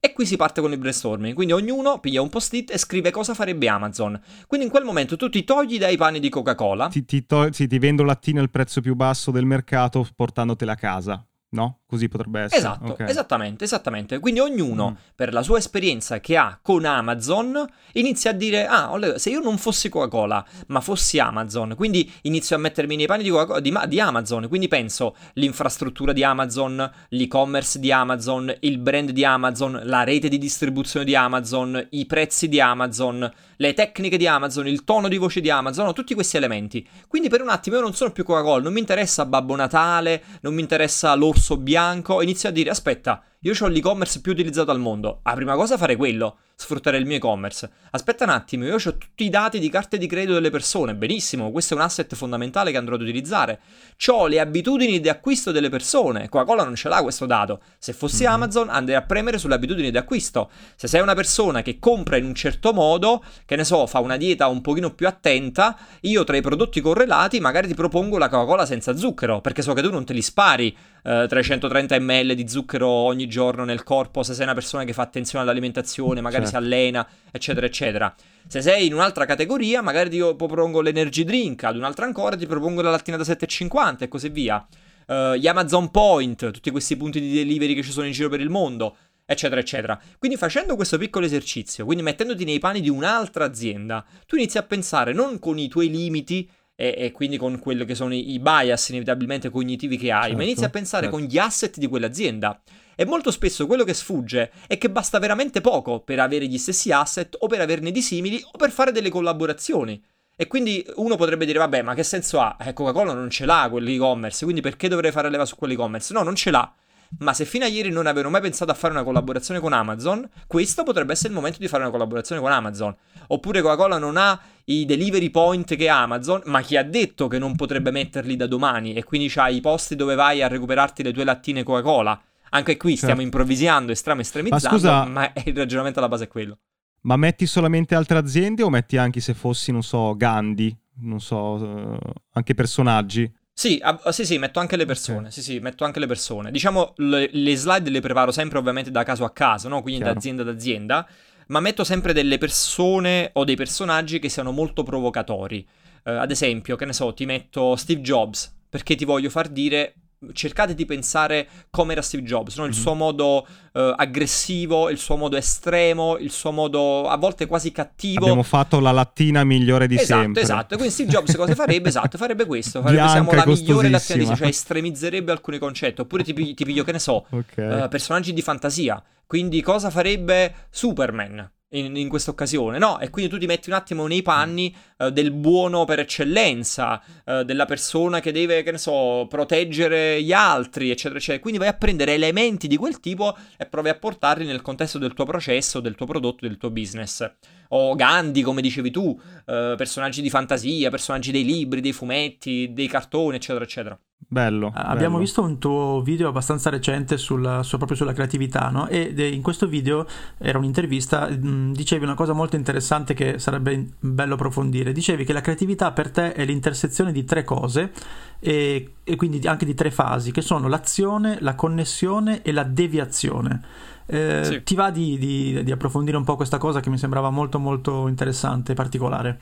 E 0.00 0.12
qui 0.12 0.26
si 0.26 0.36
parte 0.36 0.60
con 0.60 0.70
il 0.70 0.78
brainstorming, 0.78 1.34
quindi 1.34 1.52
ognuno 1.52 1.98
piglia 1.98 2.22
un 2.22 2.28
post-it 2.28 2.70
e 2.70 2.78
scrive 2.78 3.10
cosa 3.10 3.34
farebbe 3.34 3.68
Amazon. 3.68 4.20
Quindi 4.46 4.66
in 4.66 4.72
quel 4.72 4.84
momento 4.84 5.16
tu 5.16 5.28
ti 5.28 5.42
togli 5.42 5.76
dai 5.76 5.96
panni 5.96 6.20
di 6.20 6.28
Coca-Cola. 6.28 6.86
Ti, 6.88 7.04
ti, 7.04 7.26
to- 7.26 7.52
sì, 7.52 7.66
ti 7.66 7.78
vendo 7.78 8.04
lattine 8.04 8.38
al 8.38 8.50
prezzo 8.50 8.80
più 8.80 8.94
basso 8.94 9.32
del 9.32 9.44
mercato 9.44 10.06
portandotela 10.14 10.72
a 10.72 10.76
casa, 10.76 11.26
no? 11.50 11.80
Così 11.88 12.06
potrebbe 12.08 12.42
essere. 12.42 12.60
Esatto, 12.60 12.92
okay. 12.92 13.08
esattamente, 13.08 13.64
esattamente. 13.64 14.18
Quindi 14.18 14.40
ognuno, 14.40 14.90
mm. 14.90 14.94
per 15.14 15.32
la 15.32 15.42
sua 15.42 15.56
esperienza 15.56 16.20
che 16.20 16.36
ha 16.36 16.58
con 16.60 16.84
Amazon, 16.84 17.66
inizia 17.92 18.30
a 18.32 18.34
dire, 18.34 18.66
ah, 18.66 18.92
se 19.16 19.30
io 19.30 19.40
non 19.40 19.56
fossi 19.56 19.88
Coca-Cola, 19.88 20.44
ma 20.66 20.82
fossi 20.82 21.18
Amazon, 21.18 21.74
quindi 21.76 22.12
inizio 22.22 22.56
a 22.56 22.58
mettermi 22.58 22.94
nei 22.94 23.06
panni 23.06 23.22
di, 23.22 23.32
di, 23.62 23.74
di 23.86 24.00
Amazon, 24.00 24.48
quindi 24.48 24.68
penso 24.68 25.16
l'infrastruttura 25.34 26.12
di 26.12 26.22
Amazon, 26.22 26.90
l'e-commerce 27.08 27.78
di 27.78 27.90
Amazon, 27.90 28.54
il 28.60 28.76
brand 28.76 29.10
di 29.10 29.24
Amazon, 29.24 29.80
la 29.84 30.04
rete 30.04 30.28
di 30.28 30.36
distribuzione 30.36 31.06
di 31.06 31.14
Amazon, 31.14 31.86
i 31.92 32.04
prezzi 32.04 32.48
di 32.48 32.60
Amazon, 32.60 33.32
le 33.56 33.74
tecniche 33.74 34.18
di 34.18 34.26
Amazon, 34.26 34.68
il 34.68 34.84
tono 34.84 35.08
di 35.08 35.16
voce 35.16 35.40
di 35.40 35.48
Amazon, 35.48 35.94
tutti 35.94 36.12
questi 36.12 36.36
elementi. 36.36 36.86
Quindi 37.08 37.30
per 37.30 37.40
un 37.40 37.48
attimo 37.48 37.76
io 37.76 37.82
non 37.82 37.94
sono 37.94 38.12
più 38.12 38.24
Coca-Cola, 38.24 38.62
non 38.62 38.74
mi 38.74 38.80
interessa 38.80 39.24
Babbo 39.24 39.56
Natale, 39.56 40.22
non 40.42 40.52
mi 40.52 40.60
interessa 40.60 41.14
l'orso 41.14 41.56
bianco, 41.56 41.76
inizio 42.22 42.48
a 42.48 42.52
dire 42.52 42.70
aspetta, 42.70 43.22
io 43.42 43.54
ho 43.56 43.68
l'e-commerce 43.68 44.20
più 44.20 44.32
utilizzato 44.32 44.72
al 44.72 44.80
mondo. 44.80 45.20
La 45.22 45.34
prima 45.34 45.54
cosa 45.54 45.76
fare 45.76 45.94
quello, 45.94 46.38
sfruttare 46.56 46.96
il 46.96 47.06
mio 47.06 47.18
e-commerce. 47.18 47.70
Aspetta 47.92 48.24
un 48.24 48.30
attimo, 48.30 48.64
io 48.64 48.74
ho 48.74 48.96
tutti 48.96 49.24
i 49.24 49.30
dati 49.30 49.60
di 49.60 49.68
carte 49.68 49.96
di 49.96 50.08
credito 50.08 50.32
delle 50.32 50.50
persone. 50.50 50.96
Benissimo, 50.96 51.52
questo 51.52 51.74
è 51.74 51.76
un 51.76 51.84
asset 51.84 52.12
fondamentale 52.16 52.72
che 52.72 52.76
andrò 52.78 52.96
ad 52.96 53.02
utilizzare. 53.02 53.60
Ho 54.08 54.26
le 54.26 54.40
abitudini 54.40 54.98
di 54.98 55.08
acquisto 55.08 55.52
delle 55.52 55.68
persone. 55.68 56.28
Coca-Cola 56.28 56.64
non 56.64 56.74
ce 56.74 56.88
l'ha 56.88 57.00
questo 57.00 57.26
dato. 57.26 57.60
Se 57.78 57.92
fossi 57.92 58.24
mm-hmm. 58.24 58.32
Amazon 58.32 58.70
andrei 58.70 58.96
a 58.96 59.02
premere 59.02 59.38
sulle 59.38 59.54
abitudini 59.54 59.92
di 59.92 59.98
acquisto. 59.98 60.50
Se 60.74 60.88
sei 60.88 61.00
una 61.00 61.14
persona 61.14 61.62
che 61.62 61.78
compra 61.78 62.16
in 62.16 62.24
un 62.24 62.34
certo 62.34 62.72
modo, 62.72 63.22
che 63.46 63.54
ne 63.54 63.62
so, 63.62 63.86
fa 63.86 64.00
una 64.00 64.16
dieta 64.16 64.48
un 64.48 64.60
pochino 64.62 64.92
più 64.94 65.06
attenta, 65.06 65.78
io 66.00 66.24
tra 66.24 66.36
i 66.36 66.40
prodotti 66.40 66.80
correlati 66.80 67.38
magari 67.38 67.68
ti 67.68 67.74
propongo 67.74 68.18
la 68.18 68.28
Coca-Cola 68.28 68.66
senza 68.66 68.96
zucchero, 68.96 69.40
perché 69.40 69.62
so 69.62 69.74
che 69.74 69.82
tu 69.82 69.92
non 69.92 70.04
te 70.04 70.12
li 70.12 70.22
spari 70.22 70.76
eh, 71.08 71.26
330 71.26 71.98
ml 71.98 72.34
di 72.34 72.46
zucchero 72.46 72.86
ogni 72.86 73.26
giorno 73.28 73.64
nel 73.64 73.82
corpo, 73.82 74.22
se 74.22 74.34
sei 74.34 74.44
una 74.44 74.52
persona 74.52 74.84
che 74.84 74.92
fa 74.92 75.00
attenzione 75.00 75.42
all'alimentazione, 75.42 76.20
magari 76.20 76.44
certo. 76.44 76.58
si 76.58 76.64
allena, 76.64 77.08
eccetera, 77.30 77.64
eccetera. 77.64 78.14
Se 78.46 78.60
sei 78.60 78.86
in 78.86 78.92
un'altra 78.92 79.24
categoria, 79.24 79.80
magari 79.80 80.10
ti 80.10 80.18
propongo 80.18 80.82
l'energy 80.82 81.24
drink, 81.24 81.64
ad 81.64 81.76
un'altra 81.76 82.04
ancora 82.04 82.36
ti 82.36 82.46
propongo 82.46 82.82
la 82.82 82.90
lattina 82.90 83.16
da 83.16 83.22
7,50 83.22 84.02
e 84.02 84.08
così 84.08 84.28
via. 84.28 84.66
Uh, 85.06 85.32
gli 85.32 85.46
Amazon 85.46 85.90
Point, 85.90 86.50
tutti 86.50 86.70
questi 86.70 86.94
punti 86.94 87.18
di 87.18 87.32
delivery 87.32 87.72
che 87.74 87.82
ci 87.82 87.90
sono 87.90 88.04
in 88.04 88.12
giro 88.12 88.28
per 88.28 88.40
il 88.40 88.50
mondo, 88.50 88.94
eccetera, 89.24 89.62
eccetera. 89.62 89.98
Quindi 90.18 90.36
facendo 90.36 90.76
questo 90.76 90.98
piccolo 90.98 91.24
esercizio, 91.24 91.86
quindi 91.86 92.02
mettendoti 92.02 92.44
nei 92.44 92.58
panni 92.58 92.82
di 92.82 92.90
un'altra 92.90 93.46
azienda, 93.46 94.04
tu 94.26 94.36
inizi 94.36 94.58
a 94.58 94.62
pensare 94.62 95.14
non 95.14 95.38
con 95.38 95.58
i 95.58 95.68
tuoi 95.68 95.88
limiti 95.88 96.46
e, 96.80 96.94
e, 96.96 97.10
quindi 97.10 97.38
con 97.38 97.58
quello 97.58 97.84
che 97.84 97.96
sono 97.96 98.14
i, 98.14 98.34
i 98.34 98.38
bias 98.38 98.90
inevitabilmente 98.90 99.50
cognitivi 99.50 99.96
che 99.96 100.12
hai, 100.12 100.20
certo, 100.20 100.36
ma 100.36 100.42
inizi 100.44 100.62
a 100.62 100.70
pensare 100.70 101.06
certo. 101.06 101.18
con 101.18 101.26
gli 101.26 101.36
asset 101.36 101.76
di 101.76 101.88
quell'azienda. 101.88 102.62
E 102.94 103.04
molto 103.04 103.32
spesso 103.32 103.66
quello 103.66 103.82
che 103.82 103.94
sfugge 103.94 104.52
è 104.68 104.78
che 104.78 104.88
basta 104.88 105.18
veramente 105.18 105.60
poco 105.60 105.98
per 105.98 106.20
avere 106.20 106.46
gli 106.46 106.56
stessi 106.56 106.92
asset 106.92 107.36
o 107.40 107.48
per 107.48 107.60
averne 107.60 107.90
di 107.90 108.00
simili 108.00 108.40
o 108.44 108.56
per 108.56 108.70
fare 108.70 108.92
delle 108.92 109.08
collaborazioni. 109.08 110.00
E 110.36 110.46
quindi 110.46 110.86
uno 110.94 111.16
potrebbe 111.16 111.44
dire, 111.44 111.58
vabbè, 111.58 111.82
ma 111.82 111.94
che 111.94 112.04
senso 112.04 112.38
ha? 112.38 112.56
Eh, 112.60 112.72
Coca-Cola 112.72 113.12
non 113.12 113.28
ce 113.28 113.44
l'ha 113.44 113.66
quell'e-commerce, 113.68 114.44
quindi 114.44 114.62
perché 114.62 114.86
dovrei 114.86 115.10
fare 115.10 115.30
leva 115.30 115.44
su 115.44 115.56
quell'e-commerce? 115.56 116.12
No, 116.12 116.22
non 116.22 116.36
ce 116.36 116.52
l'ha 116.52 116.72
ma 117.18 117.32
se 117.32 117.44
fino 117.44 117.64
a 117.64 117.68
ieri 117.68 117.90
non 117.90 118.06
avevano 118.06 118.30
mai 118.30 118.40
pensato 118.40 118.70
a 118.70 118.74
fare 118.74 118.92
una 118.92 119.02
collaborazione 119.02 119.60
con 119.60 119.72
Amazon, 119.72 120.28
questo 120.46 120.82
potrebbe 120.82 121.12
essere 121.12 121.28
il 121.28 121.34
momento 121.34 121.58
di 121.58 121.68
fare 121.68 121.82
una 121.82 121.92
collaborazione 121.92 122.40
con 122.40 122.52
Amazon. 122.52 122.94
Oppure 123.28 123.62
Coca-Cola 123.62 123.98
non 123.98 124.16
ha 124.16 124.38
i 124.64 124.84
delivery 124.84 125.30
point 125.30 125.74
che 125.74 125.88
ha 125.88 126.02
Amazon, 126.02 126.42
ma 126.44 126.60
chi 126.60 126.76
ha 126.76 126.82
detto 126.82 127.26
che 127.26 127.38
non 127.38 127.56
potrebbe 127.56 127.90
metterli 127.90 128.36
da 128.36 128.46
domani 128.46 128.94
e 128.94 129.04
quindi 129.04 129.28
c'hai 129.28 129.56
i 129.56 129.60
posti 129.60 129.96
dove 129.96 130.14
vai 130.14 130.42
a 130.42 130.48
recuperarti 130.48 131.02
le 131.02 131.12
tue 131.12 131.24
lattine 131.24 131.62
Coca-Cola. 131.62 132.20
Anche 132.50 132.76
qui 132.76 132.90
certo. 132.90 133.06
stiamo 133.06 133.22
improvvisando 133.22 133.92
e 133.92 133.94
stramo 133.94 134.20
estremizzando, 134.20 134.68
ma, 134.68 134.72
scusa, 134.72 135.04
ma 135.04 135.32
il 135.44 135.56
ragionamento 135.56 135.98
alla 135.98 136.08
base 136.08 136.24
è 136.24 136.28
quello. 136.28 136.58
Ma 137.02 137.16
metti 137.16 137.46
solamente 137.46 137.94
altre 137.94 138.18
aziende 138.18 138.62
o 138.62 138.70
metti 138.70 138.96
anche 138.96 139.20
se 139.20 139.34
fossi, 139.34 139.72
non 139.72 139.82
so, 139.82 140.14
Gandhi, 140.16 140.76
non 141.00 141.20
so, 141.20 141.36
uh, 141.36 141.98
anche 142.32 142.54
personaggi? 142.54 143.30
Sì, 143.58 143.80
ah, 143.82 144.12
sì, 144.12 144.24
sì, 144.24 144.38
metto 144.38 144.60
anche 144.60 144.76
le 144.76 144.84
persone. 144.84 145.18
Okay. 145.18 145.32
Sì, 145.32 145.42
sì, 145.42 145.58
metto 145.58 145.84
anche 145.84 145.98
le 145.98 146.06
persone. 146.06 146.52
Diciamo, 146.52 146.92
le, 146.98 147.28
le, 147.32 147.56
slide 147.56 147.90
le 147.90 147.98
preparo 147.98 148.30
sempre 148.30 148.56
ovviamente 148.56 148.92
da 148.92 149.02
caso 149.02 149.24
a 149.24 149.32
caso, 149.32 149.66
no? 149.66 149.82
Quindi 149.82 149.98
Chiaro. 149.98 150.12
da 150.12 150.18
azienda 150.20 150.42
ad 150.42 150.48
azienda. 150.48 151.08
Ma 151.48 151.58
metto 151.58 151.82
sempre 151.82 152.12
delle 152.12 152.38
persone 152.38 153.30
o 153.32 153.42
dei 153.42 153.56
personaggi 153.56 154.20
che 154.20 154.28
siano 154.28 154.52
molto 154.52 154.84
provocatori. 154.84 155.66
Uh, 156.04 156.10
ad 156.10 156.30
esempio, 156.30 156.76
che 156.76 156.84
ne 156.84 156.92
so, 156.92 157.12
ti 157.12 157.26
metto 157.26 157.74
Steve 157.74 158.00
Jobs, 158.00 158.54
perché 158.68 158.94
ti 158.94 159.04
voglio 159.04 159.28
far 159.28 159.48
dire 159.48 159.94
cercate 160.32 160.74
di 160.74 160.84
pensare 160.84 161.48
come 161.70 161.92
era 161.92 162.02
Steve 162.02 162.24
Jobs, 162.24 162.56
no? 162.56 162.64
il 162.64 162.70
mm-hmm. 162.72 162.80
suo 162.80 162.94
modo 162.94 163.46
uh, 163.72 163.80
aggressivo, 163.96 164.90
il 164.90 164.98
suo 164.98 165.16
modo 165.16 165.36
estremo, 165.36 166.16
il 166.18 166.30
suo 166.30 166.50
modo 166.50 167.08
a 167.08 167.16
volte 167.16 167.46
quasi 167.46 167.70
cattivo. 167.70 168.24
Abbiamo 168.24 168.42
fatto 168.42 168.80
la 168.80 168.90
lattina 168.90 169.44
migliore 169.44 169.86
di 169.86 169.96
esatto, 169.96 170.20
sempre. 170.20 170.42
Esatto, 170.42 170.76
quindi 170.76 170.92
Steve 170.92 171.10
Jobs 171.10 171.36
cosa 171.36 171.54
farebbe? 171.54 171.88
Esatto, 171.88 172.18
farebbe 172.18 172.46
questo, 172.46 172.82
farebbe 172.82 173.08
siamo 173.08 173.32
la 173.32 173.46
migliore 173.46 173.88
lattina 173.88 174.18
di 174.18 174.24
sempre, 174.24 174.36
cioè 174.36 174.48
estremizzerebbe 174.48 175.30
alcuni 175.30 175.58
concetti, 175.58 176.00
oppure 176.00 176.24
ti, 176.24 176.32
ti 176.32 176.64
piglio, 176.64 176.84
che 176.84 176.92
ne 176.92 176.98
so, 176.98 177.26
okay. 177.30 177.84
uh, 177.84 177.88
personaggi 177.88 178.32
di 178.32 178.42
fantasia, 178.42 179.02
quindi 179.26 179.60
cosa 179.62 179.90
farebbe 179.90 180.66
Superman? 180.70 181.48
In, 181.70 181.96
in 181.96 182.08
questa 182.08 182.30
occasione, 182.30 182.78
no? 182.78 182.98
E 182.98 183.10
quindi 183.10 183.30
tu 183.30 183.38
ti 183.38 183.46
metti 183.46 183.68
un 183.68 183.74
attimo 183.74 184.06
nei 184.06 184.22
panni 184.22 184.74
uh, 184.98 185.10
del 185.10 185.32
buono 185.32 185.84
per 185.84 185.98
eccellenza, 186.00 187.02
uh, 187.24 187.42
della 187.42 187.66
persona 187.66 188.20
che 188.20 188.32
deve, 188.32 188.62
che 188.62 188.70
ne 188.70 188.78
so, 188.78 189.26
proteggere 189.28 190.22
gli 190.22 190.32
altri, 190.32 190.90
eccetera, 190.90 191.18
eccetera. 191.18 191.40
Quindi 191.40 191.58
vai 191.58 191.68
a 191.68 191.74
prendere 191.74 192.14
elementi 192.14 192.68
di 192.68 192.76
quel 192.76 193.00
tipo 193.00 193.36
e 193.56 193.66
provi 193.66 193.88
a 193.90 193.98
portarli 193.98 194.46
nel 194.46 194.62
contesto 194.62 194.98
del 194.98 195.12
tuo 195.12 195.24
processo, 195.24 195.80
del 195.80 195.94
tuo 195.94 196.06
prodotto, 196.06 196.46
del 196.46 196.56
tuo 196.56 196.70
business. 196.70 197.30
O 197.70 197.94
Gandhi, 197.94 198.42
come 198.42 198.62
dicevi 198.62 198.90
tu, 198.90 199.08
uh, 199.08 199.76
personaggi 199.76 200.22
di 200.22 200.30
fantasia, 200.30 200.90
personaggi 200.90 201.32
dei 201.32 201.44
libri, 201.44 201.80
dei 201.80 201.92
fumetti, 201.92 202.72
dei 202.72 202.86
cartoni, 202.86 203.36
eccetera, 203.36 203.64
eccetera. 203.64 203.98
Bello. 204.20 204.70
Abbiamo 204.74 205.14
bello. 205.14 205.18
visto 205.18 205.42
un 205.42 205.58
tuo 205.58 206.02
video 206.02 206.28
abbastanza 206.28 206.68
recente 206.68 207.16
sulla, 207.16 207.62
su, 207.62 207.76
proprio 207.76 207.96
sulla 207.96 208.12
creatività, 208.12 208.68
no? 208.68 208.86
E 208.88 209.14
in 209.32 209.40
questo 209.40 209.66
video 209.66 210.06
era 210.36 210.58
un'intervista, 210.58 211.30
mm, 211.30 211.72
dicevi 211.72 212.04
una 212.04 212.14
cosa 212.14 212.34
molto 212.34 212.56
interessante 212.56 213.14
che 213.14 213.38
sarebbe 213.38 213.86
bello 213.98 214.34
approfondire. 214.34 214.92
Dicevi 214.92 215.24
che 215.24 215.32
la 215.32 215.40
creatività 215.40 215.92
per 215.92 216.10
te 216.10 216.32
è 216.32 216.44
l'intersezione 216.44 217.12
di 217.12 217.24
tre 217.24 217.44
cose 217.44 217.92
e, 218.40 218.94
e 219.02 219.16
quindi 219.16 219.46
anche 219.46 219.64
di 219.64 219.74
tre 219.74 219.90
fasi, 219.90 220.30
che 220.30 220.42
sono 220.42 220.68
l'azione, 220.68 221.38
la 221.40 221.54
connessione 221.54 222.42
e 222.42 222.52
la 222.52 222.64
deviazione. 222.64 223.62
Eh, 224.04 224.40
sì. 224.44 224.62
Ti 224.62 224.74
va 224.74 224.90
di, 224.90 225.16
di, 225.16 225.62
di 225.62 225.70
approfondire 225.70 226.16
un 226.16 226.24
po' 226.24 226.36
questa 226.36 226.58
cosa 226.58 226.80
che 226.80 226.90
mi 226.90 226.98
sembrava 226.98 227.30
molto 227.30 227.58
molto 227.58 228.08
interessante 228.08 228.72
e 228.72 228.74
particolare? 228.74 229.40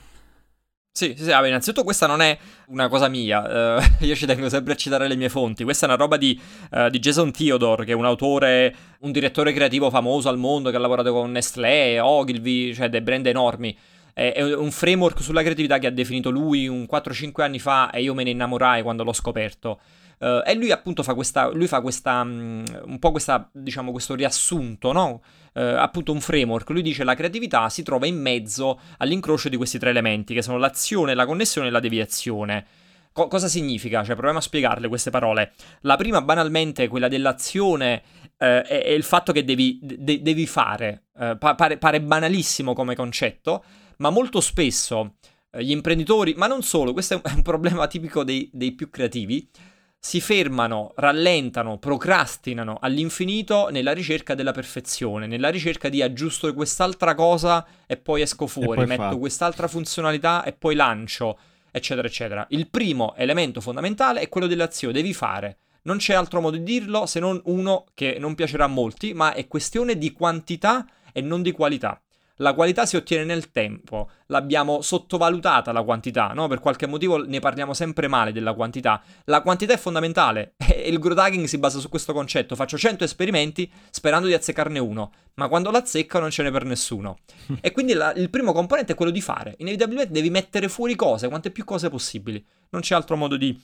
Sì, 0.97 1.13
sì, 1.15 1.25
sì 1.25 1.29
vabbè, 1.29 1.45
innanzitutto 1.45 1.83
questa 1.83 2.07
non 2.07 2.21
è 2.21 2.35
una 2.69 2.87
cosa 2.87 3.07
mia, 3.07 3.77
uh, 3.77 3.81
io 4.03 4.15
ci 4.15 4.25
tengo 4.25 4.49
sempre 4.49 4.73
a 4.73 4.75
citare 4.75 5.07
le 5.07 5.15
mie 5.15 5.29
fonti, 5.29 5.63
questa 5.63 5.85
è 5.85 5.89
una 5.89 5.95
roba 5.95 6.17
di, 6.17 6.41
uh, 6.71 6.89
di, 6.89 6.97
Jason 6.97 7.31
Theodore, 7.31 7.85
che 7.85 7.91
è 7.91 7.93
un 7.93 8.03
autore, 8.03 8.75
un 9.01 9.11
direttore 9.11 9.53
creativo 9.53 9.91
famoso 9.91 10.27
al 10.27 10.39
mondo, 10.39 10.71
che 10.71 10.75
ha 10.75 10.79
lavorato 10.79 11.13
con 11.13 11.29
Nestlé, 11.29 11.99
Ogilvy, 11.99 12.73
cioè 12.73 12.89
dei 12.89 13.01
brand 13.01 13.27
enormi. 13.27 13.77
È, 14.11 14.41
un 14.41 14.71
framework 14.71 15.21
sulla 15.21 15.43
creatività 15.43 15.77
che 15.77 15.85
ha 15.85 15.91
definito 15.91 16.31
lui 16.31 16.67
un 16.67 16.87
4-5 16.91 17.43
anni 17.43 17.59
fa 17.59 17.91
e 17.91 18.01
io 18.01 18.15
me 18.15 18.23
ne 18.23 18.31
innamorai 18.31 18.81
quando 18.81 19.03
l'ho 19.03 19.13
scoperto. 19.13 19.79
Uh, 20.19 20.41
e 20.43 20.55
lui 20.55 20.71
appunto 20.71 21.03
fa 21.03 21.13
questa, 21.13 21.51
lui 21.51 21.67
fa 21.67 21.79
questa, 21.79 22.21
um, 22.21 22.63
un 22.85 22.97
po' 22.97 23.11
questa, 23.11 23.47
diciamo, 23.53 23.91
questo 23.91 24.15
riassunto, 24.15 24.91
no? 24.91 25.21
Uh, 25.57 25.75
appunto 25.75 26.11
un 26.11 26.21
framework. 26.21 26.69
Lui 26.69 26.83
dice 26.83 27.03
la 27.03 27.15
creatività 27.15 27.67
si 27.69 27.81
trova 27.81 28.05
in 28.05 28.21
mezzo 28.21 28.79
all'incrocio 28.97 29.49
di 29.49 29.57
questi 29.57 29.79
tre 29.79 29.89
elementi, 29.89 30.35
che 30.35 30.43
sono 30.43 30.59
l'azione, 30.59 31.15
la 31.15 31.25
connessione 31.25 31.69
e 31.69 31.71
la 31.71 31.79
deviazione. 31.79 32.65
Co- 33.11 33.27
cosa 33.27 33.47
significa? 33.47 34.03
Cioè, 34.03 34.13
proviamo 34.13 34.37
a 34.37 34.41
spiegarle 34.41 34.87
queste 34.87 35.09
parole. 35.09 35.53
La 35.81 35.95
prima, 35.95 36.21
banalmente, 36.21 36.87
quella 36.87 37.07
dell'azione, 37.07 38.03
uh, 38.21 38.45
è, 38.45 38.63
è, 38.63 38.91
il 38.91 39.01
fatto 39.01 39.31
che 39.31 39.43
devi, 39.43 39.79
de- 39.81 40.21
devi 40.21 40.45
fare. 40.45 41.05
Pa- 41.17 41.55
pare, 41.55 41.79
pare 41.79 42.01
banalissimo 42.01 42.73
come 42.73 42.93
concetto, 42.93 43.63
ma 43.97 44.11
molto 44.11 44.39
spesso 44.41 45.15
gli 45.57 45.71
imprenditori, 45.71 46.35
ma 46.35 46.45
non 46.45 46.61
solo, 46.61 46.93
questo 46.93 47.15
è 47.15 47.31
un 47.33 47.41
problema 47.41 47.87
tipico 47.87 48.23
dei, 48.23 48.49
dei 48.53 48.73
più 48.73 48.91
creativi, 48.91 49.49
si 49.99 50.21
fermano, 50.21 50.93
rallentano, 50.95 51.77
procrastinano 51.77 52.77
all'infinito 52.79 53.67
nella 53.69 53.91
ricerca 53.91 54.35
della 54.35 54.51
perfezione, 54.51 55.27
nella 55.27 55.49
ricerca 55.49 55.89
di 55.89 56.01
aggiusto 56.01 56.53
quest'altra 56.53 57.15
cosa 57.15 57.65
e 57.85 57.97
poi 57.97 58.21
esco 58.21 58.47
fuori, 58.47 58.77
poi 58.77 58.87
metto 58.87 59.01
fa. 59.01 59.15
quest'altra 59.15 59.67
funzionalità 59.67 60.43
e 60.43 60.53
poi 60.53 60.75
lancio, 60.75 61.37
eccetera, 61.71 62.07
eccetera. 62.07 62.45
Il 62.49 62.69
primo 62.69 63.15
elemento 63.15 63.59
fondamentale 63.59 64.21
è 64.21 64.29
quello 64.29 64.47
dell'azione, 64.47 64.93
devi 64.93 65.13
fare. 65.13 65.57
Non 65.83 65.97
c'è 65.97 66.13
altro 66.13 66.41
modo 66.41 66.57
di 66.57 66.63
dirlo 66.63 67.05
se 67.05 67.19
non 67.19 67.41
uno 67.45 67.85
che 67.93 68.17
non 68.19 68.35
piacerà 68.35 68.65
a 68.65 68.67
molti, 68.67 69.13
ma 69.13 69.33
è 69.33 69.47
questione 69.47 69.97
di 69.97 70.11
quantità 70.11 70.85
e 71.13 71.21
non 71.21 71.41
di 71.41 71.51
qualità. 71.51 72.01
La 72.37 72.53
qualità 72.53 72.85
si 72.85 72.95
ottiene 72.95 73.23
nel 73.23 73.51
tempo, 73.51 74.09
l'abbiamo 74.27 74.81
sottovalutata 74.81 75.71
la 75.71 75.81
quantità, 75.83 76.27
no? 76.33 76.47
Per 76.47 76.59
qualche 76.59 76.85
motivo 76.85 77.17
ne 77.25 77.39
parliamo 77.39 77.73
sempre 77.73 78.07
male 78.07 78.31
della 78.31 78.53
quantità. 78.53 79.01
La 79.25 79.41
quantità 79.41 79.73
è 79.73 79.77
fondamentale 79.77 80.53
e 80.57 80.89
il 80.89 80.99
growth 80.99 81.17
hacking 81.17 81.45
si 81.45 81.57
basa 81.57 81.79
su 81.79 81.89
questo 81.89 82.13
concetto. 82.13 82.55
Faccio 82.55 82.77
100 82.77 83.03
esperimenti 83.03 83.71
sperando 83.89 84.27
di 84.27 84.33
azzeccarne 84.33 84.77
uno, 84.77 85.11
ma 85.35 85.47
quando 85.47 85.71
l'azzecca 85.71 86.19
non 86.19 86.29
ce 86.29 86.43
n'è 86.43 86.51
per 86.51 86.65
nessuno. 86.65 87.17
e 87.59 87.71
quindi 87.71 87.93
la, 87.93 88.13
il 88.13 88.29
primo 88.29 88.51
componente 88.51 88.93
è 88.93 88.95
quello 88.95 89.11
di 89.11 89.21
fare. 89.21 89.55
Inevitabilmente 89.57 90.11
devi 90.11 90.29
mettere 90.29 90.69
fuori 90.69 90.95
cose, 90.95 91.29
quante 91.29 91.49
più 91.49 91.63
cose 91.63 91.89
possibili. 91.89 92.45
Non 92.69 92.81
c'è 92.81 92.93
altro 92.93 93.15
modo 93.15 93.35
di 93.35 93.59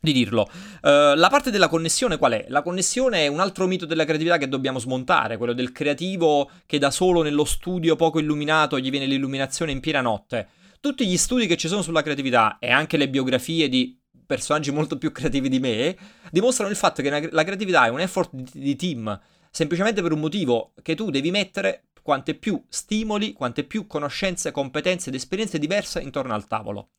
di 0.00 0.12
dirlo. 0.12 0.48
Uh, 0.82 1.14
la 1.14 1.28
parte 1.30 1.50
della 1.50 1.68
connessione 1.68 2.16
qual 2.16 2.32
è? 2.32 2.46
La 2.48 2.62
connessione 2.62 3.24
è 3.24 3.26
un 3.26 3.40
altro 3.40 3.66
mito 3.66 3.84
della 3.84 4.04
creatività 4.04 4.38
che 4.38 4.48
dobbiamo 4.48 4.78
smontare, 4.78 5.36
quello 5.36 5.52
del 5.52 5.72
creativo 5.72 6.50
che 6.66 6.78
da 6.78 6.90
solo 6.90 7.22
nello 7.22 7.44
studio 7.44 7.96
poco 7.96 8.18
illuminato 8.18 8.78
gli 8.78 8.90
viene 8.90 9.06
l'illuminazione 9.06 9.72
in 9.72 9.80
piena 9.80 10.00
notte. 10.00 10.48
Tutti 10.80 11.06
gli 11.06 11.18
studi 11.18 11.46
che 11.46 11.58
ci 11.58 11.68
sono 11.68 11.82
sulla 11.82 12.02
creatività 12.02 12.56
e 12.58 12.70
anche 12.70 12.96
le 12.96 13.10
biografie 13.10 13.68
di 13.68 13.98
personaggi 14.24 14.70
molto 14.70 14.96
più 14.96 15.12
creativi 15.12 15.48
di 15.48 15.58
me 15.58 15.96
dimostrano 16.30 16.70
il 16.70 16.76
fatto 16.76 17.02
che 17.02 17.28
la 17.30 17.44
creatività 17.44 17.84
è 17.84 17.88
un 17.88 18.00
effort 18.00 18.30
di, 18.32 18.76
team, 18.76 19.20
semplicemente 19.50 20.00
per 20.00 20.12
un 20.12 20.20
motivo 20.20 20.72
che 20.82 20.94
tu 20.94 21.10
devi 21.10 21.30
mettere 21.30 21.88
quante 22.00 22.34
più 22.34 22.62
stimoli, 22.68 23.32
quante 23.32 23.64
più 23.64 23.86
conoscenze, 23.86 24.52
competenze 24.52 25.10
ed 25.10 25.16
esperienze 25.16 25.58
diverse 25.58 26.00
intorno 26.00 26.32
al 26.32 26.46
tavolo. 26.46 26.90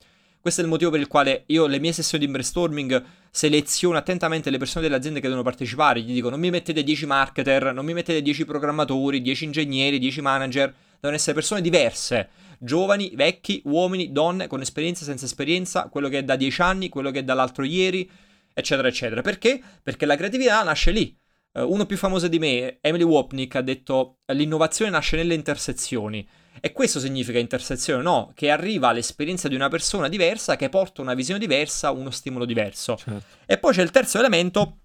Questo 0.42 0.62
è 0.62 0.64
il 0.64 0.72
motivo 0.72 0.90
per 0.90 1.00
il 1.00 1.08
quale 1.08 1.44
io 1.48 1.68
le 1.68 1.80
mie 1.80 1.92
sessioni 1.92 2.26
di 2.26 2.32
brainstorming 2.32 3.04
seleziono 3.30 3.96
attentamente 3.96 4.50
le 4.50 4.58
persone 4.58 4.82
delle 4.82 4.96
aziende 4.96 5.20
che 5.20 5.28
devono 5.28 5.44
partecipare. 5.44 6.02
Gli 6.02 6.14
dico 6.14 6.32
non 6.32 6.40
mi 6.40 6.50
mettete 6.50 6.82
10 6.82 7.06
marketer, 7.06 7.72
non 7.72 7.86
mi 7.86 7.94
mettete 7.94 8.24
10 8.24 8.46
programmatori, 8.46 9.22
10 9.22 9.46
ingegneri, 9.46 10.00
10 10.00 10.22
manager. 10.22 10.74
Devono 10.96 11.16
essere 11.16 11.36
persone 11.36 11.62
diverse, 11.62 12.30
giovani, 12.58 13.12
vecchi, 13.14 13.62
uomini, 13.66 14.12
donne, 14.12 14.48
con 14.48 14.62
esperienza, 14.62 15.06
senza 15.06 15.26
esperienza, 15.26 15.90
quello 15.90 16.10
che 16.10 16.18
è 16.18 16.24
da 16.24 16.36
10 16.36 16.62
anni, 16.64 16.90
quello 16.90 17.12
che 17.12 17.20
è 17.20 17.24
dall'altro 17.24 17.64
ieri, 17.64 18.10
eccetera, 18.52 18.88
eccetera. 18.88 19.22
Perché? 19.22 19.62
Perché 19.84 20.08
la 20.08 20.16
creatività 20.16 20.64
nasce 20.64 20.90
lì. 20.90 21.16
Uh, 21.54 21.72
uno 21.72 21.86
più 21.86 21.98
famoso 21.98 22.28
di 22.28 22.40
me, 22.40 22.80
Emily 22.82 23.04
Wapnick, 23.04 23.58
ha 23.58 23.62
detto 23.62 24.22
l'innovazione 24.34 24.90
nasce 24.90 25.18
nelle 25.18 25.36
intersezioni. 25.36 26.28
E 26.60 26.72
questo 26.74 27.00
significa 27.00 27.40
intersezione, 27.40 28.04
no? 28.04 28.32
Che 28.36 28.52
arriva 28.52 28.92
l'esperienza 28.92 29.48
di 29.48 29.56
una 29.56 29.70
persona 29.70 30.08
diversa 30.08 30.56
che 30.56 30.70
porta 30.70 31.02
una 31.02 31.14
visione 31.14 31.40
diversa, 31.40 31.92
uno 31.92 32.12
stimolo 32.12 32.46
diverso. 32.46 32.98
Certo. 32.98 33.24
E 33.46 33.58
poi 33.58 33.74
c'è 33.74 33.82
il 33.82 33.92
terzo 33.92 34.20
elemento 34.20 34.78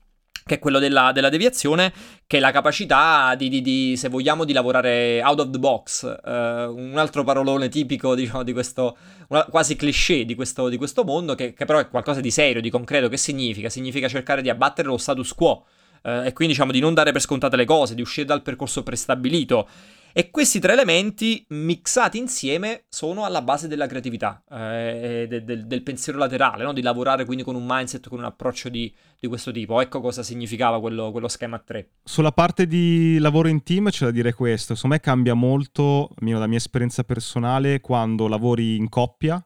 che 0.47 0.55
è 0.55 0.59
quello 0.61 0.79
della, 0.79 1.11
della, 1.11 1.29
deviazione, 1.29 1.93
che 2.25 2.37
è 2.37 2.41
la 2.41 2.53
capacità 2.53 3.35
di, 3.35 3.49
di, 3.49 3.61
di, 3.61 3.97
se 3.97 4.09
vogliamo, 4.09 4.45
di 4.45 4.53
lavorare 4.53 5.21
out 5.25 5.41
of 5.41 5.51
the 5.51 5.59
box. 5.59 6.05
Uh, 6.05 6.31
un 6.73 6.95
altro 6.99 7.25
parolone 7.25 7.69
tipico, 7.69 8.15
diciamo, 8.15 8.45
di 8.45 8.53
questo, 8.53 8.97
una, 9.29 9.45
quasi 9.47 9.75
cliché 9.75 10.25
di 10.25 10.37
questo, 10.37 10.69
di 10.69 10.77
questo 10.77 11.03
mondo, 11.03 11.35
che, 11.35 11.53
che, 11.53 11.65
però 11.65 11.81
è 11.81 11.89
qualcosa 11.89 12.21
di 12.21 12.31
serio, 12.31 12.61
di 12.61 12.71
concreto. 12.71 13.09
Che 13.09 13.17
significa? 13.17 13.69
Significa 13.69 14.07
cercare 14.07 14.41
di 14.41 14.49
abbattere 14.49 14.87
lo 14.87 14.99
status 14.99 15.35
quo. 15.35 15.65
Uh, 16.07 16.25
e 16.25 16.33
quindi, 16.33 16.55
diciamo, 16.55 16.71
di 16.71 16.79
non 16.79 16.95
dare 16.95 17.11
per 17.11 17.21
scontate 17.21 17.57
le 17.57 17.65
cose, 17.65 17.97
di 17.97 18.01
uscire 18.01 18.25
dal 18.25 18.43
percorso 18.43 18.85
prestabilito. 18.85 19.67
E 20.13 20.31
questi 20.31 20.61
tre 20.61 20.73
elementi 20.73 21.45
mixati 21.49 22.17
insieme 22.17 22.85
sono 22.89 23.27
alla 23.27 23.43
base 23.43 23.69
della 23.69 23.87
creatività, 23.87 24.43
eh, 24.51 25.27
del, 25.29 25.45
del, 25.45 25.67
del, 25.67 25.83
pensiero 25.83 26.19
laterale, 26.19 26.65
no? 26.65 26.73
di 26.73 26.81
lavorare 26.81 27.27
quindi 27.27 27.43
con 27.43 27.55
un 27.55 27.65
mindset, 27.67 28.09
con 28.09 28.21
un 28.21 28.25
approccio 28.25 28.71
di, 28.71 28.91
di 29.21 29.29
questo 29.29 29.51
tipo. 29.51 29.79
Ecco 29.79 30.01
cosa 30.01 30.23
significava 30.23 30.81
quello, 30.81 31.11
quello, 31.11 31.29
schema 31.29 31.59
3. 31.59 31.91
Sulla 32.03 32.33
parte 32.33 32.67
di 32.67 33.19
lavoro 33.19 33.49
in 33.49 33.63
team 33.63 33.91
c'è 33.91 34.07
da 34.07 34.11
dire 34.11 34.33
questo, 34.33 34.75
secondo 34.75 34.97
me 34.97 35.03
cambia 35.03 35.35
molto, 35.35 36.09
almeno 36.19 36.39
la 36.39 36.47
mia 36.47 36.57
esperienza 36.57 37.05
personale, 37.05 37.83
quando 37.83 38.27
lavori 38.27 38.77
in 38.77 38.89
coppia, 38.89 39.45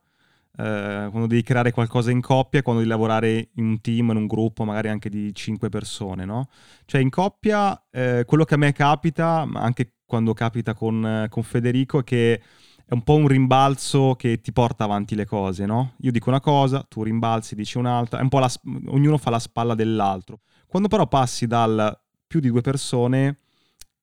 eh, 0.60 1.08
quando 1.08 1.26
devi 1.26 1.42
creare 1.42 1.72
qualcosa 1.72 2.10
in 2.10 2.20
coppia 2.20 2.62
quando 2.62 2.82
devi 2.82 2.92
lavorare 2.92 3.48
in 3.54 3.64
un 3.64 3.80
team, 3.80 4.10
in 4.10 4.16
un 4.16 4.26
gruppo 4.26 4.64
magari 4.64 4.88
anche 4.88 5.08
di 5.08 5.34
cinque 5.34 5.70
persone, 5.70 6.26
no? 6.26 6.48
Cioè 6.84 7.00
in 7.00 7.08
coppia 7.08 7.86
eh, 7.90 8.24
quello 8.26 8.44
che 8.44 8.54
a 8.54 8.58
me 8.58 8.72
capita, 8.72 9.46
ma 9.46 9.60
anche 9.60 9.94
quando 10.04 10.34
capita 10.34 10.74
con, 10.74 11.26
con 11.30 11.42
Federico, 11.42 12.00
è 12.00 12.04
che 12.04 12.42
è 12.84 12.92
un 12.92 13.02
po' 13.02 13.14
un 13.14 13.28
rimbalzo 13.28 14.16
che 14.18 14.40
ti 14.40 14.52
porta 14.52 14.84
avanti 14.84 15.14
le 15.14 15.24
cose, 15.24 15.64
no? 15.64 15.94
Io 16.00 16.10
dico 16.10 16.28
una 16.28 16.40
cosa, 16.40 16.84
tu 16.88 17.02
rimbalzi, 17.04 17.54
dici 17.54 17.78
un'altra, 17.78 18.18
è 18.18 18.22
un 18.22 18.28
po' 18.28 18.40
la, 18.40 18.50
ognuno 18.88 19.16
fa 19.16 19.30
la 19.30 19.38
spalla 19.38 19.74
dell'altro. 19.74 20.40
Quando 20.66 20.88
però 20.88 21.06
passi 21.06 21.46
dal 21.46 21.98
più 22.26 22.40
di 22.40 22.48
due 22.48 22.60
persone, 22.60 23.38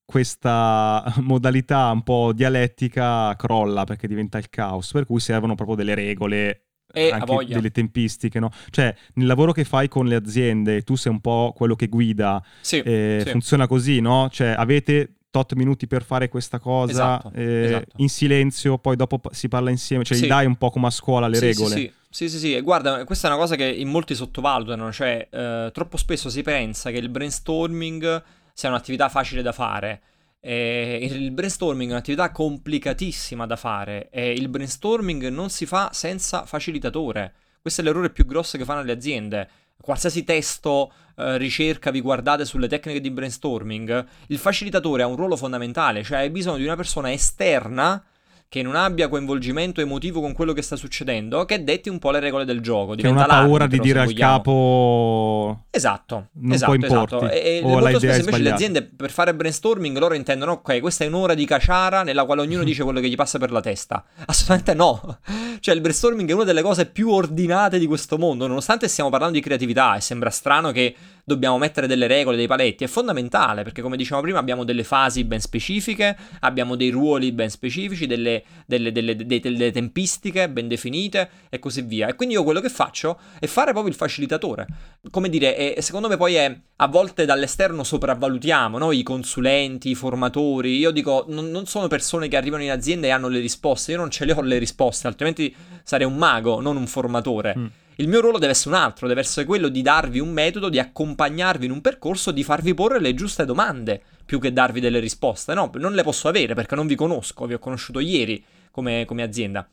questa 0.08 1.04
modalità 1.20 1.92
un 1.92 2.02
po' 2.02 2.32
dialettica 2.34 3.36
crolla 3.36 3.84
perché 3.84 4.08
diventa 4.08 4.38
il 4.38 4.50
caos, 4.50 4.94
per 4.94 5.06
cui 5.06 5.20
servono 5.20 5.54
proprio 5.54 5.76
delle 5.76 5.94
regole 5.96 6.62
e 6.94 7.12
anche 7.12 7.46
delle 7.48 7.72
tempistiche, 7.72 8.40
no? 8.40 8.50
Cioè, 8.70 8.96
nel 9.16 9.28
lavoro 9.28 9.52
che 9.52 9.66
fai 9.66 9.90
con 9.90 10.08
le 10.08 10.16
aziende, 10.16 10.82
tu 10.84 10.96
sei 10.96 11.12
un 11.12 11.20
po' 11.20 11.54
quello 11.54 11.76
che 11.76 11.88
guida, 11.88 12.42
sì, 12.62 12.80
eh, 12.80 13.22
sì. 13.22 13.32
funziona 13.32 13.68
così, 13.68 14.00
no? 14.00 14.30
Cioè, 14.32 14.56
avete 14.58 15.18
tot 15.30 15.54
minuti 15.56 15.88
per 15.88 16.04
fare 16.04 16.30
questa 16.30 16.58
cosa 16.58 17.20
esatto, 17.20 17.32
eh, 17.36 17.66
esatto. 17.66 17.96
in 17.98 18.08
silenzio, 18.08 18.78
poi 18.78 18.96
dopo 18.96 19.20
si 19.32 19.50
parla 19.50 19.70
insieme, 19.70 20.06
cioè 20.06 20.16
sì. 20.16 20.24
gli 20.24 20.28
dai 20.28 20.46
un 20.46 20.56
po' 20.56 20.70
come 20.70 20.88
a 20.88 20.90
scuola 20.90 21.28
le 21.28 21.36
sì, 21.36 21.46
regole. 21.46 21.76
Sì, 21.76 21.92
sì, 22.10 22.30
sì, 22.30 22.38
sì, 22.40 22.62
guarda, 22.62 23.04
questa 23.04 23.28
è 23.28 23.32
una 23.32 23.40
cosa 23.40 23.58
che 23.58 23.66
in 23.66 23.90
molti 23.90 24.16
sottovalutano, 24.16 24.90
cioè 24.94 25.28
eh, 25.30 25.70
troppo 25.74 25.98
spesso 25.98 26.30
si 26.30 26.42
pensa 26.44 26.92
che 26.92 26.98
il 26.98 27.10
brainstorming 27.10 28.24
sia 28.58 28.70
un'attività 28.70 29.08
facile 29.08 29.44
da 29.44 29.52
fare. 29.52 30.02
Eh, 30.40 30.98
il 31.12 31.30
brainstorming 31.30 31.92
è 31.92 31.94
un'attività 31.94 32.32
complicatissima 32.32 33.46
da 33.46 33.56
fare 33.56 34.10
e 34.10 34.32
il 34.32 34.48
brainstorming 34.48 35.28
non 35.28 35.52
si 35.52 35.68
fa 35.68 35.92
senza 35.94 36.44
facilitatore. 36.48 37.34
Questo 37.62 37.82
è 37.82 37.84
l'errore 37.84 38.10
più 38.10 38.26
grosso 38.26 38.58
che 38.58 38.66
fanno 38.66 38.82
le 38.82 38.94
aziende 38.94 39.50
qualsiasi 39.80 40.24
testo, 40.24 40.92
eh, 41.16 41.38
ricerca 41.38 41.92
vi 41.92 42.02
guardate 42.02 42.46
sulle 42.46 42.68
tecniche 42.68 43.00
di 43.00 43.12
brainstorming, 43.12 44.06
il 44.28 44.38
facilitatore 44.40 45.04
ha 45.04 45.08
un 45.08 45.16
ruolo 45.16 45.36
fondamentale, 45.36 46.04
cioè 46.04 46.18
hai 46.18 46.32
bisogno 46.32 46.58
di 46.58 46.64
una 46.64 46.76
persona 46.76 47.12
esterna 47.12 48.04
che 48.50 48.62
non 48.62 48.76
abbia 48.76 49.10
coinvolgimento 49.10 49.82
emotivo 49.82 50.22
con 50.22 50.32
quello 50.32 50.54
che 50.54 50.62
sta 50.62 50.78
succedendo, 50.78 51.44
che 51.44 51.64
detti 51.66 51.90
un 51.90 52.00
po' 52.00 52.12
le 52.12 52.20
regole 52.20 52.46
del 52.46 52.62
gioco. 52.62 52.96
Che 52.96 53.04
non 53.04 53.18
ha 53.18 53.26
paura 53.26 53.68
di 53.68 53.78
dire 53.80 54.00
al 54.00 54.14
capo. 54.14 55.66
Esatto, 55.70 56.30
non 56.34 56.54
esatto, 56.54 56.74
esatto. 56.74 57.30
E, 57.30 57.58
e 57.58 57.62
molto 57.62 58.00
spesso 58.00 58.20
invece 58.20 58.42
le 58.42 58.52
aziende 58.52 58.84
per 58.84 59.12
fare 59.12 59.36
brainstorming 59.36 59.98
loro 59.98 60.14
intendono, 60.14 60.54
ok, 60.54 60.80
questa 60.80 61.04
è 61.04 61.08
un'ora 61.08 61.34
di 61.34 61.46
caciara 61.46 62.04
nella 62.04 62.24
quale 62.24 62.42
ognuno 62.42 62.64
dice 62.66 62.84
quello 62.84 63.02
che 63.02 63.10
gli 63.10 63.16
passa 63.16 63.38
per 63.38 63.52
la 63.52 63.62
testa. 63.62 64.04
Assolutamente 64.26 64.74
no. 64.74 65.20
Cioè 65.60 65.76
il 65.76 65.82
brainstorming 65.82 66.30
è 66.30 66.34
una 66.34 66.44
delle 66.44 66.62
cose 66.62 66.86
più 66.86 67.10
ordinate 67.10 67.80
di 67.80 67.88
questo 67.88 68.18
mondo, 68.18 68.48
nonostante 68.48 68.88
stiamo 68.88 69.10
parlando 69.10 69.36
di 69.36 69.42
creatività 69.42 69.96
e 69.96 70.02
sembra 70.02 70.30
strano 70.30 70.72
che 70.72 70.96
dobbiamo 71.28 71.58
mettere 71.58 71.88
delle 71.88 72.08
regole, 72.08 72.38
dei 72.38 72.48
paletti, 72.48 72.86
è 72.86 72.88
fondamentale 72.88 73.64
perché 73.64 73.82
come 73.82 73.98
dicevamo 73.98 74.22
prima 74.22 74.40
abbiamo 74.40 74.64
delle 74.64 74.86
fasi 74.86 75.26
ben 75.26 75.42
specifiche, 75.42 76.16
abbiamo 76.40 76.78
dei 76.78 76.90
ruoli 76.90 77.34
ben 77.34 77.50
specifici, 77.50 78.08
delle, 78.08 78.42
delle, 78.66 78.94
delle, 78.94 79.14
delle 79.14 79.72
tempistiche 79.74 80.48
ben 80.48 80.70
definite 80.70 81.30
e 81.50 81.60
così 81.60 81.82
via. 81.82 82.08
E 82.08 82.16
quindi 82.16 82.36
io 82.36 82.46
quello 82.46 82.62
che 82.62 82.70
faccio 82.70 83.20
è 83.42 83.46
fare 83.46 83.72
proprio 83.72 83.92
il 83.92 84.00
facilitatore. 84.00 84.68
Come 85.12 85.28
dire, 85.28 85.76
e 85.76 85.82
secondo 85.82 86.08
me 86.08 86.16
poi 86.16 86.36
è 86.36 86.60
a 86.78 86.88
volte 86.88 87.26
dall'esterno 87.26 87.84
sopravvalutiamo 87.84 88.78
no? 88.78 88.94
i 88.94 89.04
consulenti, 89.04 89.90
i 89.90 89.96
formatori. 89.96 90.78
Io 90.78 90.92
dico, 90.92 91.26
non, 91.28 91.52
non 91.52 91.66
sono 91.66 91.88
persone 91.88 92.30
che 92.30 92.38
arrivano 92.38 92.64
in 92.64 92.72
azienda 92.72 93.08
e 93.08 93.10
hanno 93.10 93.28
le 93.28 93.40
risposte, 93.40 93.92
io 93.92 93.98
non 93.98 94.10
ce 94.10 94.24
le 94.24 94.32
ho 94.32 94.40
le 94.40 94.60
risposte, 94.60 95.08
altrimenti 95.08 95.54
sarei 95.84 96.08
un 96.08 96.16
mago, 96.16 96.62
non 96.62 96.78
un 96.78 96.88
formatore. 96.88 97.54
Mm. 97.58 97.66
Il 98.00 98.08
mio 98.08 98.22
ruolo 98.22 98.38
deve 98.38 98.52
essere 98.52 98.76
un 98.76 98.82
altro, 98.82 99.08
deve 99.08 99.22
essere 99.22 99.46
quello 99.46 99.70
di 99.70 99.82
darvi 99.82 100.20
un 100.20 100.30
metodo, 100.30 100.70
di 100.70 100.78
accompagnarvi 100.78 101.66
in 101.66 101.72
un 101.72 101.82
percorso, 101.82 102.30
di 102.30 102.44
farvi 102.44 102.76
porre 102.76 103.00
le 103.00 103.16
giuste 103.16 103.44
domande, 103.44 104.02
più 104.24 104.40
che 104.40 104.54
darvi 104.54 104.80
delle 104.80 105.00
risposte. 105.00 105.56
No, 105.56 105.72
non 105.76 105.94
le 105.94 106.04
posso 106.04 106.28
avere 106.28 106.54
perché 106.54 106.76
non 106.76 106.86
vi 106.86 106.96
conosco, 106.96 107.48
vi 107.48 107.56
ho 107.56 107.60
conosciuto 107.60 108.00
ieri 108.00 108.44
come, 108.70 109.06
come 109.06 109.24
azienda. 109.24 109.68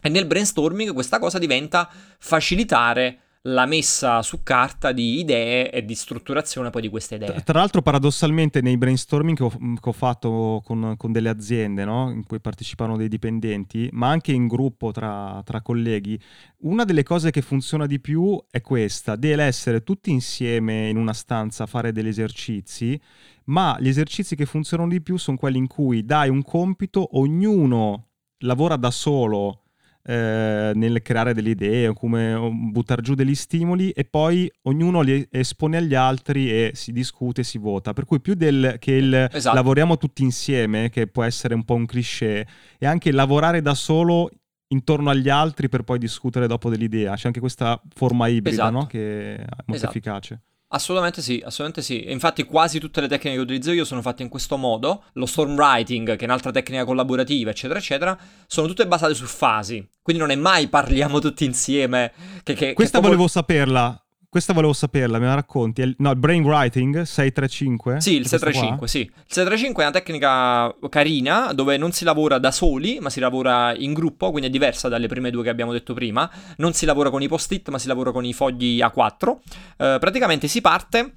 E 0.00 0.08
nel 0.08 0.26
brainstorming 0.26 0.94
questa 0.94 1.18
cosa 1.18 1.38
diventa 1.38 1.90
facilitare 2.18 3.20
la 3.42 3.66
messa 3.66 4.22
su 4.22 4.42
carta 4.42 4.92
di 4.92 5.20
idee 5.20 5.70
e 5.70 5.84
di 5.84 5.94
strutturazione 5.94 6.70
poi 6.70 6.82
di 6.82 6.88
queste 6.88 7.14
idee. 7.14 7.42
Tra, 7.44 7.60
l'altro 7.60 7.82
paradossalmente 7.82 8.60
nei 8.60 8.76
brainstorming 8.76 9.36
che 9.36 9.44
ho, 9.44 9.50
che 9.50 9.88
ho 9.88 9.92
fatto 9.92 10.60
con, 10.64 10.94
con, 10.96 11.12
delle 11.12 11.28
aziende 11.28 11.84
no? 11.84 12.10
in 12.10 12.24
cui 12.24 12.40
partecipano 12.40 12.96
dei 12.96 13.08
dipendenti, 13.08 13.88
ma 13.92 14.08
anche 14.08 14.32
in 14.32 14.48
gruppo 14.48 14.90
tra, 14.90 15.40
tra, 15.44 15.62
colleghi, 15.62 16.20
una 16.62 16.84
delle 16.84 17.04
cose 17.04 17.30
che 17.30 17.42
funziona 17.42 17.86
di 17.86 18.00
più 18.00 18.42
è 18.50 18.60
questa, 18.60 19.14
deve 19.16 19.44
essere 19.44 19.82
tutti 19.82 20.10
insieme 20.10 20.88
in 20.88 20.96
una 20.96 21.12
stanza 21.12 21.62
a 21.62 21.66
fare 21.66 21.92
degli 21.92 22.08
esercizi, 22.08 23.00
ma 23.44 23.76
gli 23.80 23.88
esercizi 23.88 24.34
che 24.36 24.46
funzionano 24.46 24.90
di 24.90 25.00
più 25.00 25.16
sono 25.16 25.36
quelli 25.36 25.58
in 25.58 25.68
cui 25.68 26.04
dai 26.04 26.28
un 26.28 26.42
compito, 26.42 27.16
ognuno 27.18 28.08
lavora 28.38 28.76
da 28.76 28.90
solo 28.90 29.62
eh, 30.08 30.72
nel 30.74 31.02
creare 31.02 31.34
delle 31.34 31.50
idee 31.50 31.88
o 31.88 31.92
come 31.92 32.34
buttare 32.50 33.02
giù 33.02 33.14
degli 33.14 33.34
stimoli 33.34 33.90
e 33.90 34.06
poi 34.06 34.50
ognuno 34.62 35.02
li 35.02 35.26
espone 35.30 35.76
agli 35.76 35.94
altri 35.94 36.50
e 36.50 36.70
si 36.72 36.92
discute 36.92 37.42
e 37.42 37.44
si 37.44 37.58
vota. 37.58 37.92
Per 37.92 38.06
cui 38.06 38.18
più 38.18 38.32
del, 38.32 38.76
che 38.78 38.92
il 38.92 39.28
esatto. 39.30 39.54
lavoriamo 39.54 39.98
tutti 39.98 40.22
insieme, 40.22 40.88
che 40.88 41.08
può 41.08 41.24
essere 41.24 41.54
un 41.54 41.62
po' 41.62 41.74
un 41.74 41.84
cliché, 41.84 42.46
è 42.78 42.86
anche 42.86 43.12
lavorare 43.12 43.60
da 43.60 43.74
solo 43.74 44.30
intorno 44.68 45.10
agli 45.10 45.28
altri 45.28 45.68
per 45.68 45.82
poi 45.82 45.98
discutere 45.98 46.46
dopo 46.46 46.70
dell'idea. 46.70 47.14
C'è 47.14 47.26
anche 47.26 47.40
questa 47.40 47.78
forma 47.94 48.28
ibrida 48.28 48.62
esatto. 48.62 48.72
no? 48.72 48.86
che 48.86 49.34
è 49.34 49.44
molto 49.66 49.74
esatto. 49.74 49.90
efficace. 49.90 50.40
Assolutamente 50.70 51.22
sì, 51.22 51.42
assolutamente 51.44 51.82
sì. 51.82 52.10
Infatti 52.10 52.44
quasi 52.44 52.78
tutte 52.78 53.00
le 53.00 53.08
tecniche 53.08 53.36
che 53.36 53.42
utilizzo 53.42 53.72
io 53.72 53.84
sono 53.84 54.02
fatte 54.02 54.22
in 54.22 54.28
questo 54.28 54.56
modo. 54.56 55.04
Lo 55.14 55.24
storm 55.24 55.54
writing, 55.54 56.16
che 56.16 56.22
è 56.22 56.24
un'altra 56.24 56.50
tecnica 56.50 56.84
collaborativa, 56.84 57.50
eccetera, 57.50 57.78
eccetera, 57.78 58.18
sono 58.46 58.66
tutte 58.66 58.86
basate 58.86 59.14
su 59.14 59.24
fasi. 59.24 59.86
Quindi 60.02 60.20
non 60.20 60.30
è 60.30 60.36
mai 60.36 60.68
parliamo 60.68 61.20
tutti 61.20 61.44
insieme. 61.44 62.12
Che, 62.42 62.54
che, 62.54 62.74
Questa 62.74 62.98
che 62.98 63.04
volevo 63.04 63.28
saperla. 63.28 64.02
Questa 64.30 64.52
volevo 64.52 64.74
saperla, 64.74 65.18
me 65.18 65.24
la 65.24 65.36
racconti? 65.36 65.94
No, 66.00 66.10
il 66.10 66.18
brainwriting 66.18 67.00
635? 67.00 67.98
Sì, 68.02 68.16
il 68.16 68.26
635, 68.26 68.86
sì. 68.86 68.98
Il 69.00 69.12
635 69.26 69.82
è 69.82 69.86
una 69.86 69.98
tecnica 69.98 70.74
carina 70.90 71.54
dove 71.54 71.78
non 71.78 71.92
si 71.92 72.04
lavora 72.04 72.38
da 72.38 72.50
soli, 72.50 72.98
ma 73.00 73.08
si 73.08 73.20
lavora 73.20 73.74
in 73.74 73.94
gruppo, 73.94 74.28
quindi 74.30 74.48
è 74.48 74.50
diversa 74.50 74.90
dalle 74.90 75.08
prime 75.08 75.30
due 75.30 75.44
che 75.44 75.48
abbiamo 75.48 75.72
detto 75.72 75.94
prima. 75.94 76.30
Non 76.58 76.74
si 76.74 76.84
lavora 76.84 77.08
con 77.08 77.22
i 77.22 77.26
post-it, 77.26 77.70
ma 77.70 77.78
si 77.78 77.88
lavora 77.88 78.12
con 78.12 78.26
i 78.26 78.34
fogli 78.34 78.80
A4. 78.80 79.36
Eh, 79.78 79.96
praticamente 79.98 80.46
si 80.46 80.60
parte 80.60 81.14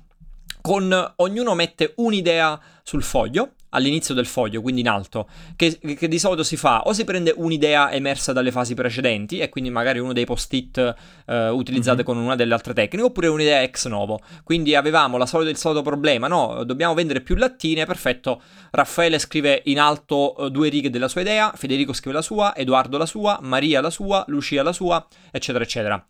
con 0.62 1.14
ognuno 1.18 1.53
mette 1.53 1.91
un'idea 1.97 2.57
sul 2.82 3.03
foglio 3.03 3.55
all'inizio 3.72 4.13
del 4.13 4.26
foglio, 4.26 4.61
quindi 4.61 4.82
in 4.82 4.88
alto, 4.88 5.28
che, 5.55 5.78
che, 5.80 6.07
di 6.07 6.19
solito 6.19 6.43
si 6.43 6.55
fa 6.55 6.84
o 6.84 6.93
si 6.93 7.03
prende 7.03 7.34
un'idea 7.36 7.91
emersa 7.91 8.34
dalle 8.34 8.51
fasi 8.51 8.74
precedenti 8.74 9.39
e 9.39 9.49
quindi 9.49 9.69
magari 9.69 9.99
uno 9.99 10.13
dei 10.13 10.26
post-it 10.26 10.95
eh, 11.26 11.49
utilizzate 11.49 11.97
mm-hmm. 11.97 12.05
con 12.05 12.17
una 12.17 12.36
delle 12.36 12.53
altre 12.53 12.74
tecniche, 12.74 13.05
oppure 13.05 13.28
un'idea 13.28 13.61
ex 13.61 13.88
novo. 13.88 14.22
Quindi 14.43 14.76
avevamo 14.76 15.17
la 15.17 15.26
solita, 15.26 15.49
il 15.49 15.57
solito 15.57 15.82
problema, 15.82 16.28
no? 16.28 16.63
Dobbiamo 16.63 16.93
vendere 16.93 17.22
più 17.22 17.36
lattine, 17.36 17.86
perfetto. 17.86 18.41
Raffaele 18.72 19.19
scrive 19.19 19.61
in 19.65 19.80
alto 19.80 20.36
eh, 20.38 20.49
due 20.51 20.69
righe 20.69 20.89
della 20.89 21.07
sua 21.07 21.22
idea, 21.22 21.51
Federico 21.55 21.93
scrive 21.93 22.15
la 22.15 22.22
sua, 22.22 22.55
Edoardo 22.55 22.97
la 22.97 23.05
sua, 23.05 23.39
Maria 23.41 23.82
la 23.82 23.89
sua, 23.89 24.24
Lucia 24.28 24.63
la 24.63 24.74
sua, 24.74 25.05
eccetera, 25.32 25.63
eccetera. 25.63 26.05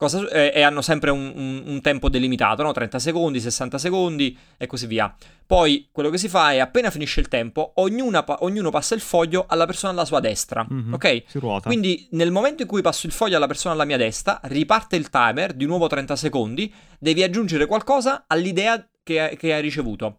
Cosa, 0.00 0.26
eh, 0.30 0.50
e 0.54 0.62
hanno 0.62 0.80
sempre 0.80 1.10
un, 1.10 1.30
un, 1.36 1.62
un, 1.66 1.80
tempo 1.82 2.08
delimitato, 2.08 2.62
no? 2.62 2.72
30 2.72 2.98
secondi, 2.98 3.38
60 3.38 3.76
secondi 3.76 4.34
e 4.56 4.66
così 4.66 4.86
via. 4.86 5.14
Poi 5.44 5.90
quello 5.92 6.08
che 6.08 6.16
si 6.16 6.30
fa 6.30 6.52
è 6.52 6.58
appena 6.58 6.88
finisce 6.88 7.20
il 7.20 7.28
tempo, 7.28 7.72
ognuna, 7.74 8.24
ognuno 8.42 8.70
passa 8.70 8.94
il 8.94 9.02
foglio 9.02 9.44
alla 9.46 9.66
persona 9.66 9.92
alla 9.92 10.06
sua 10.06 10.20
destra, 10.20 10.66
mm-hmm, 10.66 10.94
ok? 10.94 11.22
Si 11.26 11.38
ruota. 11.38 11.68
Quindi 11.68 12.08
nel 12.12 12.30
momento 12.30 12.62
in 12.62 12.68
cui 12.68 12.80
passo 12.80 13.06
il 13.06 13.12
foglio 13.12 13.36
alla 13.36 13.46
persona 13.46 13.74
alla 13.74 13.84
mia 13.84 13.98
destra, 13.98 14.40
riparte 14.44 14.96
il 14.96 15.10
timer, 15.10 15.52
di 15.52 15.66
nuovo 15.66 15.86
30 15.86 16.16
secondi, 16.16 16.72
devi 16.98 17.22
aggiungere 17.22 17.66
qualcosa 17.66 18.24
all'idea 18.26 18.82
che, 19.02 19.36
che 19.38 19.52
hai 19.52 19.60
ricevuto 19.60 20.16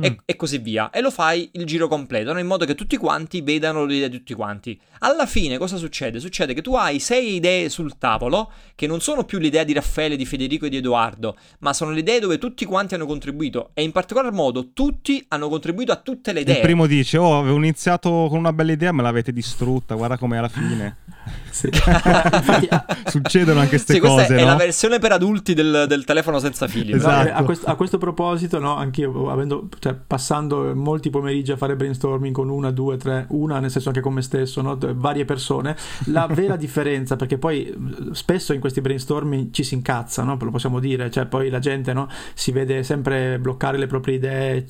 mm. 0.00 0.14
e, 0.24 0.36
così 0.36 0.58
via. 0.58 0.90
E 0.90 1.00
lo 1.00 1.10
fai 1.10 1.48
il 1.52 1.64
giro 1.64 1.88
completo, 1.88 2.32
no? 2.32 2.38
in 2.38 2.46
modo 2.46 2.64
che 2.64 2.74
tutti 2.74 2.96
quanti 2.96 3.40
vedano 3.40 3.84
le 3.84 3.96
idee 3.96 4.08
di 4.08 4.18
tutti 4.18 4.34
quanti. 4.34 4.78
Alla 5.00 5.26
fine 5.26 5.58
cosa 5.58 5.76
succede? 5.76 6.20
Succede 6.20 6.54
che 6.54 6.62
tu 6.62 6.74
hai 6.74 6.98
sei 6.98 7.34
idee 7.34 7.68
sul 7.68 7.98
tavolo, 7.98 8.50
che 8.74 8.86
non 8.86 9.00
sono 9.00 9.24
più 9.24 9.38
l'idea 9.38 9.64
di 9.64 9.72
Raffaele, 9.72 10.16
di 10.16 10.24
Federico 10.24 10.66
e 10.66 10.68
di 10.68 10.76
Edoardo, 10.76 11.36
ma 11.60 11.72
sono 11.72 11.90
le 11.90 12.00
idee 12.00 12.20
dove 12.20 12.38
tutti 12.38 12.64
quanti 12.64 12.94
hanno 12.94 13.06
contribuito. 13.06 13.70
E 13.74 13.82
in 13.82 13.92
particolar 13.92 14.32
modo 14.32 14.72
tutti 14.72 15.24
hanno 15.28 15.48
contribuito 15.48 15.92
a 15.92 15.96
tutte 15.96 16.32
le 16.32 16.40
idee. 16.40 16.56
Il 16.56 16.60
primo 16.60 16.86
dice, 16.86 17.18
oh, 17.18 17.38
avevo 17.38 17.56
iniziato 17.56 18.26
con 18.28 18.38
una 18.38 18.52
bella 18.52 18.72
idea, 18.72 18.92
me 18.92 19.02
l'avete 19.02 19.32
distrutta, 19.32 19.94
guarda 19.94 20.16
com'è 20.16 20.36
alla 20.36 20.48
fine. 20.48 20.96
Sì. 21.50 21.66
Infatti, 21.66 22.68
Succedono 23.06 23.60
anche 23.60 23.70
queste 23.70 23.94
sì, 23.94 24.00
cose. 24.00 24.14
Questa 24.14 24.34
no? 24.34 24.40
è 24.40 24.44
la 24.44 24.56
versione 24.56 24.98
per 24.98 25.12
adulti 25.12 25.54
del, 25.54 25.84
del 25.86 26.04
telefono 26.04 26.38
senza 26.38 26.66
fili. 26.66 26.92
Esatto. 26.92 27.30
No, 27.30 27.36
a, 27.36 27.42
questo, 27.44 27.66
a, 27.66 27.74
questo, 27.76 27.98
proposito, 27.98 28.58
no, 28.58 28.76
anch'io 28.76 29.30
avendo, 29.30 29.68
cioè, 29.78 29.94
passando 29.94 30.74
molti 30.74 31.10
pomeriggi 31.10 31.52
a 31.52 31.56
fare 31.56 31.76
brainstorming 31.76 32.34
con 32.34 32.48
una, 32.48 32.70
due, 32.70 32.96
tre, 32.96 33.26
una, 33.30 33.60
nel 33.60 33.70
senso 33.70 33.88
anche 33.88 34.00
con 34.00 34.12
me 34.12 34.22
stesso, 34.22 34.60
no, 34.62 34.76
varie 34.94 35.24
persone, 35.24 35.76
la 36.06 36.26
vera 36.30 36.56
differenza, 36.56 37.16
perché 37.16 37.38
poi 37.38 37.72
spesso 38.12 38.52
in 38.52 38.60
questi 38.60 38.80
brainstorming 38.80 39.52
ci 39.52 39.62
si 39.62 39.74
incazza, 39.74 40.22
no? 40.22 40.36
lo 40.40 40.50
possiamo 40.50 40.80
dire, 40.80 41.10
cioè 41.10 41.26
poi 41.26 41.50
la 41.50 41.58
gente 41.58 41.92
no, 41.92 42.08
si 42.34 42.52
vede 42.52 42.82
sempre 42.82 43.38
bloccare 43.38 43.78
le 43.78 43.86
proprie 43.86 44.16
idee. 44.16 44.66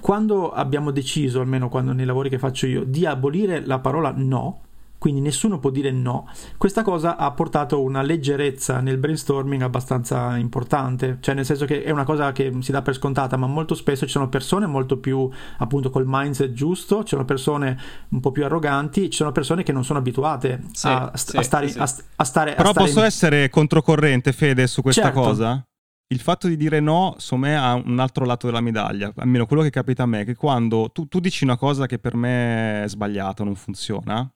Quando 0.00 0.52
abbiamo 0.52 0.90
deciso, 0.90 1.40
almeno 1.40 1.68
quando 1.68 1.92
nei 1.92 2.06
lavori 2.06 2.28
che 2.28 2.38
faccio 2.38 2.66
io, 2.66 2.84
di 2.84 3.06
abolire 3.06 3.64
la 3.64 3.78
parola 3.78 4.12
no, 4.14 4.62
quindi 4.98 5.20
nessuno 5.20 5.58
può 5.58 5.70
dire 5.70 5.90
no. 5.90 6.28
Questa 6.56 6.82
cosa 6.82 7.16
ha 7.16 7.30
portato 7.30 7.80
una 7.82 8.02
leggerezza 8.02 8.80
nel 8.80 8.98
brainstorming 8.98 9.62
abbastanza 9.62 10.36
importante, 10.36 11.18
cioè 11.20 11.34
nel 11.34 11.44
senso 11.44 11.64
che 11.64 11.84
è 11.84 11.90
una 11.90 12.04
cosa 12.04 12.32
che 12.32 12.52
si 12.60 12.72
dà 12.72 12.82
per 12.82 12.94
scontata, 12.94 13.36
ma 13.36 13.46
molto 13.46 13.74
spesso 13.74 14.04
ci 14.06 14.12
sono 14.12 14.28
persone 14.28 14.66
molto 14.66 14.98
più 14.98 15.28
appunto 15.58 15.90
col 15.90 16.04
mindset 16.06 16.52
giusto, 16.52 17.02
ci 17.02 17.10
sono 17.10 17.24
persone 17.24 17.78
un 18.08 18.20
po' 18.20 18.32
più 18.32 18.44
arroganti, 18.44 19.10
ci 19.10 19.16
sono 19.16 19.32
persone 19.32 19.62
che 19.62 19.72
non 19.72 19.84
sono 19.84 20.00
abituate 20.00 20.62
sì, 20.72 20.88
a, 20.88 21.12
sì, 21.14 21.36
a, 21.36 21.42
stare, 21.42 21.68
sì. 21.68 21.78
A, 21.78 21.88
a, 22.16 22.24
stare 22.24 22.54
Però 22.54 22.68
a 22.68 22.72
stare 22.72 22.86
posso 22.86 23.00
in... 23.00 23.04
essere 23.04 23.48
controcorrente, 23.48 24.32
Fede, 24.32 24.66
su 24.66 24.82
questa 24.82 25.02
certo. 25.02 25.20
cosa? 25.20 25.62
il 26.10 26.20
fatto 26.20 26.48
di 26.48 26.56
dire 26.56 26.80
no, 26.80 27.16
secondo 27.18 27.46
me, 27.46 27.56
ha 27.56 27.74
un 27.74 27.98
altro 27.98 28.24
lato 28.24 28.46
della 28.46 28.60
medaglia. 28.60 29.12
Almeno 29.16 29.46
quello 29.46 29.62
che 29.62 29.70
capita 29.70 30.04
a 30.04 30.06
me, 30.06 30.24
che 30.24 30.34
quando 30.34 30.90
tu, 30.90 31.06
tu 31.06 31.20
dici 31.20 31.44
una 31.44 31.58
cosa 31.58 31.86
che 31.86 31.98
per 31.98 32.14
me 32.14 32.84
è 32.84 32.88
sbagliata, 32.88 33.44
non 33.44 33.54
funziona, 33.54 34.26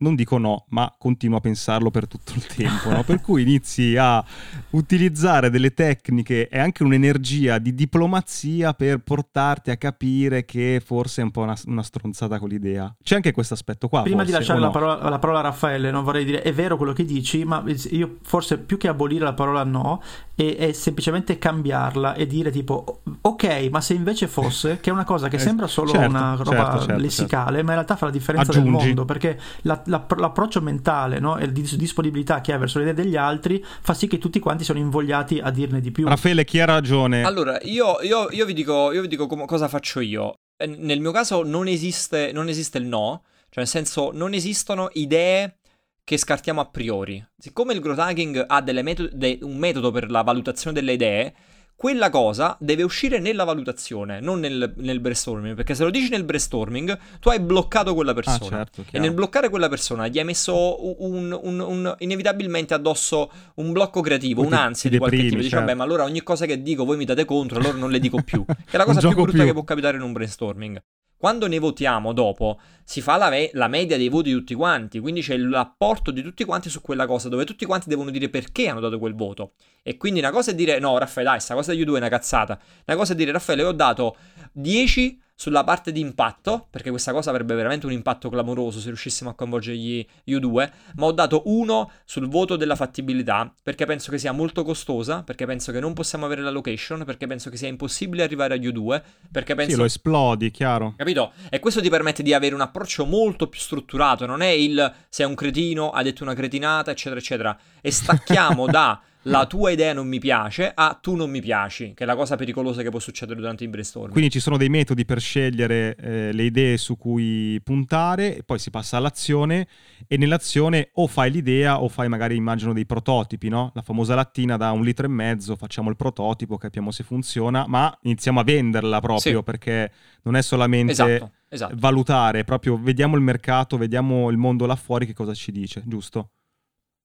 non 0.00 0.14
dico 0.14 0.38
no, 0.38 0.64
ma 0.68 0.92
continuo 0.96 1.38
a 1.38 1.40
pensarlo 1.40 1.90
per 1.90 2.06
tutto 2.06 2.32
il 2.34 2.46
tempo, 2.46 2.90
no? 2.90 3.02
per 3.04 3.20
cui 3.20 3.42
inizi 3.42 3.96
a 3.98 4.24
utilizzare 4.70 5.50
delle 5.50 5.74
tecniche 5.74 6.48
e 6.48 6.58
anche 6.58 6.82
un'energia 6.82 7.58
di 7.58 7.74
diplomazia 7.74 8.72
per 8.72 8.98
portarti 8.98 9.70
a 9.70 9.76
capire 9.76 10.44
che 10.44 10.82
forse 10.84 11.20
è 11.20 11.24
un 11.24 11.30
po' 11.30 11.42
una, 11.42 11.56
una 11.66 11.82
stronzata 11.82 12.38
con 12.38 12.48
l'idea. 12.48 12.94
C'è 13.02 13.16
anche 13.16 13.32
questo 13.32 13.54
aspetto 13.54 13.88
qua. 13.88 14.02
Prima 14.02 14.18
forse, 14.18 14.32
di 14.32 14.38
lasciare 14.38 14.58
la, 14.58 14.66
no? 14.66 14.72
parola, 14.72 15.08
la, 15.08 15.18
parola, 15.18 15.38
a 15.40 15.42
Raffaele, 15.42 15.90
non 15.90 16.02
vorrei 16.02 16.24
dire 16.24 16.42
è 16.42 16.52
vero 16.52 16.76
quello 16.76 16.92
che 16.92 17.04
dici, 17.04 17.44
ma 17.44 17.62
io 17.90 18.16
forse 18.22 18.58
più 18.58 18.78
che 18.78 18.88
abolire 18.88 19.24
la 19.24 19.34
parola 19.34 19.64
no, 19.64 20.02
è, 20.34 20.56
è 20.56 20.72
semplicemente 20.72 21.38
cambiarla 21.38 22.14
e 22.14 22.26
dire 22.26 22.50
tipo 22.50 23.02
ok, 23.20 23.68
ma 23.70 23.80
se 23.80 23.94
invece 23.94 24.28
fosse, 24.28 24.80
che 24.80 24.88
è 24.88 24.92
una 24.92 25.04
cosa 25.04 25.28
che 25.28 25.36
eh, 25.36 25.40
sembra 25.40 25.66
solo 25.66 25.90
certo, 25.90 26.08
una 26.08 26.34
roba 26.36 26.44
certo, 26.44 26.70
certo, 26.70 26.86
certo, 26.86 27.02
lessicale, 27.02 27.62
ma 27.62 27.70
in 27.70 27.74
realtà 27.74 27.96
fa 27.96 28.06
la 28.06 28.12
differenza 28.12 28.50
Aggiungi. 28.50 28.70
del 28.70 28.86
mondo, 28.86 29.04
perché 29.04 29.38
la 29.62 29.89
l'approccio 29.90 30.60
mentale 30.60 31.18
no? 31.18 31.36
e 31.36 31.50
di 31.52 31.62
disponibilità 31.76 32.40
che 32.40 32.52
hai 32.52 32.58
verso 32.58 32.78
le 32.78 32.84
idee 32.90 33.04
degli 33.04 33.16
altri 33.16 33.62
fa 33.80 33.92
sì 33.92 34.06
che 34.06 34.18
tutti 34.18 34.38
quanti 34.38 34.64
siano 34.64 34.80
invogliati 34.80 35.38
a 35.38 35.50
dirne 35.50 35.80
di 35.80 35.90
più. 35.90 36.08
Raffaele, 36.08 36.44
chi 36.44 36.60
ha 36.60 36.64
ragione? 36.64 37.22
Allora, 37.22 37.58
io, 37.62 38.00
io, 38.00 38.28
io 38.30 38.46
vi 38.46 38.54
dico, 38.54 38.92
io 38.92 39.02
vi 39.02 39.08
dico 39.08 39.26
com- 39.26 39.44
cosa 39.44 39.68
faccio 39.68 40.00
io. 40.00 40.34
Nel 40.66 41.00
mio 41.00 41.10
caso 41.10 41.42
non 41.42 41.66
esiste, 41.66 42.32
non 42.32 42.48
esiste 42.48 42.78
il 42.78 42.84
no, 42.84 43.22
cioè 43.48 43.64
nel 43.64 43.66
senso 43.66 44.10
non 44.12 44.34
esistono 44.34 44.88
idee 44.92 45.56
che 46.04 46.16
scartiamo 46.16 46.60
a 46.60 46.66
priori. 46.66 47.24
Siccome 47.38 47.72
il 47.72 47.80
growth 47.80 47.98
hacking 47.98 48.44
ha 48.46 48.60
metodo, 48.82 49.10
de- 49.12 49.38
un 49.42 49.56
metodo 49.56 49.90
per 49.90 50.10
la 50.10 50.22
valutazione 50.22 50.74
delle 50.74 50.92
idee, 50.94 51.34
quella 51.80 52.10
cosa 52.10 52.58
deve 52.60 52.82
uscire 52.82 53.20
nella 53.20 53.44
valutazione, 53.44 54.20
non 54.20 54.38
nel, 54.38 54.74
nel, 54.76 55.00
brainstorming, 55.00 55.54
perché 55.54 55.74
se 55.74 55.82
lo 55.82 55.88
dici 55.88 56.10
nel 56.10 56.24
brainstorming, 56.24 56.98
tu 57.20 57.30
hai 57.30 57.40
bloccato 57.40 57.94
quella 57.94 58.12
persona. 58.12 58.60
Ah, 58.60 58.66
certo, 58.66 58.84
e 58.90 58.98
nel 58.98 59.14
bloccare 59.14 59.48
quella 59.48 59.70
persona 59.70 60.06
gli 60.06 60.18
hai 60.18 60.26
messo 60.26 61.02
un, 61.02 61.32
un, 61.42 61.58
un, 61.58 61.94
inevitabilmente 62.00 62.74
addosso 62.74 63.32
un 63.54 63.72
blocco 63.72 64.02
creativo, 64.02 64.42
un'ansia 64.42 64.90
di 64.90 64.98
qualche 64.98 65.22
tipo. 65.22 65.36
Dici, 65.36 65.48
certo. 65.48 65.64
vabbè, 65.64 65.74
ma 65.74 65.84
allora 65.84 66.04
ogni 66.04 66.22
cosa 66.22 66.44
che 66.44 66.60
dico 66.60 66.84
voi 66.84 66.98
mi 66.98 67.06
date 67.06 67.24
contro, 67.24 67.58
allora 67.58 67.78
non 67.78 67.90
le 67.90 67.98
dico 67.98 68.20
più. 68.22 68.44
Che 68.44 68.54
è 68.72 68.76
la 68.76 68.84
cosa 68.84 69.00
più 69.00 69.14
brutta 69.14 69.32
più. 69.32 69.44
che 69.46 69.52
può 69.54 69.64
capitare 69.64 69.96
in 69.96 70.02
un 70.02 70.12
brainstorming. 70.12 70.82
Quando 71.20 71.48
ne 71.48 71.58
votiamo 71.58 72.14
dopo, 72.14 72.58
si 72.82 73.02
fa 73.02 73.18
la, 73.18 73.28
me- 73.28 73.50
la, 73.52 73.68
media 73.68 73.98
dei 73.98 74.08
voti 74.08 74.30
di 74.30 74.34
tutti 74.34 74.54
quanti, 74.54 75.00
quindi 75.00 75.20
c'è 75.20 75.36
l'apporto 75.36 76.10
di 76.10 76.22
tutti 76.22 76.46
quanti 76.46 76.70
su 76.70 76.80
quella 76.80 77.04
cosa, 77.04 77.28
dove 77.28 77.44
tutti 77.44 77.66
quanti 77.66 77.90
devono 77.90 78.08
dire 78.08 78.30
perché 78.30 78.68
hanno 78.68 78.80
dato 78.80 78.98
quel 78.98 79.14
voto. 79.14 79.52
E 79.82 79.98
quindi 79.98 80.20
una 80.20 80.30
cosa 80.30 80.52
è 80.52 80.54
dire, 80.54 80.78
no 80.78 80.96
Raffaele, 80.96 81.28
dai, 81.28 81.40
sta 81.40 81.52
cosa 81.52 81.74
degli 81.74 81.82
U2 81.82 81.92
è 81.92 81.96
una 81.98 82.08
cazzata. 82.08 82.58
Una 82.86 82.96
cosa 82.96 83.12
è 83.12 83.16
dire, 83.16 83.32
Raffaele, 83.32 83.64
ho 83.64 83.72
dato 83.72 84.16
10 84.52 85.20
sulla 85.40 85.64
parte 85.64 85.90
di 85.90 86.00
impatto, 86.00 86.66
perché 86.68 86.90
questa 86.90 87.12
cosa 87.12 87.30
avrebbe 87.30 87.54
veramente 87.54 87.86
un 87.86 87.92
impatto 87.92 88.28
clamoroso 88.28 88.78
se 88.78 88.88
riuscissimo 88.88 89.30
a 89.30 89.34
coinvolgere 89.34 89.74
gli 89.74 90.06
U2, 90.26 90.70
ma 90.96 91.06
ho 91.06 91.12
dato 91.12 91.44
uno 91.46 91.92
sul 92.04 92.28
voto 92.28 92.56
della 92.56 92.76
fattibilità, 92.76 93.50
perché 93.62 93.86
penso 93.86 94.10
che 94.10 94.18
sia 94.18 94.32
molto 94.32 94.64
costosa, 94.64 95.22
perché 95.22 95.46
penso 95.46 95.72
che 95.72 95.80
non 95.80 95.94
possiamo 95.94 96.26
avere 96.26 96.42
la 96.42 96.50
location, 96.50 97.04
perché 97.06 97.26
penso 97.26 97.48
che 97.48 97.56
sia 97.56 97.68
impossibile 97.68 98.22
arrivare 98.22 98.52
agli 98.52 98.68
U2, 98.68 99.00
perché 99.32 99.54
penso... 99.54 99.72
Sì, 99.72 99.78
lo 99.78 99.86
esplodi, 99.86 100.50
chiaro. 100.50 100.92
Capito? 100.98 101.32
E 101.48 101.58
questo 101.58 101.80
ti 101.80 101.88
permette 101.88 102.22
di 102.22 102.34
avere 102.34 102.54
un 102.54 102.60
approccio 102.60 103.06
molto 103.06 103.46
più 103.46 103.60
strutturato, 103.60 104.26
non 104.26 104.42
è 104.42 104.48
il 104.48 104.92
sei 105.08 105.24
un 105.24 105.34
cretino, 105.34 105.88
hai 105.88 106.04
detto 106.04 106.22
una 106.22 106.34
cretinata, 106.34 106.90
eccetera, 106.90 107.18
eccetera. 107.18 107.58
E 107.80 107.90
stacchiamo 107.90 108.66
da 108.68 109.00
la 109.24 109.46
tua 109.46 109.70
idea 109.70 109.92
non 109.92 110.08
mi 110.08 110.18
piace 110.18 110.70
a 110.74 110.98
tu 111.00 111.14
non 111.14 111.30
mi 111.30 111.40
piaci, 111.40 111.92
che 111.94 112.04
è 112.04 112.06
la 112.06 112.16
cosa 112.16 112.36
pericolosa 112.36 112.82
che 112.82 112.88
può 112.88 112.98
succedere 112.98 113.38
durante 113.38 113.64
il 113.64 113.70
brainstorming. 113.70 114.12
Quindi 114.12 114.30
ci 114.30 114.40
sono 114.40 114.56
dei 114.56 114.68
metodi 114.68 115.04
per 115.04 115.20
scegliere 115.20 115.94
eh, 115.96 116.32
le 116.32 116.42
idee 116.44 116.78
su 116.78 116.96
cui 116.96 117.60
puntare, 117.62 118.42
poi 118.46 118.58
si 118.58 118.70
passa 118.70 118.96
all'azione 118.96 119.66
e 120.06 120.16
nell'azione 120.16 120.90
o 120.94 121.06
fai 121.06 121.30
l'idea 121.30 121.82
o 121.82 121.88
fai 121.88 122.08
magari, 122.08 122.36
immagino, 122.36 122.72
dei 122.72 122.86
prototipi, 122.86 123.48
no? 123.48 123.72
La 123.74 123.82
famosa 123.82 124.14
lattina 124.14 124.56
da 124.56 124.70
un 124.72 124.82
litro 124.82 125.04
e 125.06 125.10
mezzo, 125.10 125.56
facciamo 125.56 125.90
il 125.90 125.96
prototipo, 125.96 126.56
capiamo 126.56 126.90
se 126.90 127.02
funziona, 127.02 127.66
ma 127.66 127.94
iniziamo 128.02 128.40
a 128.40 128.44
venderla 128.44 129.00
proprio 129.00 129.38
sì. 129.38 129.42
perché 129.42 129.92
non 130.22 130.36
è 130.36 130.42
solamente 130.42 130.92
esatto, 130.92 131.32
esatto. 131.48 131.74
valutare, 131.76 132.44
proprio 132.44 132.78
vediamo 132.80 133.16
il 133.16 133.22
mercato, 133.22 133.76
vediamo 133.76 134.30
il 134.30 134.38
mondo 134.38 134.64
là 134.64 134.76
fuori 134.76 135.04
che 135.04 135.14
cosa 135.14 135.34
ci 135.34 135.52
dice, 135.52 135.82
giusto? 135.84 136.30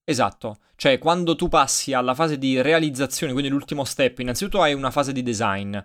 Esatto, 0.08 0.58
cioè 0.76 0.99
quando 0.99 1.36
tu 1.36 1.47
passi 1.47 1.91
alla 1.91 2.14
fase 2.14 2.38
di 2.38 2.62
realizzazione, 2.62 3.34
quindi 3.34 3.49
l'ultimo 3.49 3.84
step, 3.84 4.20
innanzitutto 4.20 4.62
hai 4.62 4.76
una 4.76 4.91
fase 4.91 5.12
di 5.12 5.24
design 5.24 5.76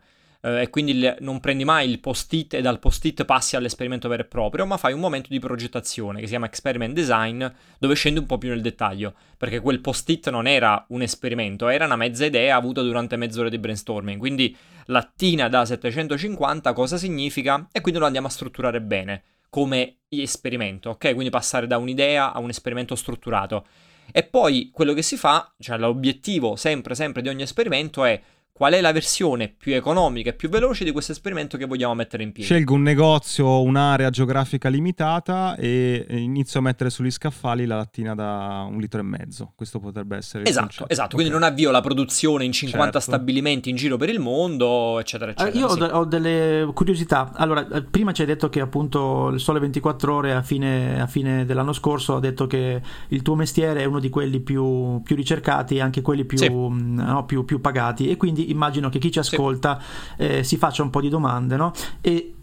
eh, 0.43 0.61
e 0.61 0.68
quindi 0.68 0.93
il, 0.93 1.16
non 1.21 1.41
prendi 1.41 1.64
mai 1.64 1.89
il 1.89 2.01
post-it 2.01 2.53
e 2.53 2.61
dal 2.61 2.81
post-it 2.81 3.25
passi 3.25 3.57
all'esperimento 3.57 4.09
vero 4.09 4.23
e 4.23 4.27
proprio, 4.27 4.66
ma 4.66 4.77
fai 4.77 4.93
un 4.93 5.01
momento 5.01 5.29
di 5.31 5.39
progettazione 5.39 6.18
che 6.18 6.27
si 6.27 6.33
chiama 6.33 6.45
experiment 6.45 6.93
design, 6.93 7.47
dove 7.79 7.95
scendi 7.95 8.18
un 8.18 8.27
po' 8.27 8.37
più 8.37 8.51
nel 8.51 8.61
dettaglio, 8.61 9.14
perché 9.39 9.59
quel 9.61 9.81
post-it 9.81 10.29
non 10.29 10.47
era 10.47 10.85
un 10.89 11.01
esperimento, 11.01 11.68
era 11.68 11.87
una 11.87 11.97
mezza 11.97 12.27
idea 12.27 12.57
avuta 12.57 12.83
durante 12.83 13.16
mezz'ora 13.16 13.49
di 13.49 13.59
brainstorming, 13.59 14.18
quindi 14.18 14.55
lattina 14.87 15.49
da 15.49 15.64
750 15.64 16.75
cosa 16.75 16.99
significa 16.99 17.68
e 17.73 17.81
quindi 17.81 17.99
lo 17.99 18.05
andiamo 18.05 18.27
a 18.27 18.31
strutturare 18.31 18.83
bene 18.83 19.23
come 19.49 19.97
esperimento, 20.09 20.91
ok? 20.91 21.12
Quindi 21.12 21.31
passare 21.31 21.66
da 21.66 21.77
un'idea 21.77 22.33
a 22.33 22.39
un 22.39 22.51
esperimento 22.51 22.95
strutturato. 22.95 23.66
E 24.12 24.22
poi 24.22 24.70
quello 24.72 24.92
che 24.92 25.02
si 25.02 25.16
fa, 25.16 25.52
cioè 25.58 25.78
l'obiettivo 25.78 26.56
sempre, 26.56 26.94
sempre 26.94 27.22
di 27.22 27.28
ogni 27.28 27.42
esperimento 27.42 28.04
è 28.04 28.20
qual 28.61 28.74
è 28.74 28.82
la 28.82 28.92
versione 28.92 29.48
più 29.48 29.74
economica 29.74 30.28
e 30.28 30.32
più 30.34 30.50
veloce 30.50 30.84
di 30.84 30.92
questo 30.92 31.12
esperimento 31.12 31.56
che 31.56 31.64
vogliamo 31.64 31.94
mettere 31.94 32.22
in 32.22 32.30
piedi. 32.30 32.46
Scelgo 32.46 32.74
un 32.74 32.82
negozio, 32.82 33.62
un'area 33.62 34.11
geografica 34.11 34.68
limitata 34.68 35.56
e 35.56 36.04
inizio 36.11 36.61
a 36.61 36.62
mettere 36.64 36.90
sugli 36.90 37.11
scaffali 37.11 37.64
la 37.64 37.76
lattina 37.76 38.14
da 38.14 38.66
un 38.70 38.78
litro 38.78 39.00
e 39.00 39.02
mezzo. 39.02 39.52
Questo 39.56 39.80
potrebbe 39.80 40.18
essere 40.18 40.44
esatto, 40.44 40.86
esatto. 40.88 41.14
Okay. 41.14 41.24
Quindi 41.24 41.32
non 41.32 41.42
avvio 41.42 41.70
la 41.70 41.80
produzione 41.80 42.44
in 42.44 42.52
50 42.52 42.84
certo. 42.84 43.00
stabilimenti 43.00 43.70
in 43.70 43.76
giro 43.76 43.96
per 43.96 44.11
il 44.11 44.20
mondo, 44.20 45.00
eccetera, 45.00 45.30
eccetera. 45.30 45.56
Eh, 45.56 45.58
io 45.58 45.68
sì. 45.70 45.80
ho, 45.80 45.86
ho, 45.86 46.04
delle 46.04 46.70
curiosità. 46.74 47.32
Allora, 47.36 47.66
eh, 47.66 47.82
prima 47.84 48.12
ci 48.12 48.20
hai 48.20 48.26
detto 48.26 48.50
che 48.50 48.61
appunto 48.61 49.28
il 49.28 49.40
Sole 49.40 49.58
24 49.58 50.14
Ore 50.14 50.34
a 50.34 50.42
fine, 50.42 51.00
a 51.00 51.06
fine 51.06 51.46
dell'anno 51.46 51.72
scorso 51.72 52.16
ha 52.16 52.20
detto 52.20 52.46
che 52.46 52.82
il 53.08 53.22
tuo 53.22 53.36
mestiere 53.36 53.80
è 53.80 53.84
uno 53.86 54.00
di 54.00 54.11
quelli 54.11 54.40
più, 54.40 55.00
più 55.02 55.16
ricercati 55.16 55.76
e 55.76 55.80
anche 55.80 56.02
quelli 56.02 56.26
più, 56.26 56.36
sì. 56.36 56.50
Mm, 56.50 56.98
no, 56.98 57.24
più, 57.24 57.46
più 57.46 57.62
pagati 57.62 58.11
e 58.11 58.18
quindi 58.18 58.48
immagino 58.51 58.88
che 58.88 58.98
chi 58.98 59.11
ci 59.11 59.18
ascolta 59.18 59.80
sì. 59.80 60.22
eh, 60.22 60.44
si 60.44 60.57
faccia 60.57 60.82
un 60.82 60.90
po' 60.90 61.01
di 61.01 61.09
domande, 61.09 61.57
no? 61.57 61.72
E 62.01 62.34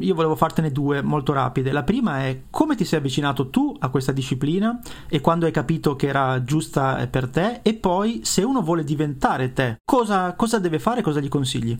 io 0.00 0.14
volevo 0.14 0.34
fartene 0.34 0.72
due 0.72 1.02
molto 1.02 1.32
rapide. 1.32 1.72
La 1.72 1.82
prima 1.82 2.24
è 2.24 2.44
come 2.50 2.74
ti 2.74 2.84
sei 2.84 2.98
avvicinato 2.98 3.50
tu 3.50 3.74
a 3.78 3.88
questa 3.88 4.12
disciplina 4.12 4.80
e 5.08 5.20
quando 5.20 5.46
hai 5.46 5.52
capito 5.52 5.94
che 5.96 6.06
era 6.06 6.42
giusta 6.42 7.06
per 7.08 7.28
te 7.28 7.60
e 7.62 7.74
poi 7.74 8.20
se 8.24 8.42
uno 8.42 8.62
vuole 8.62 8.84
diventare 8.84 9.52
te, 9.52 9.76
cosa, 9.84 10.34
cosa 10.34 10.58
deve 10.58 10.78
fare, 10.78 11.02
cosa 11.02 11.20
gli 11.20 11.28
consigli? 11.28 11.76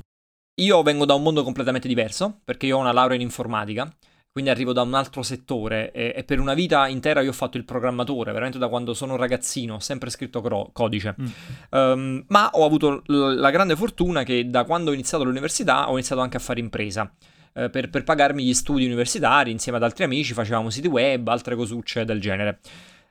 Io 0.60 0.82
vengo 0.82 1.04
da 1.04 1.14
un 1.14 1.22
mondo 1.22 1.42
completamente 1.42 1.88
diverso 1.88 2.40
perché 2.44 2.66
io 2.66 2.76
ho 2.76 2.80
una 2.80 2.92
laurea 2.92 3.16
in 3.16 3.22
informatica 3.22 3.92
quindi 4.34 4.50
arrivo 4.50 4.72
da 4.72 4.82
un 4.82 4.94
altro 4.94 5.22
settore 5.22 5.92
e, 5.92 6.12
e, 6.16 6.24
per 6.24 6.40
una 6.40 6.54
vita 6.54 6.88
intera 6.88 7.20
io 7.20 7.30
ho 7.30 7.32
fatto 7.32 7.56
il 7.56 7.64
programmatore, 7.64 8.32
veramente 8.32 8.58
da 8.58 8.66
quando 8.66 8.92
sono 8.92 9.14
ragazzino, 9.14 9.74
ho 9.74 9.78
sempre 9.78 10.10
scritto 10.10 10.40
cro- 10.40 10.70
codice. 10.72 11.14
Mm. 11.20 11.26
Um, 11.70 12.24
ma 12.26 12.50
ho 12.50 12.64
avuto 12.64 13.04
l- 13.06 13.34
la 13.36 13.50
grande 13.50 13.76
fortuna 13.76 14.24
che 14.24 14.50
da 14.50 14.64
quando 14.64 14.90
ho 14.90 14.92
iniziato 14.92 15.22
l'università 15.22 15.88
ho 15.88 15.92
iniziato 15.92 16.20
anche 16.20 16.36
a 16.36 16.40
fare 16.40 16.58
impresa. 16.58 17.08
Uh, 17.52 17.70
per, 17.70 17.88
per, 17.88 18.02
pagarmi 18.02 18.42
gli 18.42 18.54
studi 18.54 18.84
universitari 18.84 19.52
insieme 19.52 19.78
ad 19.78 19.84
altri 19.84 20.02
amici, 20.02 20.32
facevamo 20.32 20.68
siti 20.68 20.88
web, 20.88 21.28
altre 21.28 21.54
cosucce 21.54 22.04
del 22.04 22.20
genere. 22.20 22.58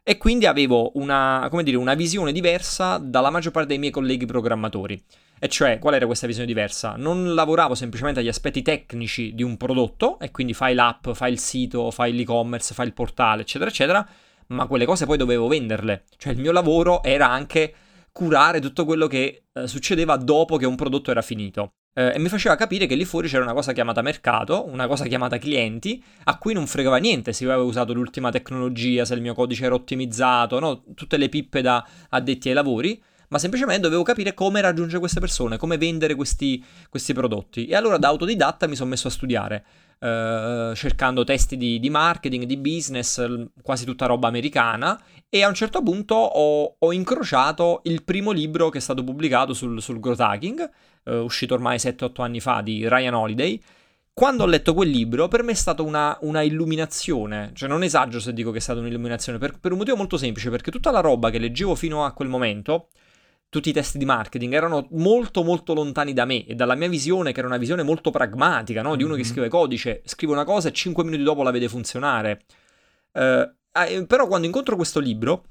E 0.06 0.18
quindi 0.18 0.46
avevo 0.46 0.92
una, 0.96 1.50
dire, 1.62 1.78
una 1.78 1.94
visione 1.94 2.34
diversa 2.34 2.98
dalla 2.98 3.30
maggior 3.30 3.54
parte 3.54 3.70
dei 3.70 3.78
miei 3.78 3.92
colleghi 3.92 4.26
programmatori. 4.26 5.02
E 5.40 5.48
cioè, 5.48 5.80
qual 5.80 5.94
era 5.94 6.06
questa 6.06 6.28
visione 6.28 6.46
diversa? 6.46 6.96
Non 6.98 7.34
lavoravo 7.34 7.74
semplicemente 7.74 8.20
agli 8.20 8.28
aspetti 8.28 8.62
tecnici 8.62 9.34
di 9.34 9.44
un 9.44 9.56
prodotto, 9.56 10.20
e 10.20 10.30
quindi 10.30 10.54
fai 10.54 10.74
l'app, 10.74 11.10
fai 11.12 11.32
il 11.32 11.40
sito, 11.40 11.90
fai 11.90 12.12
l'e-commerce, 12.12 12.74
fai 12.74 12.88
il 12.88 12.94
portale, 12.94 13.44
eccetera, 13.44 13.70
eccetera, 13.70 14.06
ma 14.48 14.68
quelle 14.68 14.86
cose 14.86 15.06
poi 15.06 15.18
dovevo 15.18 15.48
venderle. 15.48 16.04
Cioè, 16.18 16.34
il 16.34 16.40
mio 16.40 16.52
lavoro 16.52 17.02
era 17.02 17.30
anche 17.30 17.74
curare 18.12 18.60
tutto 18.60 18.84
quello 18.84 19.08
che 19.08 19.46
eh, 19.54 19.68
succedeva 19.68 20.18
dopo 20.18 20.58
che 20.58 20.66
un 20.66 20.76
prodotto 20.76 21.12
era 21.12 21.22
finito. 21.22 21.76
Eh, 21.94 22.14
e 22.16 22.20
mi 22.20 22.30
faceva 22.30 22.56
capire 22.56 22.86
che 22.88 22.96
lì 22.96 23.06
fuori 23.06 23.28
c'era 23.28 23.44
una 23.44 23.54
cosa 23.54 23.72
chiamata 23.72 24.02
mercato, 24.02 24.66
una 24.68 24.88
cosa 24.88 25.06
chiamata 25.06 25.38
clienti, 25.38 26.04
a 26.26 26.38
cui 26.38 26.54
non 26.54 26.66
fregava 26.66 26.98
niente 26.98 27.34
se 27.34 27.44
io 27.44 27.52
avevo 27.52 27.68
usato 27.68 27.94
l'ultima 27.94 28.32
tecnologia, 28.32 29.06
se 29.06 29.14
il 29.14 29.22
mio 29.22 29.34
codice 29.34 29.66
era 29.66 29.76
ottimizzato, 29.76 30.60
no? 30.60 30.84
tutte 30.96 31.18
le 31.18 31.30
pippe 31.30 31.62
da 31.62 31.86
addetti 32.10 32.50
ai 32.50 32.56
lavori 32.56 33.02
ma 33.34 33.40
semplicemente 33.40 33.82
dovevo 33.82 34.04
capire 34.04 34.36
come 34.36 34.62
raggiungere 34.62 35.00
queste 35.00 35.20
persone, 35.20 35.58
come 35.58 35.78
vendere 35.80 36.14
questi, 36.14 36.64
questi 36.88 37.14
prodotti. 37.14 37.66
E 37.66 37.76
allora 37.76 37.98
da 37.98 38.10
autodidatta 38.10 38.68
mi 38.68 38.76
sono 38.76 38.92
messo 38.92 39.08
a 39.08 39.10
studiare, 39.10 39.66
eh, 39.98 40.74
cercando 40.76 41.24
testi 41.24 41.58
di, 41.58 41.80
di, 41.80 41.90
marketing, 41.90 42.44
di 42.44 42.58
business, 42.58 43.26
quasi 43.64 43.86
tutta 43.86 44.06
roba 44.06 44.28
americana, 44.28 45.02
e 45.30 45.42
a 45.42 45.48
un 45.48 45.56
certo 45.56 45.82
punto 45.82 46.14
ho, 46.14 46.76
ho 46.78 46.94
incrociato 46.94 47.82
il 47.86 48.04
primo 48.04 48.30
libro 48.30 48.70
che 48.70 48.78
è 48.78 48.82
stato 48.82 49.04
pubblicato 49.04 49.56
sul, 49.56 49.82
sul 49.82 50.00
growth 50.00 50.20
hacking, 50.20 50.70
eh, 51.06 51.18
uscito 51.18 51.54
ormai 51.54 51.78
7-8 51.78 52.22
anni 52.22 52.40
fa, 52.40 52.62
di 52.62 52.88
Ryan 52.88 53.14
Holiday, 53.14 53.62
quando 54.14 54.44
ho 54.44 54.46
letto 54.46 54.76
quel 54.76 54.90
libro, 54.90 55.28
per 55.28 55.42
me 55.42 55.54
è 55.54 55.56
stata 55.56 55.82
una, 55.82 56.16
una, 56.22 56.42
illuminazione. 56.42 57.52
Cioè, 57.54 57.68
non 57.68 57.82
esagero 57.82 58.20
se 58.20 58.32
dico 58.32 58.52
che 58.52 58.60
è 58.60 58.62
stata 58.62 58.80
un'illuminazione, 58.80 59.40
per, 59.40 59.58
per, 59.60 59.72
un 59.72 59.80
motivo 59.80 59.98
molto 59.98 60.18
semplice, 60.18 60.52
perché 60.52 60.70
tutta 60.70 60.92
la 60.92 61.00
roba 61.00 61.32
che 61.32 61.40
leggevo 61.40 61.74
fino 61.74 62.06
a 62.06 62.12
quel 62.14 62.28
momento 62.28 62.90
tutti 63.50 63.70
i 63.70 63.74
testi 63.74 63.98
di 63.98 64.06
marketing 64.06 64.54
erano 64.54 64.88
molto 64.92 65.44
molto 65.44 65.74
lontani 65.74 66.14
da 66.14 66.26
me 66.26 66.46
e 66.46 66.56
dalla 66.56 66.76
mia 66.76 66.90
visione, 66.90 67.32
che 67.32 67.40
era 67.40 67.48
una 67.48 67.58
visione 67.58 67.84
molto 67.84 68.12
pragmatica, 68.12 68.82
no? 68.82 68.96
di 68.96 69.04
uno 69.04 69.14
che 69.14 69.22
mm-hmm. 69.22 69.30
scrive 69.30 69.48
codice, 69.48 70.02
scrive 70.06 70.34
una 70.34 70.44
cosa 70.44 70.70
e 70.70 70.74
5 70.74 71.04
minuti 71.04 71.24
dopo 71.24 71.44
la 71.44 71.52
vede 71.52 71.68
funzionare. 71.68 72.42
Uh, 73.12 73.52
eh, 73.72 74.06
però 74.08 74.28
quando 74.28 74.46
incontro 74.46 74.76
questo 74.76 75.00
libro, 75.00 75.46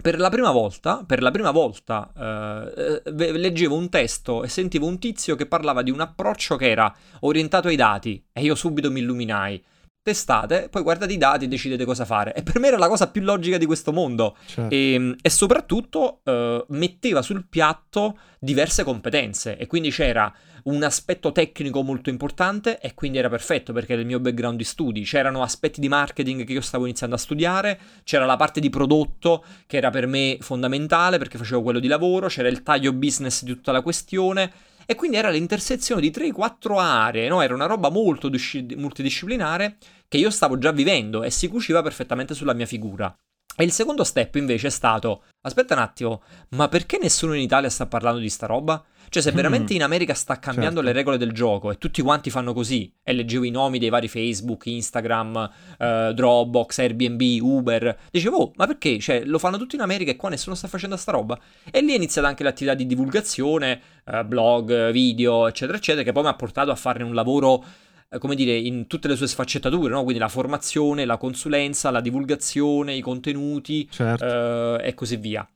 per 0.00 0.18
la 0.18 0.28
prima 0.28 0.50
volta, 0.50 1.04
per 1.06 1.22
la 1.22 1.30
prima 1.30 1.50
volta 1.50 2.10
uh, 2.14 3.10
leggevo 3.12 3.74
un 3.74 3.88
testo 3.88 4.44
e 4.44 4.48
sentivo 4.48 4.86
un 4.86 4.98
tizio 4.98 5.34
che 5.36 5.46
parlava 5.46 5.82
di 5.82 5.90
un 5.90 6.00
approccio 6.00 6.56
che 6.56 6.70
era 6.70 6.94
orientato 7.20 7.68
ai 7.68 7.76
dati 7.76 8.22
e 8.32 8.42
io 8.42 8.54
subito 8.54 8.90
mi 8.90 9.00
illuminai 9.00 9.62
testate, 10.06 10.68
poi 10.70 10.82
guardate 10.82 11.12
i 11.12 11.18
dati 11.18 11.46
e 11.46 11.48
decidete 11.48 11.84
cosa 11.84 12.04
fare. 12.04 12.32
E 12.32 12.44
per 12.44 12.60
me 12.60 12.68
era 12.68 12.78
la 12.78 12.86
cosa 12.86 13.10
più 13.10 13.22
logica 13.22 13.58
di 13.58 13.66
questo 13.66 13.92
mondo. 13.92 14.36
Certo. 14.46 14.72
E, 14.72 15.16
e, 15.20 15.30
soprattutto 15.30 16.20
uh, 16.22 16.64
metteva 16.68 17.22
sul 17.22 17.44
piatto 17.48 18.16
diverse 18.38 18.84
competenze. 18.84 19.56
E 19.56 19.66
quindi 19.66 19.90
c'era 19.90 20.32
un 20.66 20.82
aspetto 20.82 21.32
tecnico 21.32 21.82
molto 21.82 22.10
importante 22.10 22.78
e 22.80 22.94
quindi 22.94 23.18
era 23.18 23.28
perfetto 23.28 23.72
perché 23.72 23.92
era 23.92 24.00
il 24.00 24.06
mio 24.06 24.20
background 24.20 24.58
di 24.58 24.64
studi. 24.64 25.02
C'erano 25.02 25.42
aspetti 25.42 25.80
di 25.80 25.88
marketing 25.88 26.44
che 26.44 26.52
io 26.52 26.60
stavo 26.60 26.84
iniziando 26.84 27.16
a 27.16 27.18
studiare, 27.18 27.78
c'era 28.04 28.24
la 28.24 28.36
parte 28.36 28.60
di 28.60 28.70
prodotto 28.70 29.44
che 29.66 29.76
era 29.76 29.90
per 29.90 30.06
me 30.06 30.38
fondamentale 30.40 31.18
perché 31.18 31.38
facevo 31.38 31.62
quello 31.62 31.78
di 31.78 31.88
lavoro, 31.88 32.28
c'era 32.28 32.48
il 32.48 32.62
taglio 32.62 32.92
business 32.92 33.42
di 33.42 33.52
tutta 33.52 33.72
la 33.72 33.82
questione 33.82 34.52
e 34.86 34.94
quindi 34.94 35.16
era 35.16 35.30
l'intersezione 35.30 36.00
di 36.00 36.10
3-4 36.10 36.78
aree, 36.78 37.28
no? 37.28 37.42
Era 37.42 37.54
una 37.54 37.66
roba 37.66 37.90
molto 37.90 38.30
multidisciplinare 38.30 39.76
che 40.08 40.18
io 40.18 40.30
stavo 40.30 40.58
già 40.58 40.70
vivendo 40.70 41.22
e 41.22 41.30
si 41.30 41.48
cuciva 41.48 41.82
perfettamente 41.82 42.34
sulla 42.34 42.54
mia 42.54 42.66
figura. 42.66 43.12
E 43.58 43.64
il 43.64 43.72
secondo 43.72 44.04
step 44.04 44.34
invece 44.34 44.66
è 44.66 44.70
stato, 44.70 45.22
aspetta 45.40 45.74
un 45.74 45.80
attimo, 45.80 46.22
ma 46.50 46.68
perché 46.68 46.98
nessuno 46.98 47.32
in 47.32 47.40
Italia 47.40 47.70
sta 47.70 47.86
parlando 47.86 48.20
di 48.20 48.28
sta 48.28 48.46
roba? 48.46 48.84
Cioè, 49.08 49.22
se 49.22 49.32
veramente 49.32 49.72
mm. 49.72 49.76
in 49.76 49.82
America 49.82 50.14
sta 50.14 50.38
cambiando 50.38 50.76
certo. 50.76 50.86
le 50.86 50.92
regole 50.92 51.18
del 51.18 51.32
gioco 51.32 51.70
e 51.70 51.78
tutti 51.78 52.02
quanti 52.02 52.30
fanno 52.30 52.52
così, 52.52 52.92
e 53.02 53.12
leggevo 53.12 53.44
i 53.44 53.50
nomi 53.50 53.78
dei 53.78 53.88
vari 53.88 54.08
Facebook, 54.08 54.66
Instagram, 54.66 55.50
uh, 55.78 56.12
Dropbox, 56.12 56.78
Airbnb, 56.78 57.20
Uber, 57.40 57.98
dicevo, 58.10 58.36
oh, 58.36 58.52
ma 58.56 58.66
perché? 58.66 58.98
Cioè, 58.98 59.24
lo 59.24 59.38
fanno 59.38 59.58
tutti 59.58 59.76
in 59.76 59.82
America 59.82 60.10
e 60.10 60.16
qua 60.16 60.28
nessuno 60.28 60.54
sta 60.54 60.68
facendo 60.68 60.96
sta 60.96 61.12
roba? 61.12 61.38
E 61.70 61.80
lì 61.80 61.92
è 61.92 61.96
iniziata 61.96 62.28
anche 62.28 62.42
l'attività 62.42 62.74
di 62.74 62.86
divulgazione, 62.86 63.80
uh, 64.04 64.24
blog, 64.24 64.90
video, 64.90 65.46
eccetera, 65.46 65.78
eccetera, 65.78 66.04
che 66.04 66.12
poi 66.12 66.22
mi 66.22 66.28
ha 66.28 66.34
portato 66.34 66.70
a 66.70 66.76
farne 66.76 67.04
un 67.04 67.14
lavoro 67.14 67.64
eh, 68.08 68.18
come 68.18 68.36
dire, 68.36 68.56
in 68.56 68.86
tutte 68.86 69.08
le 69.08 69.16
sue 69.16 69.26
sfaccettature, 69.26 69.92
no? 69.92 70.02
quindi 70.02 70.20
la 70.20 70.28
formazione, 70.28 71.04
la 71.04 71.16
consulenza, 71.16 71.90
la 71.90 72.00
divulgazione, 72.00 72.94
i 72.94 73.00
contenuti 73.00 73.88
certo. 73.90 74.24
uh, 74.24 74.78
e 74.80 74.94
così 74.94 75.16
via. 75.16 75.46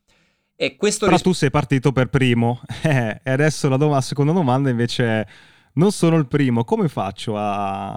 E 0.62 0.76
questo 0.76 1.06
Però 1.06 1.16
ris- 1.16 1.24
tu 1.24 1.32
sei 1.32 1.48
partito 1.48 1.90
per 1.90 2.08
primo 2.08 2.60
e 2.82 3.20
adesso 3.24 3.66
la, 3.70 3.78
dom- 3.78 3.92
la 3.92 4.02
seconda 4.02 4.32
domanda 4.32 4.68
invece 4.68 5.04
è 5.04 5.26
non 5.74 5.90
sono 5.90 6.16
il 6.16 6.26
primo, 6.26 6.64
come 6.64 6.88
faccio 6.88 7.34
a... 7.38 7.96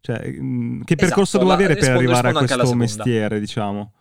Cioè, 0.00 0.18
che 0.18 0.96
percorso 0.96 1.36
esatto, 1.36 1.38
devo 1.40 1.52
avere 1.52 1.76
per 1.76 1.90
arrivare 1.90 2.30
a 2.30 2.32
questo 2.32 2.74
mestiere, 2.74 3.38
diciamo? 3.38 3.92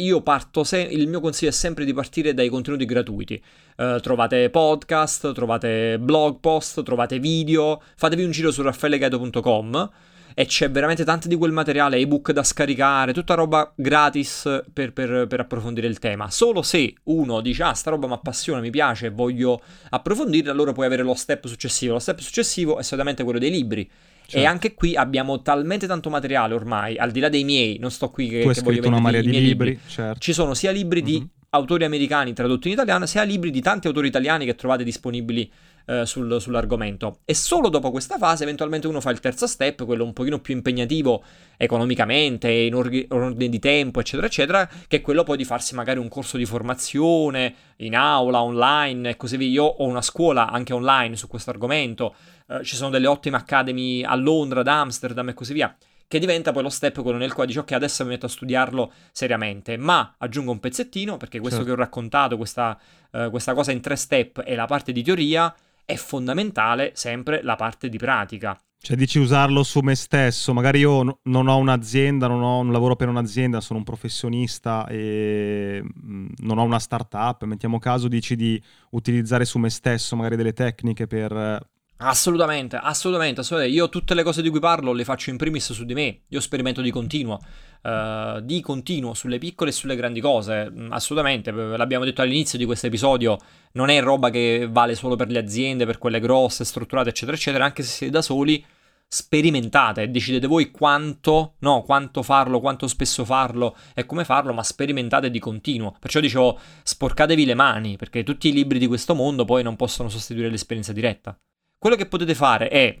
io 0.00 0.20
parto 0.22 0.62
se- 0.62 0.78
il 0.78 1.08
mio 1.08 1.18
consiglio 1.18 1.50
è 1.50 1.54
sempre 1.54 1.84
di 1.84 1.92
partire 1.92 2.34
dai 2.34 2.48
contenuti 2.48 2.84
gratuiti. 2.84 3.42
Uh, 3.76 3.98
trovate 3.98 4.48
podcast, 4.48 5.32
trovate 5.32 5.98
blog 5.98 6.38
post, 6.38 6.84
trovate 6.84 7.18
video, 7.18 7.82
fatevi 7.96 8.22
un 8.22 8.30
giro 8.30 8.52
su 8.52 8.62
raffaelegaito.com 8.62 9.90
e 10.38 10.46
c'è 10.46 10.70
veramente 10.70 11.02
tanto 11.02 11.26
di 11.26 11.34
quel 11.34 11.50
materiale, 11.50 11.96
ebook 11.96 12.30
da 12.30 12.44
scaricare, 12.44 13.12
tutta 13.12 13.34
roba 13.34 13.72
gratis 13.74 14.62
per, 14.72 14.92
per, 14.92 15.26
per 15.26 15.40
approfondire 15.40 15.88
il 15.88 15.98
tema. 15.98 16.30
Solo 16.30 16.62
se 16.62 16.94
uno 17.04 17.40
dice 17.40 17.64
ah 17.64 17.72
sta 17.72 17.90
roba 17.90 18.06
mi 18.06 18.12
appassiona, 18.12 18.60
mi 18.60 18.70
piace, 18.70 19.10
voglio 19.10 19.60
approfondirla, 19.90 20.52
allora 20.52 20.72
puoi 20.72 20.86
avere 20.86 21.02
lo 21.02 21.14
step 21.14 21.48
successivo. 21.48 21.94
Lo 21.94 21.98
step 21.98 22.20
successivo 22.20 22.78
è 22.78 22.84
solamente 22.84 23.24
quello 23.24 23.40
dei 23.40 23.50
libri. 23.50 23.90
Certo. 24.20 24.36
E 24.36 24.44
anche 24.44 24.74
qui 24.74 24.94
abbiamo 24.94 25.42
talmente 25.42 25.88
tanto 25.88 26.08
materiale 26.08 26.54
ormai, 26.54 26.96
al 26.96 27.10
di 27.10 27.18
là 27.18 27.28
dei 27.28 27.42
miei, 27.42 27.78
non 27.80 27.90
sto 27.90 28.08
qui 28.10 28.28
che, 28.28 28.42
tu 28.42 28.48
hai 28.50 28.54
che 28.54 28.60
voglio 28.60 28.86
una 28.86 29.00
marea 29.00 29.20
di 29.20 29.30
libri, 29.30 29.44
libri. 29.44 29.80
Certo. 29.88 30.20
ci 30.20 30.32
sono 30.32 30.54
sia 30.54 30.70
libri 30.70 31.02
mm-hmm. 31.02 31.12
di 31.12 31.18
mhm. 31.18 31.28
autori 31.50 31.84
americani 31.84 32.32
tradotti 32.32 32.68
in 32.68 32.74
italiano, 32.74 33.06
sia 33.06 33.24
libri 33.24 33.50
di 33.50 33.60
tanti 33.60 33.88
autori 33.88 34.06
italiani 34.06 34.44
che 34.44 34.54
trovate 34.54 34.84
disponibili 34.84 35.50
eh, 35.88 36.04
sul, 36.04 36.38
sull'argomento. 36.38 37.20
E 37.24 37.34
solo 37.34 37.70
dopo 37.70 37.90
questa 37.90 38.18
fase 38.18 38.42
eventualmente 38.42 38.86
uno 38.86 39.00
fa 39.00 39.10
il 39.10 39.20
terzo 39.20 39.46
step, 39.46 39.86
quello 39.86 40.04
un 40.04 40.12
pochino 40.12 40.38
più 40.38 40.54
impegnativo 40.54 41.24
economicamente, 41.56 42.50
in 42.50 42.74
ordine 42.74 43.48
di 43.48 43.58
tempo, 43.58 44.00
eccetera, 44.00 44.26
eccetera, 44.26 44.68
che 44.86 44.98
è 44.98 45.00
quello 45.00 45.24
poi 45.24 45.38
di 45.38 45.44
farsi 45.44 45.74
magari 45.74 45.98
un 45.98 46.08
corso 46.08 46.36
di 46.36 46.44
formazione 46.44 47.54
in 47.76 47.96
aula, 47.96 48.42
online 48.42 49.10
e 49.10 49.16
così 49.16 49.38
via. 49.38 49.48
Io 49.48 49.64
ho 49.64 49.86
una 49.86 50.02
scuola 50.02 50.50
anche 50.50 50.74
online 50.74 51.16
su 51.16 51.26
questo 51.26 51.48
argomento, 51.48 52.14
eh, 52.48 52.62
ci 52.62 52.76
sono 52.76 52.90
delle 52.90 53.06
ottime 53.06 53.38
academy 53.38 54.04
a 54.04 54.14
Londra, 54.14 54.60
ad 54.60 54.68
Amsterdam 54.68 55.30
e 55.30 55.34
così 55.34 55.54
via 55.54 55.74
che 56.06 56.18
diventa 56.18 56.52
poi 56.52 56.62
lo 56.62 56.70
step 56.70 57.02
quello 57.02 57.18
nel 57.18 57.34
quale 57.34 57.48
dici 57.48 57.58
ok 57.58 57.72
adesso 57.72 58.02
mi 58.02 58.08
metto 58.08 58.24
a 58.24 58.30
studiarlo 58.30 58.92
seriamente 59.12 59.76
ma 59.76 60.14
aggiungo 60.16 60.50
un 60.50 60.58
pezzettino 60.58 61.18
perché 61.18 61.38
questo 61.38 61.58
certo. 61.58 61.74
che 61.74 61.78
ho 61.78 61.84
raccontato 61.84 62.38
questa, 62.38 62.78
uh, 63.10 63.28
questa 63.28 63.52
cosa 63.52 63.72
in 63.72 63.82
tre 63.82 63.94
step 63.94 64.40
è 64.40 64.54
la 64.54 64.64
parte 64.64 64.92
di 64.92 65.02
teoria 65.02 65.54
è 65.88 65.96
fondamentale 65.96 66.92
sempre 66.94 67.42
la 67.42 67.56
parte 67.56 67.88
di 67.88 67.96
pratica. 67.96 68.60
Cioè 68.78 68.94
dici 68.94 69.18
usarlo 69.18 69.62
su 69.62 69.80
me 69.80 69.94
stesso, 69.94 70.52
magari 70.52 70.80
io 70.80 71.20
non 71.22 71.48
ho 71.48 71.56
un'azienda, 71.56 72.26
non, 72.26 72.42
ho, 72.42 72.58
un 72.58 72.70
lavoro 72.72 72.94
per 72.94 73.08
un'azienda, 73.08 73.62
sono 73.62 73.78
un 73.78 73.86
professionista 73.86 74.86
e 74.86 75.82
non 76.02 76.58
ho 76.58 76.62
una 76.62 76.78
startup, 76.78 77.42
mettiamo 77.44 77.78
caso 77.78 78.06
dici 78.06 78.36
di 78.36 78.62
utilizzare 78.90 79.46
su 79.46 79.58
me 79.58 79.70
stesso 79.70 80.14
magari 80.14 80.36
delle 80.36 80.52
tecniche 80.52 81.06
per 81.06 81.66
Assolutamente, 82.00 82.76
assolutamente, 82.76 83.40
assolutamente. 83.40 83.76
Io 83.76 83.88
tutte 83.88 84.14
le 84.14 84.22
cose 84.22 84.40
di 84.40 84.50
cui 84.50 84.60
parlo 84.60 84.92
le 84.92 85.04
faccio 85.04 85.30
in 85.30 85.36
primis 85.36 85.72
su 85.72 85.84
di 85.84 85.94
me. 85.94 86.20
Io 86.28 86.40
sperimento 86.40 86.80
di 86.80 86.90
continuo. 86.90 87.40
Uh, 87.82 88.40
di 88.40 88.60
continuo 88.60 89.14
sulle 89.14 89.38
piccole 89.38 89.70
e 89.70 89.72
sulle 89.72 89.96
grandi 89.96 90.20
cose. 90.20 90.70
Mm, 90.70 90.92
assolutamente, 90.92 91.50
l'abbiamo 91.50 92.04
detto 92.04 92.22
all'inizio 92.22 92.58
di 92.58 92.64
questo 92.64 92.86
episodio, 92.86 93.38
non 93.72 93.88
è 93.88 94.00
roba 94.00 94.30
che 94.30 94.68
vale 94.70 94.94
solo 94.94 95.16
per 95.16 95.28
le 95.30 95.38
aziende, 95.38 95.86
per 95.86 95.98
quelle 95.98 96.20
grosse, 96.20 96.64
strutturate, 96.64 97.08
eccetera, 97.08 97.36
eccetera. 97.36 97.64
Anche 97.64 97.82
se 97.82 97.90
siete 97.90 98.12
da 98.12 98.22
soli, 98.22 98.64
sperimentate 99.08 100.02
e 100.02 100.08
decidete 100.08 100.46
voi 100.46 100.70
quanto, 100.70 101.54
no, 101.60 101.82
quanto 101.82 102.22
farlo, 102.22 102.60
quanto 102.60 102.86
spesso 102.86 103.24
farlo 103.24 103.76
e 103.94 104.06
come 104.06 104.24
farlo, 104.24 104.52
ma 104.52 104.62
sperimentate 104.62 105.30
di 105.30 105.38
continuo. 105.40 105.96
Perciò 105.98 106.20
dicevo, 106.20 106.58
sporcatevi 106.82 107.44
le 107.44 107.54
mani, 107.54 107.96
perché 107.96 108.22
tutti 108.22 108.48
i 108.48 108.52
libri 108.52 108.78
di 108.78 108.86
questo 108.86 109.14
mondo 109.14 109.44
poi 109.44 109.62
non 109.62 109.76
possono 109.76 110.08
sostituire 110.08 110.50
l'esperienza 110.50 110.92
diretta. 110.92 111.36
Quello 111.78 111.94
che 111.94 112.06
potete 112.06 112.34
fare 112.34 112.68
è 112.68 112.98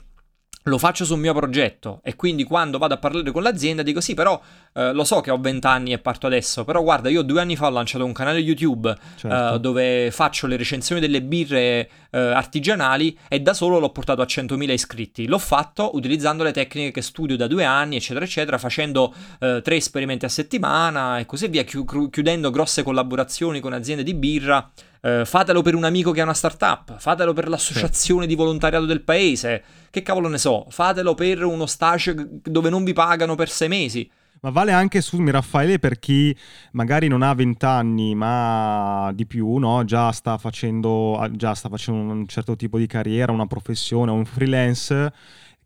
lo 0.68 0.78
faccio 0.78 1.04
sul 1.04 1.18
mio 1.18 1.32
progetto 1.32 2.00
e 2.04 2.14
quindi 2.14 2.44
quando 2.44 2.78
vado 2.78 2.94
a 2.94 2.98
parlare 2.98 3.30
con 3.32 3.42
l'azienda 3.42 3.82
dico 3.82 4.00
sì 4.00 4.14
però 4.14 4.40
eh, 4.74 4.92
lo 4.92 5.02
so 5.04 5.20
che 5.20 5.30
ho 5.30 5.38
20 5.38 5.66
anni 5.66 5.92
e 5.92 5.98
parto 5.98 6.26
adesso 6.26 6.64
però 6.64 6.82
guarda 6.82 7.08
io 7.08 7.22
due 7.22 7.40
anni 7.40 7.56
fa 7.56 7.66
ho 7.66 7.70
lanciato 7.70 8.04
un 8.04 8.12
canale 8.12 8.38
YouTube 8.38 8.94
certo. 9.16 9.54
eh, 9.54 9.60
dove 9.60 10.10
faccio 10.10 10.46
le 10.46 10.56
recensioni 10.56 11.00
delle 11.00 11.22
birre 11.22 11.88
eh, 12.10 12.18
artigianali 12.18 13.18
e 13.28 13.40
da 13.40 13.54
solo 13.54 13.78
l'ho 13.78 13.90
portato 13.90 14.20
a 14.20 14.26
100.000 14.26 14.70
iscritti 14.70 15.26
l'ho 15.26 15.38
fatto 15.38 15.96
utilizzando 15.96 16.42
le 16.42 16.52
tecniche 16.52 16.90
che 16.90 17.02
studio 17.02 17.36
da 17.36 17.46
due 17.46 17.64
anni 17.64 17.96
eccetera 17.96 18.24
eccetera 18.24 18.58
facendo 18.58 19.14
eh, 19.40 19.60
tre 19.62 19.76
esperimenti 19.76 20.24
a 20.24 20.28
settimana 20.28 21.18
e 21.18 21.26
così 21.26 21.48
via 21.48 21.62
chi- 21.62 21.84
chiudendo 22.10 22.50
grosse 22.50 22.82
collaborazioni 22.82 23.60
con 23.60 23.72
aziende 23.72 24.02
di 24.02 24.14
birra 24.14 24.70
Uh, 25.00 25.24
fatelo 25.24 25.62
per 25.62 25.74
un 25.74 25.84
amico 25.84 26.10
che 26.10 26.20
ha 26.20 26.24
una 26.24 26.34
startup, 26.34 26.98
fatelo 26.98 27.32
per 27.32 27.48
l'associazione 27.48 28.26
di 28.26 28.34
volontariato 28.34 28.84
del 28.84 29.02
paese, 29.02 29.62
che 29.90 30.02
cavolo 30.02 30.28
ne 30.28 30.38
so, 30.38 30.66
fatelo 30.70 31.14
per 31.14 31.44
uno 31.44 31.66
stage 31.66 32.14
dove 32.42 32.70
non 32.70 32.84
vi 32.84 32.92
pagano 32.92 33.34
per 33.34 33.48
sei 33.48 33.68
mesi. 33.68 34.10
Ma 34.40 34.50
vale 34.50 34.70
anche, 34.70 35.00
scusami 35.00 35.32
Raffaele, 35.32 35.80
per 35.80 35.98
chi 35.98 36.36
magari 36.72 37.08
non 37.08 37.22
ha 37.22 37.34
20 37.34 37.64
anni 37.64 38.14
ma 38.14 39.10
di 39.12 39.26
più, 39.26 39.56
no? 39.56 39.84
già, 39.84 40.12
sta 40.12 40.38
facendo, 40.38 41.28
già 41.32 41.54
sta 41.54 41.68
facendo 41.68 42.12
un 42.12 42.26
certo 42.28 42.54
tipo 42.54 42.78
di 42.78 42.86
carriera, 42.86 43.32
una 43.32 43.46
professione, 43.46 44.12
un 44.12 44.24
freelance 44.24 45.12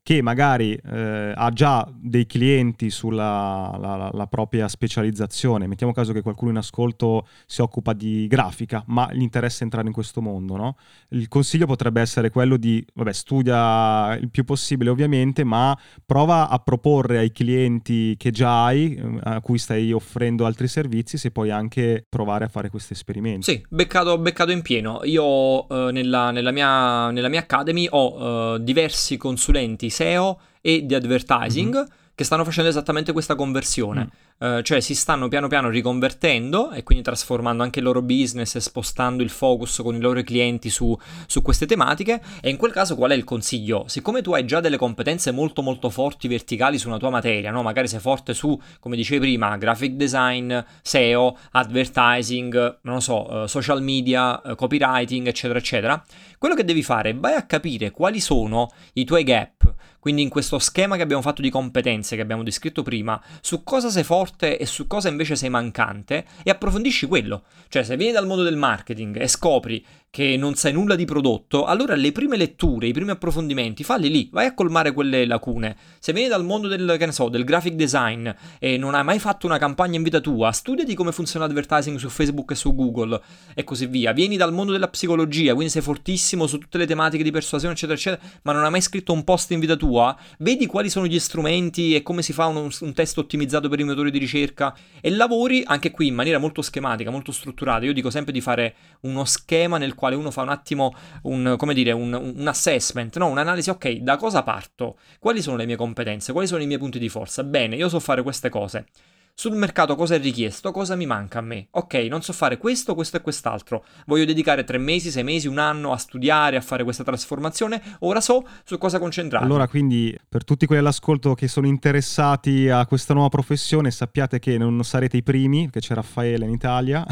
che 0.02 0.20
magari 0.20 0.74
eh, 0.74 1.32
ha 1.34 1.50
già 1.50 1.88
dei 1.94 2.26
clienti 2.26 2.90
sulla 2.90 3.76
la, 3.78 4.10
la 4.12 4.26
propria 4.26 4.66
specializzazione. 4.68 5.66
Mettiamo 5.66 5.92
caso 5.92 6.12
che 6.12 6.22
qualcuno 6.22 6.50
in 6.50 6.56
ascolto 6.56 7.26
si 7.46 7.60
occupa 7.60 7.92
di 7.92 8.26
grafica, 8.26 8.82
ma 8.88 9.08
gli 9.12 9.22
interessa 9.22 9.62
entrare 9.62 9.86
in 9.86 9.92
questo 9.92 10.20
mondo. 10.20 10.56
No? 10.56 10.76
Il 11.10 11.28
consiglio 11.28 11.66
potrebbe 11.66 12.00
essere 12.00 12.30
quello 12.30 12.56
di, 12.56 12.84
vabbè, 12.94 13.12
studia 13.12 14.16
il 14.16 14.30
più 14.30 14.44
possibile 14.44 14.90
ovviamente, 14.90 15.44
ma 15.44 15.78
prova 16.04 16.48
a 16.48 16.58
proporre 16.58 17.18
ai 17.18 17.30
clienti 17.30 18.16
che 18.16 18.32
già 18.32 18.64
hai, 18.64 18.94
eh, 18.96 19.20
a 19.22 19.40
cui 19.40 19.58
stai 19.58 19.92
offrendo 19.92 20.46
altri 20.46 20.66
servizi, 20.66 21.16
se 21.16 21.30
puoi 21.30 21.50
anche 21.50 22.04
provare 22.08 22.44
a 22.44 22.48
fare 22.48 22.70
questi 22.70 22.92
esperimenti. 22.92 23.52
Sì, 23.52 23.64
beccato, 23.68 24.18
beccato 24.18 24.50
in 24.50 24.62
pieno. 24.62 25.00
Io 25.04 25.68
eh, 25.68 25.92
nella, 25.92 26.32
nella, 26.32 26.50
mia, 26.50 27.10
nella, 27.10 27.28
mia, 27.28 27.40
academy 27.40 27.86
ho 27.90 28.54
eh, 28.54 28.62
diversi 28.62 29.16
consulenti 29.16 29.90
SEO 29.92 30.40
e 30.62 30.86
di 30.86 30.94
advertising 30.94 31.74
mm-hmm. 31.74 31.86
che 32.14 32.24
stanno 32.24 32.44
facendo 32.44 32.70
esattamente 32.70 33.12
questa 33.12 33.34
conversione. 33.34 34.04
Mm. 34.04 34.30
Uh, 34.42 34.60
cioè 34.62 34.80
si 34.80 34.96
stanno 34.96 35.28
piano 35.28 35.46
piano 35.46 35.68
riconvertendo 35.68 36.72
e 36.72 36.82
quindi 36.82 37.04
trasformando 37.04 37.62
anche 37.62 37.78
il 37.78 37.84
loro 37.84 38.02
business 38.02 38.56
e 38.56 38.60
spostando 38.60 39.22
il 39.22 39.30
focus 39.30 39.80
con 39.84 39.94
i 39.94 40.00
loro 40.00 40.20
clienti 40.22 40.68
su, 40.68 40.98
su, 41.26 41.42
queste 41.42 41.64
tematiche. 41.64 42.20
E 42.40 42.50
in 42.50 42.56
quel 42.56 42.72
caso 42.72 42.96
qual 42.96 43.12
è 43.12 43.14
il 43.14 43.22
consiglio? 43.22 43.84
Siccome 43.86 44.20
tu 44.20 44.32
hai 44.32 44.44
già 44.44 44.58
delle 44.58 44.76
competenze 44.76 45.30
molto 45.30 45.62
molto 45.62 45.90
forti 45.90 46.26
verticali 46.26 46.76
su 46.76 46.88
una 46.88 46.98
tua 46.98 47.10
materia, 47.10 47.52
no? 47.52 47.62
magari 47.62 47.86
sei 47.86 48.00
forte 48.00 48.34
su, 48.34 48.60
come 48.80 48.96
dicevi 48.96 49.20
prima, 49.20 49.56
graphic 49.56 49.92
design, 49.92 50.52
SEO, 50.82 51.38
advertising, 51.52 52.78
non 52.82 52.94
lo 52.94 53.00
so, 53.00 53.32
uh, 53.32 53.46
social 53.46 53.80
media, 53.80 54.40
uh, 54.42 54.56
copywriting, 54.56 55.28
eccetera, 55.28 55.60
eccetera, 55.60 56.04
quello 56.38 56.56
che 56.56 56.64
devi 56.64 56.82
fare 56.82 57.10
è 57.10 57.14
vai 57.14 57.34
a 57.34 57.46
capire 57.46 57.92
quali 57.92 58.18
sono 58.18 58.72
i 58.94 59.04
tuoi 59.04 59.22
gap 59.22 59.72
quindi 60.02 60.22
in 60.22 60.30
questo 60.30 60.58
schema 60.58 60.96
che 60.96 61.02
abbiamo 61.02 61.22
fatto 61.22 61.42
di 61.42 61.48
competenze 61.48 62.16
che 62.16 62.22
abbiamo 62.22 62.42
descritto 62.42 62.82
prima, 62.82 63.22
su 63.40 63.62
cosa 63.62 63.88
sei 63.88 64.02
forte 64.02 64.58
e 64.58 64.66
su 64.66 64.88
cosa 64.88 65.08
invece 65.08 65.36
sei 65.36 65.48
mancante 65.48 66.24
e 66.42 66.50
approfondisci 66.50 67.06
quello. 67.06 67.44
Cioè 67.68 67.84
se 67.84 67.96
vieni 67.96 68.12
dal 68.12 68.26
mondo 68.26 68.42
del 68.42 68.56
marketing 68.56 69.16
e 69.20 69.28
scopri 69.28 69.86
che 70.12 70.36
non 70.36 70.56
sai 70.56 70.74
nulla 70.74 70.94
di 70.94 71.06
prodotto, 71.06 71.64
allora 71.64 71.94
le 71.94 72.12
prime 72.12 72.36
letture, 72.36 72.86
i 72.86 72.92
primi 72.92 73.12
approfondimenti, 73.12 73.82
falli 73.82 74.10
lì, 74.10 74.28
vai 74.30 74.44
a 74.44 74.52
colmare 74.52 74.92
quelle 74.92 75.24
lacune. 75.24 75.74
Se 76.00 76.12
vieni 76.12 76.28
dal 76.28 76.44
mondo 76.44 76.68
del, 76.68 76.96
che 76.98 77.06
ne 77.06 77.12
so, 77.12 77.30
del 77.30 77.44
graphic 77.44 77.72
design 77.72 78.28
e 78.58 78.76
non 78.76 78.94
hai 78.94 79.04
mai 79.04 79.18
fatto 79.18 79.46
una 79.46 79.56
campagna 79.56 79.96
in 79.96 80.02
vita 80.02 80.20
tua, 80.20 80.52
studiati 80.52 80.94
come 80.94 81.12
funziona 81.12 81.46
l'advertising 81.46 81.96
su 81.96 82.10
Facebook 82.10 82.50
e 82.50 82.56
su 82.56 82.74
Google 82.74 83.18
e 83.54 83.64
così 83.64 83.86
via. 83.86 84.12
Vieni 84.12 84.36
dal 84.36 84.52
mondo 84.52 84.72
della 84.72 84.88
psicologia, 84.88 85.54
quindi 85.54 85.72
sei 85.72 85.80
fortissimo 85.80 86.46
su 86.46 86.58
tutte 86.58 86.76
le 86.76 86.86
tematiche 86.86 87.22
di 87.22 87.30
persuasione, 87.30 87.72
eccetera, 87.72 87.96
eccetera, 87.96 88.22
ma 88.42 88.52
non 88.52 88.64
hai 88.64 88.70
mai 88.70 88.82
scritto 88.82 89.14
un 89.14 89.24
post 89.24 89.50
in 89.52 89.60
vita 89.60 89.76
tua, 89.76 90.14
vedi 90.40 90.66
quali 90.66 90.90
sono 90.90 91.06
gli 91.06 91.18
strumenti 91.18 91.94
e 91.94 92.02
come 92.02 92.20
si 92.20 92.34
fa 92.34 92.44
un, 92.44 92.68
un 92.80 92.92
testo 92.92 93.20
ottimizzato 93.20 93.70
per 93.70 93.80
i 93.80 93.84
motori 93.84 94.10
di 94.10 94.18
ricerca 94.18 94.76
e 95.00 95.08
lavori 95.08 95.62
anche 95.64 95.90
qui 95.90 96.08
in 96.08 96.14
maniera 96.14 96.36
molto 96.36 96.60
schematica, 96.60 97.10
molto 97.10 97.32
strutturata. 97.32 97.86
Io 97.86 97.94
dico 97.94 98.10
sempre 98.10 98.32
di 98.32 98.42
fare 98.42 98.74
uno 99.00 99.24
schema 99.24 99.78
nel 99.78 100.00
quale 100.02 100.16
uno 100.16 100.32
fa 100.32 100.42
un 100.42 100.48
attimo 100.48 100.92
un, 101.22 101.54
come 101.56 101.74
dire, 101.74 101.92
un, 101.92 102.12
un 102.12 102.48
assessment, 102.48 103.16
no? 103.18 103.28
un'analisi, 103.28 103.70
ok, 103.70 103.98
da 103.98 104.16
cosa 104.16 104.42
parto? 104.42 104.98
Quali 105.20 105.40
sono 105.40 105.56
le 105.56 105.64
mie 105.64 105.76
competenze? 105.76 106.32
Quali 106.32 106.48
sono 106.48 106.60
i 106.60 106.66
miei 106.66 106.80
punti 106.80 106.98
di 106.98 107.08
forza? 107.08 107.44
Bene, 107.44 107.76
io 107.76 107.88
so 107.88 108.00
fare 108.00 108.24
queste 108.24 108.48
cose. 108.48 108.86
Sul 109.34 109.56
mercato 109.56 109.94
cosa 109.94 110.14
è 110.14 110.20
richiesto? 110.20 110.70
Cosa 110.72 110.94
mi 110.94 111.06
manca 111.06 111.38
a 111.38 111.42
me? 111.42 111.68
Ok, 111.70 111.94
non 112.08 112.20
so 112.20 112.34
fare 112.34 112.58
questo, 112.58 112.94
questo 112.94 113.16
e 113.16 113.22
quest'altro. 113.22 113.84
Voglio 114.06 114.26
dedicare 114.26 114.62
tre 114.62 114.76
mesi, 114.76 115.10
sei 115.10 115.24
mesi, 115.24 115.48
un 115.48 115.58
anno 115.58 115.92
a 115.92 115.96
studiare, 115.96 116.56
a 116.56 116.60
fare 116.60 116.84
questa 116.84 117.02
trasformazione. 117.02 117.82
Ora 118.00 118.20
so 118.20 118.46
su 118.64 118.76
cosa 118.76 118.98
concentrarmi. 118.98 119.46
Allora, 119.46 119.66
quindi, 119.66 120.16
per 120.28 120.44
tutti 120.44 120.66
quelli 120.66 120.82
all'ascolto 120.82 121.34
che 121.34 121.48
sono 121.48 121.66
interessati 121.66 122.68
a 122.68 122.84
questa 122.86 123.14
nuova 123.14 123.30
professione, 123.30 123.90
sappiate 123.90 124.38
che 124.38 124.58
non 124.58 124.84
sarete 124.84 125.16
i 125.16 125.22
primi, 125.22 125.70
che 125.70 125.80
c'è 125.80 125.94
Raffaele 125.94 126.44
in 126.44 126.52
Italia. 126.52 127.04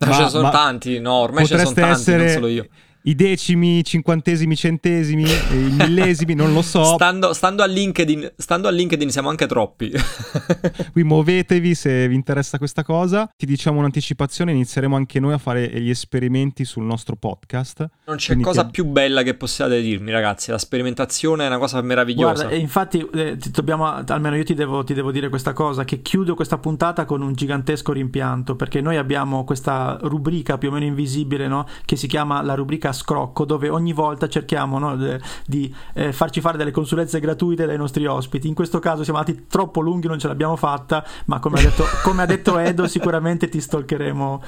ma, 0.00 0.12
ce 0.12 0.22
ne 0.22 0.28
sono 0.28 0.50
tanti, 0.50 1.00
no, 1.00 1.14
ormai 1.14 1.46
ce 1.46 1.56
ne 1.56 1.62
sono 1.62 1.74
tanti, 1.74 1.90
essere... 1.92 2.24
non 2.24 2.32
solo 2.32 2.46
io 2.48 2.68
i 3.06 3.14
decimi, 3.14 3.78
i 3.78 3.84
cinquantesimi, 3.84 4.54
i 4.54 4.56
centesimi, 4.56 5.24
i 5.24 5.74
millesimi, 5.76 6.34
non 6.34 6.54
lo 6.54 6.62
so. 6.62 6.84
Stando, 6.84 7.34
stando, 7.34 7.62
a 7.62 7.66
LinkedIn, 7.66 8.32
stando 8.36 8.66
a 8.66 8.70
LinkedIn 8.70 9.10
siamo 9.10 9.28
anche 9.28 9.46
troppi. 9.46 9.92
Qui 10.92 11.04
muovetevi 11.04 11.74
se 11.74 12.08
vi 12.08 12.14
interessa 12.14 12.56
questa 12.56 12.82
cosa. 12.82 13.28
Ti 13.36 13.44
diciamo 13.44 13.78
un'anticipazione, 13.78 14.52
inizieremo 14.52 14.96
anche 14.96 15.20
noi 15.20 15.34
a 15.34 15.38
fare 15.38 15.68
gli 15.82 15.90
esperimenti 15.90 16.64
sul 16.64 16.84
nostro 16.84 17.16
podcast. 17.16 17.86
Non 18.06 18.16
c'è 18.16 18.28
Quindi 18.28 18.44
cosa 18.44 18.64
ti... 18.64 18.70
più 18.70 18.86
bella 18.86 19.22
che 19.22 19.34
possiate 19.34 19.82
dirmi, 19.82 20.10
ragazzi. 20.10 20.50
La 20.50 20.58
sperimentazione 20.58 21.44
è 21.44 21.48
una 21.48 21.58
cosa 21.58 21.82
meravigliosa. 21.82 22.44
Guarda, 22.44 22.56
e 22.56 22.58
infatti 22.58 23.06
eh, 23.12 23.36
dobbiamo, 23.50 23.86
almeno 23.86 24.36
io 24.36 24.44
ti 24.44 24.54
devo, 24.54 24.82
ti 24.82 24.94
devo 24.94 25.12
dire 25.12 25.28
questa 25.28 25.52
cosa, 25.52 25.84
che 25.84 26.00
chiudo 26.00 26.34
questa 26.34 26.56
puntata 26.56 27.04
con 27.04 27.20
un 27.20 27.34
gigantesco 27.34 27.92
rimpianto, 27.92 28.56
perché 28.56 28.80
noi 28.80 28.96
abbiamo 28.96 29.44
questa 29.44 29.98
rubrica 30.00 30.56
più 30.56 30.70
o 30.70 30.72
meno 30.72 30.86
invisibile, 30.86 31.48
no? 31.48 31.66
che 31.84 31.96
si 31.96 32.06
chiama 32.06 32.40
la 32.40 32.54
rubrica 32.54 32.92
scrocco 32.94 33.44
dove 33.44 33.68
ogni 33.68 33.92
volta 33.92 34.28
cerchiamo 34.28 34.78
no, 34.78 34.96
di 35.44 35.74
eh, 35.92 36.12
farci 36.12 36.40
fare 36.40 36.56
delle 36.56 36.70
consulenze 36.70 37.20
gratuite 37.20 37.66
dai 37.66 37.76
nostri 37.76 38.06
ospiti. 38.06 38.48
In 38.48 38.54
questo 38.54 38.78
caso 38.78 39.04
siamo 39.04 39.18
andati 39.18 39.46
troppo 39.46 39.80
lunghi, 39.80 40.08
non 40.08 40.18
ce 40.18 40.28
l'abbiamo 40.28 40.56
fatta, 40.56 41.04
ma 41.26 41.38
come 41.38 41.58
ha 41.58 41.62
detto, 41.62 41.84
come 42.02 42.22
ha 42.22 42.26
detto 42.26 42.58
Edo 42.58 42.86
sicuramente 42.86 43.48
ti 43.48 43.60
stalkeremo 43.60 44.42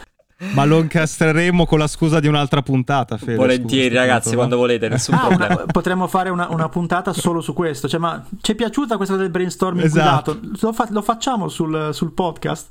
ma 0.53 0.65
lo 0.65 0.79
incastreremo 0.81 1.65
con 1.65 1.79
la 1.79 1.87
scusa 1.87 2.21
di 2.21 2.27
un'altra 2.27 2.61
puntata, 2.61 3.17
Fede. 3.17 3.37
Volentieri, 3.37 3.89
scusa, 3.89 4.01
ragazzi, 4.01 4.23
punto, 4.23 4.37
quando 4.37 4.55
no? 4.57 4.61
volete, 4.61 4.89
nessun 4.89 5.15
ah, 5.15 5.27
problema. 5.27 5.55
Una, 5.55 5.65
potremmo 5.67 6.07
fare 6.09 6.29
una, 6.29 6.49
una, 6.51 6.69
puntata 6.69 7.13
solo 7.15 7.41
su 7.41 7.55
questo. 7.55 7.89
Cioè, 7.89 7.99
ma 7.99 8.23
ci 8.43 8.53
è 8.53 8.55
piaciuta 8.55 8.97
questa 8.97 9.17
del 9.17 9.31
brainstorming 9.31 9.85
esatto. 9.87 10.39
Lo, 10.61 10.73
fa, 10.73 10.87
lo, 10.91 11.01
facciamo 11.01 11.49
sul, 11.49 11.91
sul 11.93 12.13
podcast? 12.13 12.69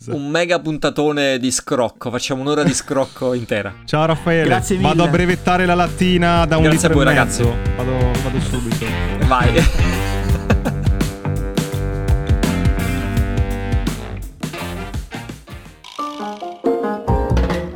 Esatto. 0.00 0.16
Un 0.16 0.30
mega 0.30 0.60
puntatone 0.60 1.38
di 1.38 1.50
scrocco. 1.50 2.10
Facciamo 2.10 2.40
un'ora 2.40 2.62
di 2.62 2.72
scrocco 2.72 3.34
intera. 3.34 3.74
Ciao 3.84 4.06
Raffaele. 4.06 4.44
Grazie 4.44 4.76
mille. 4.76 4.88
Vado 4.88 5.04
a 5.04 5.08
brevettare 5.08 5.66
la 5.66 5.74
lattina 5.74 6.46
da 6.46 6.56
un 6.56 6.62
Grazie 6.62 6.88
litro 6.88 6.92
a 6.92 6.94
voi, 6.94 7.04
ragazzi. 7.04 7.42
Vado, 7.42 8.20
vado 8.22 8.40
subito. 8.40 8.86
Vai. 9.26 9.97